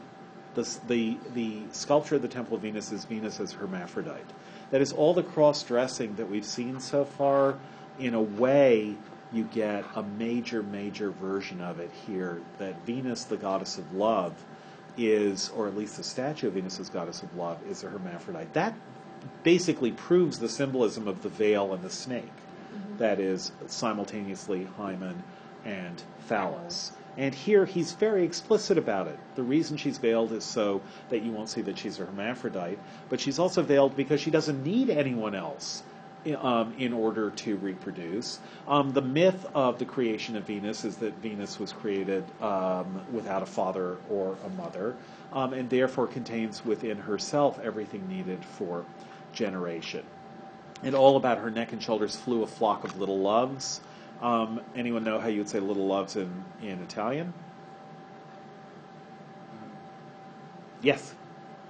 the, 0.56 0.80
the, 0.88 1.18
the 1.34 1.62
sculpture 1.72 2.16
of 2.16 2.22
the 2.22 2.28
Temple 2.28 2.56
of 2.56 2.64
Venus 2.64 2.92
is 2.92 3.06
Venus 3.06 3.40
as 3.40 3.52
hermaphrodite. 3.54 4.26
That 4.72 4.82
is 4.82 4.92
all 4.92 5.14
the 5.14 5.24
cross 5.24 5.64
dressing 5.64 6.16
that 6.16 6.30
we've 6.30 6.46
seen 6.46 6.80
so 6.80 7.06
far. 7.06 7.58
In 8.00 8.14
a 8.14 8.22
way, 8.22 8.96
you 9.32 9.44
get 9.46 9.86
a 9.96 10.04
major, 10.04 10.64
major 10.64 11.12
version 11.12 11.62
of 11.62 11.80
it 11.80 11.92
here 12.08 12.42
that 12.58 12.86
Venus, 12.86 13.26
the 13.26 13.38
goddess 13.38 13.78
of 13.78 13.94
love, 13.94 14.34
is, 14.98 15.50
or 15.56 15.68
at 15.68 15.76
least 15.76 15.98
the 15.98 16.04
statue 16.04 16.48
of 16.48 16.54
Venus 16.54 16.80
as 16.80 16.90
goddess 16.90 17.22
of 17.22 17.36
love, 17.36 17.58
is 17.70 17.84
a 17.84 17.90
hermaphrodite. 17.90 18.54
That 18.54 18.74
basically 19.44 19.92
proves 19.92 20.40
the 20.40 20.50
symbolism 20.50 21.08
of 21.08 21.22
the 21.22 21.30
veil 21.30 21.74
and 21.74 21.84
the 21.84 21.90
snake. 21.90 22.24
Mm-hmm. 22.26 22.98
That 22.98 23.20
is 23.20 23.52
simultaneously 23.68 24.68
hymen 24.78 25.24
and 25.66 26.02
phallus. 26.20 26.92
And 27.18 27.34
here 27.34 27.66
he's 27.66 27.94
very 27.94 28.24
explicit 28.24 28.78
about 28.78 29.08
it. 29.08 29.18
The 29.36 29.44
reason 29.44 29.78
she's 29.78 29.98
veiled 29.98 30.32
is 30.32 30.44
so 30.44 30.82
that 31.10 31.22
you 31.22 31.32
won't 31.32 31.50
see 31.50 31.62
that 31.62 31.78
she's 31.78 32.00
a 32.00 32.06
hermaphrodite, 32.06 32.78
but 33.10 33.20
she's 33.20 33.40
also 33.40 33.62
veiled 33.62 33.96
because 33.96 34.20
she 34.20 34.32
doesn't 34.32 34.64
need 34.64 34.90
anyone 34.90 35.34
else 35.34 35.84
um, 36.42 36.74
in 36.78 36.92
order 36.92 37.30
to 37.30 37.56
reproduce. 37.58 38.40
Um, 38.68 38.92
the 38.92 39.02
myth 39.02 39.46
of 39.54 39.78
the 39.78 39.86
creation 39.86 40.36
of 40.36 40.44
Venus 40.46 40.84
is 40.84 40.98
that 40.98 41.14
Venus 41.16 41.60
was 41.60 41.72
created 41.72 42.24
um, 42.42 43.02
without 43.14 43.44
a 43.44 43.46
father 43.46 43.98
or 44.10 44.36
a 44.46 44.50
mother, 44.50 44.96
um, 45.32 45.54
and 45.54 45.70
therefore 45.70 46.08
contains 46.08 46.66
within 46.66 46.98
herself 46.98 47.60
everything 47.64 48.08
needed 48.10 48.44
for 48.44 48.86
generation. 49.34 50.04
And 50.84 50.96
all 50.96 51.18
about 51.18 51.38
her 51.38 51.52
neck 51.52 51.72
and 51.72 51.82
shoulders 51.82 52.16
flew 52.16 52.44
a 52.44 52.48
flock 52.48 52.84
of 52.84 53.00
little 53.00 53.20
loves. 53.20 53.82
Um, 54.26 54.60
anyone 54.76 55.04
know 55.04 55.20
how 55.20 55.28
you 55.28 55.38
would 55.38 55.50
say 55.50 55.60
little 55.60 55.86
loves 55.86 56.16
in, 56.16 56.44
in 56.64 56.82
Italian? 56.82 57.32
Yes. 60.82 61.14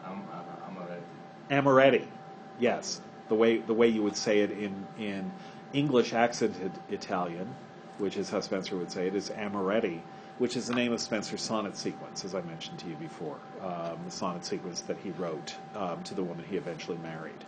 I'm, 0.05 0.23
I'm, 0.31 0.45
I'm 0.69 0.77
already. 0.77 1.97
Amoretti. 1.99 2.07
Yes, 2.57 3.01
the 3.27 3.35
way 3.35 3.57
the 3.57 3.73
way 3.73 3.89
you 3.89 4.01
would 4.03 4.15
say 4.15 4.39
it 4.39 4.51
in 4.51 4.87
in 4.97 5.29
English 5.73 6.13
accented 6.13 6.71
Italian, 6.89 7.53
which 7.97 8.15
is 8.15 8.29
how 8.29 8.39
Spenser 8.39 8.77
would 8.77 8.89
say 8.89 9.07
it, 9.07 9.15
is 9.15 9.31
Amoretti, 9.31 9.99
which 10.37 10.55
is 10.55 10.67
the 10.67 10.73
name 10.73 10.93
of 10.93 11.01
Spenser's 11.01 11.41
sonnet 11.41 11.75
sequence, 11.75 12.23
as 12.23 12.33
I 12.35 12.41
mentioned 12.41 12.79
to 12.79 12.87
you 12.87 12.95
before, 12.95 13.37
um, 13.61 13.99
the 14.05 14.11
sonnet 14.11 14.45
sequence 14.45 14.79
that 14.83 14.97
he 15.03 15.11
wrote 15.11 15.55
um, 15.75 16.01
to 16.03 16.13
the 16.13 16.23
woman 16.23 16.45
he 16.49 16.55
eventually 16.55 16.97
married. 16.99 17.43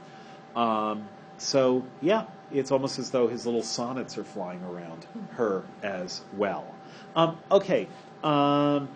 So 1.38 1.86
yeah, 2.02 2.26
it's 2.52 2.72
almost 2.72 3.00
as 3.00 3.12
though 3.12 3.28
his 3.28 3.46
little 3.46 3.64
sonnets 3.64 4.18
are 4.18 4.24
flying 4.24 4.64
around 4.64 5.06
her 5.36 5.64
as 5.84 6.22
well. 6.36 6.74
Um, 7.16 7.38
okay. 7.52 7.88
Um, 8.24 8.90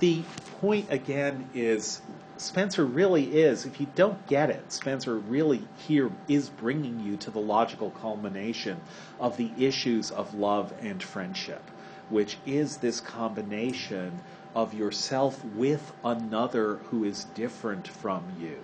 the 0.00 0.22
point 0.60 0.86
again 0.90 1.48
is 1.54 2.02
Spenser 2.36 2.84
really 2.84 3.38
is, 3.38 3.64
if 3.64 3.80
you 3.80 3.86
don't 3.94 4.26
get 4.26 4.50
it, 4.50 4.68
Spenser 4.68 5.16
really 5.28 5.62
here 5.76 6.10
is 6.28 6.50
bringing 6.50 7.00
you 7.00 7.16
to 7.18 7.30
the 7.30 7.40
logical 7.40 7.90
culmination 7.90 8.80
of 9.20 9.36
the 9.36 9.50
issues 9.56 10.10
of 10.10 10.34
love 10.34 10.72
and 10.80 11.02
friendship, 11.02 11.62
which 12.10 12.38
is 12.44 12.78
this 12.78 13.00
combination 13.00 14.20
of 14.54 14.74
yourself 14.74 15.44
with 15.44 15.92
another 16.04 16.76
who 16.90 17.04
is 17.04 17.24
different 17.34 17.86
from 17.86 18.24
you. 18.40 18.58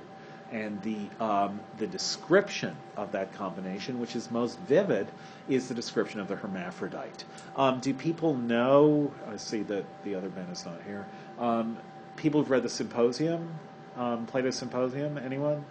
And 0.52 0.82
the, 0.82 1.24
um, 1.24 1.60
the 1.78 1.86
description 1.86 2.76
of 2.96 3.12
that 3.12 3.32
combination, 3.34 4.00
which 4.00 4.16
is 4.16 4.30
most 4.30 4.58
vivid, 4.60 5.06
is 5.48 5.68
the 5.68 5.74
description 5.74 6.18
of 6.18 6.26
the 6.26 6.34
hermaphrodite. 6.36 7.24
Um, 7.56 7.78
do 7.80 7.94
people 7.94 8.34
know? 8.34 9.12
I 9.30 9.36
see 9.36 9.62
that 9.62 9.84
the 10.04 10.16
other 10.16 10.28
Ben 10.28 10.46
is 10.46 10.66
not 10.66 10.80
here. 10.84 11.06
Um, 11.38 11.76
people 12.16 12.40
who've 12.40 12.50
read 12.50 12.64
the 12.64 12.68
Symposium, 12.68 13.48
um, 13.96 14.26
Plato's 14.26 14.56
Symposium. 14.56 15.18
Anyone? 15.18 15.64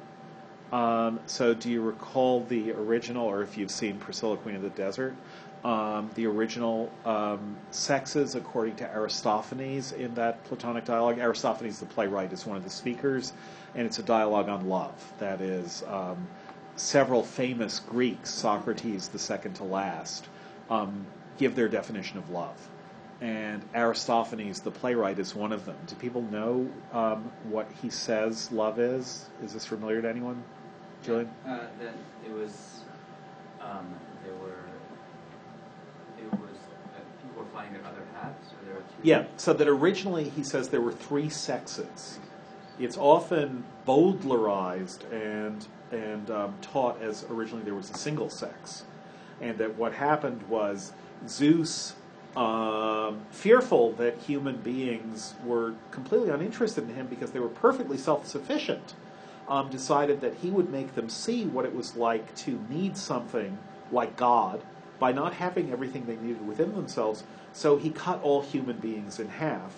Um, 0.72 1.20
so, 1.26 1.54
do 1.54 1.70
you 1.70 1.82
recall 1.82 2.44
the 2.44 2.72
original, 2.72 3.26
or 3.26 3.42
if 3.42 3.58
you've 3.58 3.72
seen 3.72 3.98
Priscilla, 3.98 4.38
Queen 4.38 4.56
of 4.56 4.62
the 4.62 4.70
Desert, 4.70 5.16
um, 5.64 6.10
the 6.16 6.26
original 6.26 6.92
um, 7.06 7.58
sexes 7.72 8.36
according 8.36 8.76
to 8.78 8.96
Aristophanes 8.96 9.92
in 9.92 10.14
that 10.16 10.44
Platonic 10.46 10.86
dialogue? 10.86 11.20
Aristophanes, 11.20 11.80
the 11.80 11.86
playwright, 11.86 12.32
is 12.34 12.46
one 12.46 12.58
of 12.58 12.64
the 12.64 12.70
speakers, 12.70 13.34
and 13.76 13.86
it's 13.86 14.00
a 14.00 14.04
dialogue 14.04 14.50
on 14.50 14.68
love. 14.68 15.14
That 15.20 15.42
is, 15.42 15.84
um, 15.88 16.28
several 16.76 17.24
famous 17.24 17.80
Greeks, 17.80 18.30
Socrates, 18.30 19.10
the 19.10 19.20
second 19.20 19.56
to 19.56 19.64
last, 19.64 20.28
um, 20.70 21.06
give 21.38 21.56
their 21.56 21.68
definition 21.68 22.18
of 22.18 22.30
love 22.30 22.70
and 23.22 23.62
Aristophanes, 23.76 24.62
the 24.62 24.72
playwright, 24.72 25.20
is 25.20 25.36
one 25.36 25.52
of 25.52 25.66
them. 25.66 25.76
Do 25.88 25.96
people 25.96 26.22
know 26.24 26.70
um, 26.94 27.32
what 27.44 27.68
he 27.82 27.90
says 27.90 28.52
love 28.52 28.80
is? 28.80 29.26
Is 29.44 29.54
this 29.54 29.66
familiar 29.66 30.02
to 30.02 30.10
anyone? 30.10 30.42
Julian? 31.04 31.30
Uh, 31.46 31.60
that 31.80 31.94
it 32.26 32.32
was, 32.32 32.82
um, 33.62 33.88
there 34.24 34.36
were, 34.36 34.64
it 36.18 36.32
was, 36.40 36.58
uh, 36.96 37.00
were 37.60 37.64
finding 37.64 37.82
their 37.82 37.92
other 37.92 38.02
or 38.02 38.66
there 38.66 38.76
two? 38.76 38.96
Yeah, 39.04 39.26
so 39.38 39.54
that 39.54 39.68
originally 39.68 40.30
he 40.30 40.44
says 40.44 40.70
there 40.70 40.82
were 40.82 40.92
three 40.92 41.30
sexes. 41.30 42.20
It's 42.80 42.98
often 42.98 43.64
Bowdlerized 43.86 45.12
and, 45.12 45.68
and 45.92 46.32
um, 46.32 46.56
taught 46.62 47.02
as 47.02 47.26
originally 47.30 47.64
there 47.64 47.76
was 47.76 47.90
a 47.90 47.98
single 47.98 48.30
sex. 48.30 48.84
And 49.42 49.58
that 49.58 49.76
what 49.76 49.94
happened 49.94 50.44
was 50.50 50.94
Zeus 51.28 51.96
um, 52.36 53.22
fearful 53.32 53.94
that 53.94 54.18
human 54.20 54.58
beings 54.58 55.34
were 55.44 55.74
completely 55.92 56.30
uninterested 56.30 56.88
in 56.90 56.96
him 56.96 57.08
because 57.08 57.32
they 57.32 57.40
were 57.40 57.50
perfectly 57.50 57.98
self 57.98 58.28
sufficient, 58.28 58.94
um, 59.48 59.70
decided 59.70 60.22
that 60.22 60.36
he 60.36 60.50
would 60.50 60.70
make 60.70 60.96
them 60.96 61.10
see 61.10 61.46
what 61.46 61.66
it 61.66 61.76
was 61.76 61.96
like 61.96 62.34
to 62.36 62.64
need 62.70 62.96
something 62.96 63.58
like 63.92 64.16
God 64.16 64.62
by 65.00 65.12
not 65.12 65.34
having 65.34 65.72
everything 65.72 66.06
they 66.06 66.16
needed 66.18 66.46
within 66.48 66.76
themselves. 66.76 67.24
So 67.54 67.78
he 67.78 67.90
cut 67.90 68.22
all 68.22 68.42
human 68.42 68.78
beings 68.78 69.20
in 69.20 69.30
half. 69.30 69.74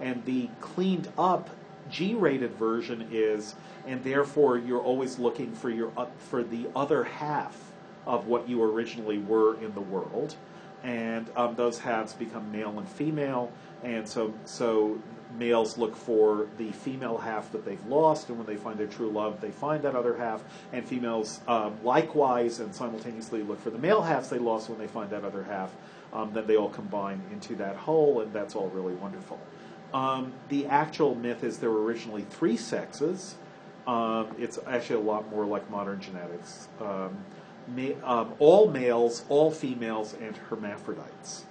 And 0.00 0.24
the 0.24 0.50
cleaned 0.60 1.08
up 1.16 1.50
G 1.90 2.14
rated 2.14 2.54
version 2.56 3.08
is, 3.12 3.54
and 3.86 4.02
therefore 4.02 4.58
you're 4.58 4.80
always 4.82 5.18
looking 5.18 5.54
for, 5.54 5.70
your, 5.70 5.92
uh, 5.96 6.06
for 6.18 6.42
the 6.42 6.66
other 6.74 7.04
half 7.04 7.72
of 8.06 8.26
what 8.26 8.48
you 8.48 8.62
originally 8.62 9.18
were 9.18 9.54
in 9.62 9.74
the 9.74 9.80
world 9.80 10.36
and 10.84 11.30
um, 11.34 11.54
those 11.56 11.78
halves 11.78 12.12
become 12.12 12.52
male 12.52 12.78
and 12.78 12.86
female, 12.86 13.50
and 13.82 14.06
so 14.06 14.32
so 14.44 14.98
males 15.38 15.78
look 15.78 15.96
for 15.96 16.48
the 16.58 16.70
female 16.72 17.18
half 17.18 17.50
that 17.52 17.64
they've 17.64 17.84
lost, 17.86 18.28
and 18.28 18.38
when 18.38 18.46
they 18.46 18.56
find 18.56 18.78
their 18.78 18.86
true 18.86 19.10
love, 19.10 19.40
they 19.40 19.50
find 19.50 19.82
that 19.82 19.94
other 19.94 20.16
half, 20.16 20.42
and 20.72 20.86
females 20.86 21.40
um, 21.48 21.76
likewise 21.82 22.60
and 22.60 22.74
simultaneously 22.74 23.42
look 23.42 23.60
for 23.60 23.70
the 23.70 23.78
male 23.78 24.02
halves 24.02 24.28
they 24.28 24.38
lost 24.38 24.68
when 24.68 24.78
they 24.78 24.86
find 24.86 25.10
that 25.10 25.24
other 25.24 25.44
half. 25.44 25.72
Um, 26.12 26.32
then 26.32 26.46
they 26.46 26.56
all 26.56 26.68
combine 26.68 27.20
into 27.32 27.56
that 27.56 27.76
whole, 27.76 28.20
and 28.20 28.32
that's 28.32 28.54
all 28.54 28.68
really 28.68 28.94
wonderful. 28.94 29.40
Um, 29.92 30.32
the 30.48 30.66
actual 30.66 31.14
myth 31.14 31.42
is 31.44 31.58
there 31.58 31.70
were 31.70 31.82
originally 31.82 32.22
three 32.22 32.56
sexes. 32.56 33.36
Um, 33.86 34.28
it's 34.38 34.58
actually 34.66 35.00
a 35.00 35.04
lot 35.04 35.28
more 35.30 35.44
like 35.44 35.68
modern 35.70 36.00
genetics. 36.00 36.68
Um, 36.80 37.24
ma- 37.68 38.26
all 38.38 38.70
males, 38.70 39.24
all 39.28 39.50
females, 39.50 40.14
and 40.20 40.36
hermaphrodites. 40.36 41.44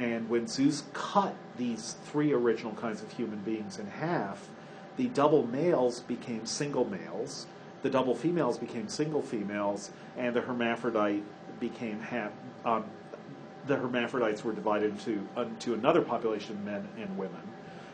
And 0.00 0.30
when 0.30 0.46
Zeus 0.46 0.84
cut 0.94 1.34
these 1.58 1.96
three 2.06 2.32
original 2.32 2.72
kinds 2.72 3.02
of 3.02 3.12
human 3.12 3.40
beings 3.40 3.78
in 3.78 3.86
half, 3.86 4.48
the 4.96 5.08
double 5.08 5.46
males 5.46 6.00
became 6.00 6.46
single 6.46 6.86
males, 6.86 7.46
the 7.82 7.90
double 7.90 8.14
females 8.14 8.56
became 8.56 8.88
single 8.88 9.20
females, 9.20 9.90
and 10.16 10.34
the 10.34 10.40
hermaphrodite 10.40 11.22
became 11.60 12.00
half. 12.00 12.32
Um, 12.64 12.84
the 13.66 13.76
hermaphrodites 13.76 14.42
were 14.42 14.54
divided 14.54 14.92
into, 14.92 15.28
into 15.36 15.74
another 15.74 16.00
population 16.00 16.56
of 16.56 16.64
men 16.64 16.88
and 16.98 17.18
women. 17.18 17.42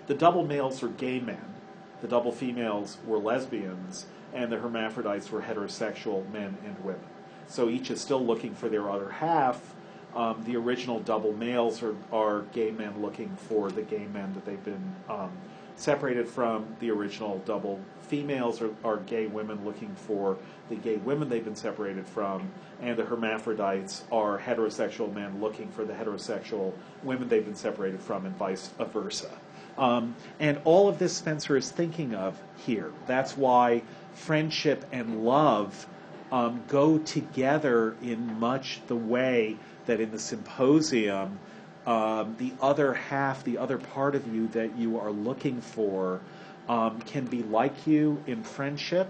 The 0.07 0.15
double 0.15 0.47
males 0.47 0.81
were 0.81 0.89
gay 0.89 1.19
men, 1.19 1.55
the 2.03 2.09
double 2.09 2.31
females 2.31 2.99
were 3.05 3.19
lesbians, 3.19 4.07
and 4.33 4.53
the 4.53 4.59
hermaphrodites 4.59 5.33
were 5.33 5.43
heterosexual 5.43 6.31
men 6.33 6.57
and 6.65 6.85
women. 6.85 7.01
So 7.49 7.69
each 7.69 7.91
is 7.91 8.01
still 8.01 8.25
looking 8.25 8.55
for 8.55 8.69
their 8.69 8.89
other 8.89 9.11
half. 9.11 9.75
Um, 10.17 10.43
the 10.47 10.57
original 10.57 11.01
double 11.01 11.35
males 11.35 11.83
are, 11.83 11.95
are 12.11 12.41
gay 12.53 12.71
men 12.71 13.03
looking 13.03 13.29
for 13.37 13.71
the 13.71 13.83
gay 13.83 14.07
men 14.15 14.33
that 14.33 14.47
they've 14.47 14.65
been 14.65 14.95
um, 15.11 15.31
separated 15.77 16.27
from. 16.27 16.67
The 16.81 16.91
original 16.91 17.43
double 17.45 17.79
females 18.01 18.63
are, 18.63 18.71
are 18.83 18.97
gay 18.97 19.27
women 19.27 19.63
looking 19.63 19.95
for 19.95 20.39
the 20.71 20.77
gay 20.77 20.97
women 20.97 21.29
they've 21.29 21.45
been 21.45 21.55
separated 21.55 22.07
from. 22.07 22.51
And 22.81 22.97
the 22.97 23.05
hermaphrodites 23.05 24.05
are 24.11 24.39
heterosexual 24.39 25.13
men 25.13 25.39
looking 25.39 25.69
for 25.69 25.85
the 25.85 25.93
heterosexual 25.93 26.73
women 27.03 27.29
they've 27.29 27.45
been 27.45 27.55
separated 27.55 28.01
from, 28.01 28.25
and 28.25 28.35
vice 28.37 28.71
versa. 28.79 29.31
Um, 29.77 30.17
and 30.41 30.59
all 30.65 30.89
of 30.89 30.99
this 30.99 31.13
Spenser 31.13 31.59
is 31.59 31.71
thinking 31.71 32.15
of 32.15 32.41
here. 32.57 32.91
That's 33.07 33.37
why 33.37 33.83
friendship 34.15 34.87
and 34.93 35.25
love 35.25 35.87
um, 36.33 36.63
go 36.69 36.99
together 36.99 37.95
in 38.03 38.41
much 38.41 38.81
the 38.87 38.97
way 38.97 39.59
that 39.87 40.01
in 40.01 40.11
the 40.11 40.19
symposium, 40.19 41.39
um, 41.87 42.37
the 42.39 42.53
other 42.61 42.95
half, 42.95 43.45
the 43.45 43.59
other 43.59 43.79
part 43.79 44.15
of 44.15 44.35
you 44.35 44.49
that 44.49 44.77
you 44.77 44.99
are 44.99 45.11
looking 45.11 45.61
for, 45.61 46.21
um, 46.69 47.01
can 47.03 47.27
be 47.27 47.43
like 47.43 47.87
you 47.87 48.23
in 48.27 48.43
friendship 48.43 49.09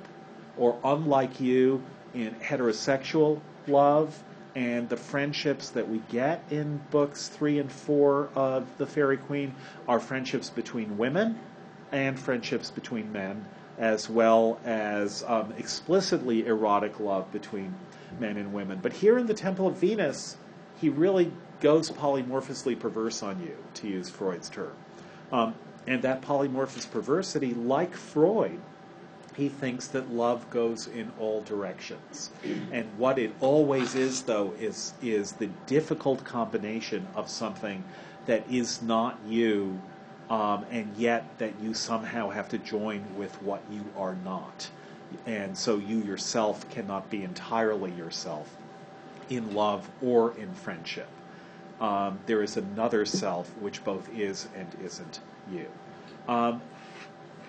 or 0.57 0.79
unlike 0.85 1.41
you 1.41 1.83
in 2.15 2.35
heterosexual 2.35 3.41
love 3.67 4.23
And 4.57 4.89
the 4.89 4.97
friendships 4.97 5.69
that 5.71 5.87
we 5.87 6.01
get 6.09 6.43
in 6.51 6.81
books 6.91 7.29
three 7.29 7.59
and 7.59 7.71
four 7.71 8.31
of 8.35 8.67
The 8.79 8.87
Faerie 8.87 9.19
Queene 9.19 9.55
are 9.87 10.01
friendships 10.01 10.49
between 10.49 10.97
women 10.97 11.39
and 11.93 12.19
friendships 12.19 12.71
between 12.71 13.13
men, 13.13 13.45
as 13.77 14.09
well 14.09 14.59
as 14.65 15.23
um, 15.27 15.53
explicitly 15.59 16.47
erotic 16.47 16.99
love 16.99 17.31
between 17.33 17.75
men 18.19 18.39
and 18.39 18.55
women. 18.55 18.79
But 18.81 18.95
here 18.95 19.19
in 19.19 19.27
the 19.27 19.35
Temple 19.35 19.67
of 19.67 19.77
Venus, 19.77 20.39
he 20.81 20.89
really 20.89 21.33
goes 21.61 21.91
polymorphously 21.91 22.79
perverse 22.79 23.23
on 23.23 23.41
you, 23.41 23.57
to 23.75 23.89
use 23.89 24.11
Freud's 24.11 24.49
term. 24.49 24.73
Um, 25.33 25.55
and 25.87 26.03
that 26.03 26.23
polymorphous 26.23 26.91
perversity, 26.91 27.55
like 27.55 27.95
Freud, 27.95 28.61
he 29.37 29.49
thinks 29.49 29.87
that 29.89 30.11
love 30.11 30.49
goes 30.51 30.87
in 30.87 31.13
all 31.21 31.43
directions. 31.43 32.31
And 32.73 32.87
what 32.97 33.19
it 33.19 33.33
always 33.41 33.95
is, 33.95 34.23
though, 34.23 34.55
is, 34.59 34.95
is 35.03 35.33
the 35.33 35.49
difficult 35.67 36.25
combination 36.25 37.07
of 37.15 37.29
something 37.29 37.85
that 38.25 38.51
is 38.51 38.83
not 38.83 39.19
you, 39.27 39.81
um, 40.31 40.65
and 40.71 40.97
yet 40.97 41.39
that 41.39 41.53
you 41.63 41.75
somehow 41.75 42.31
have 42.31 42.49
to 42.49 42.59
join 42.59 43.05
with 43.17 43.41
what 43.43 43.63
you 43.71 43.85
are 43.97 44.17
not. 44.25 44.71
And 45.27 45.57
so 45.57 45.77
you 45.77 45.99
yourself 45.99 46.69
cannot 46.71 47.11
be 47.11 47.23
entirely 47.23 47.93
yourself 47.93 48.57
in 49.29 49.55
love 49.55 49.89
or 50.03 50.37
in 50.37 50.53
friendship. 50.55 51.09
Um, 51.81 52.19
there 52.27 52.43
is 52.43 52.57
another 52.57 53.05
self 53.05 53.49
which 53.59 53.85
both 53.85 54.09
is 54.17 54.49
and 54.57 54.69
isn't 54.83 55.21
you. 55.51 55.67
Um, 56.27 56.63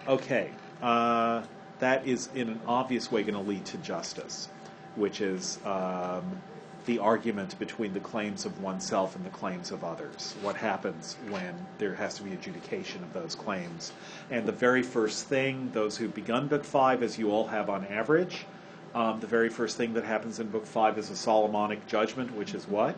okay. 0.08 0.52
Uh, 0.82 1.44
that 1.80 2.08
is 2.08 2.30
in 2.34 2.50
an 2.50 2.62
obvious 2.68 3.12
way 3.12 3.24
going 3.24 3.36
to 3.36 3.50
lead 3.50 3.66
to 3.66 3.78
justice, 3.78 4.50
which 4.96 5.22
is 5.22 5.60
um, 5.66 6.42
the 6.86 7.00
argument 7.00 7.58
between 7.60 7.94
the 7.94 8.00
claims 8.00 8.46
of 8.46 8.62
oneself 8.62 9.16
and 9.16 9.26
the 9.26 9.30
claims 9.30 9.72
of 9.72 9.84
others. 9.84 10.36
What 10.42 10.56
happens 10.56 11.18
when 11.30 11.54
there 11.78 11.94
has 11.96 12.16
to 12.16 12.24
be 12.24 12.34
adjudication 12.34 13.04
of 13.04 13.14
those 13.14 13.36
claims? 13.36 13.92
And 14.32 14.46
the 14.46 14.52
very 14.52 14.84
first 14.84 15.28
thing, 15.28 15.70
those 15.74 15.98
who've 15.98 16.14
begun 16.14 16.48
Book 16.48 16.64
Five, 16.64 17.04
as 17.04 17.20
you 17.20 17.32
all 17.32 17.48
have 17.48 17.70
on 17.70 17.86
average, 17.86 18.46
um, 18.94 19.20
the 19.20 19.28
very 19.28 19.50
first 19.50 19.78
thing 19.78 19.94
that 19.94 20.04
happens 20.04 20.40
in 20.40 20.48
Book 20.50 20.66
Five 20.66 20.98
is 20.98 21.10
a 21.10 21.16
Solomonic 21.16 21.86
judgment, 21.88 22.34
which 22.36 22.54
is 22.54 22.68
what? 22.68 22.96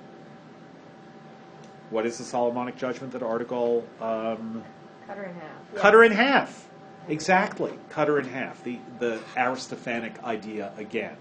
What 1.89 2.05
is 2.05 2.17
the 2.17 2.23
Solomonic 2.23 2.77
judgment 2.77 3.13
that 3.13 3.21
Artegall? 3.21 3.83
Um, 4.01 4.63
Cut 5.07 5.17
her 5.17 5.25
in 5.25 5.33
half. 5.35 5.75
Cut 5.75 5.93
her 5.93 6.03
in 6.03 6.11
half. 6.11 6.67
Exactly, 7.07 7.73
cut 7.89 8.07
her 8.07 8.19
in 8.19 8.25
half. 8.25 8.63
The 8.63 8.77
the 8.99 9.19
Aristophanic 9.35 10.23
idea 10.23 10.71
again. 10.77 11.17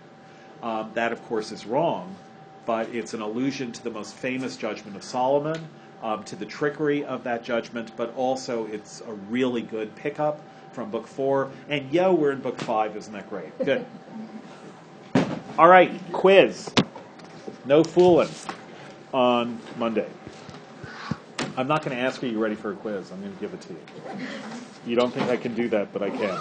Um, 0.62 0.90
that, 0.94 1.12
of 1.12 1.24
course, 1.24 1.52
is 1.52 1.64
wrong, 1.64 2.14
but 2.66 2.88
it's 2.94 3.14
an 3.14 3.22
allusion 3.22 3.72
to 3.72 3.82
the 3.82 3.90
most 3.90 4.14
famous 4.14 4.56
judgment 4.56 4.96
of 4.96 5.04
Solomon, 5.04 5.68
um, 6.02 6.24
to 6.24 6.36
the 6.36 6.44
trickery 6.44 7.04
of 7.04 7.24
that 7.24 7.44
judgment, 7.44 7.92
but 7.96 8.14
also 8.16 8.66
it's 8.66 9.00
a 9.02 9.12
really 9.12 9.62
good 9.62 9.94
pickup 9.96 10.42
from 10.72 10.90
Book 10.90 11.06
Four. 11.06 11.50
And 11.68 11.90
yo, 11.92 12.12
we're 12.12 12.32
in 12.32 12.40
Book 12.40 12.58
Five. 12.58 12.96
Isn't 12.96 13.12
that 13.14 13.30
great? 13.30 13.56
Good. 13.64 13.86
All 15.58 15.66
right, 15.66 15.90
quiz. 16.12 16.70
No 17.64 17.82
fooling 17.82 18.28
on 19.12 19.58
Monday. 19.76 20.08
I'm 21.56 21.66
not 21.66 21.84
going 21.84 21.96
to 21.96 22.00
ask 22.00 22.22
are 22.22 22.26
you 22.26 22.38
ready 22.38 22.54
for 22.54 22.70
a 22.70 22.76
quiz. 22.76 23.10
I'm 23.10 23.20
going 23.20 23.34
to 23.34 23.40
give 23.40 23.52
it 23.52 23.60
to 23.62 23.72
you. 23.72 23.80
You 24.86 24.94
don't 24.94 25.12
think 25.12 25.28
I 25.28 25.36
can 25.36 25.54
do 25.54 25.68
that, 25.70 25.92
but 25.92 26.00
I 26.00 26.10
can. 26.10 26.38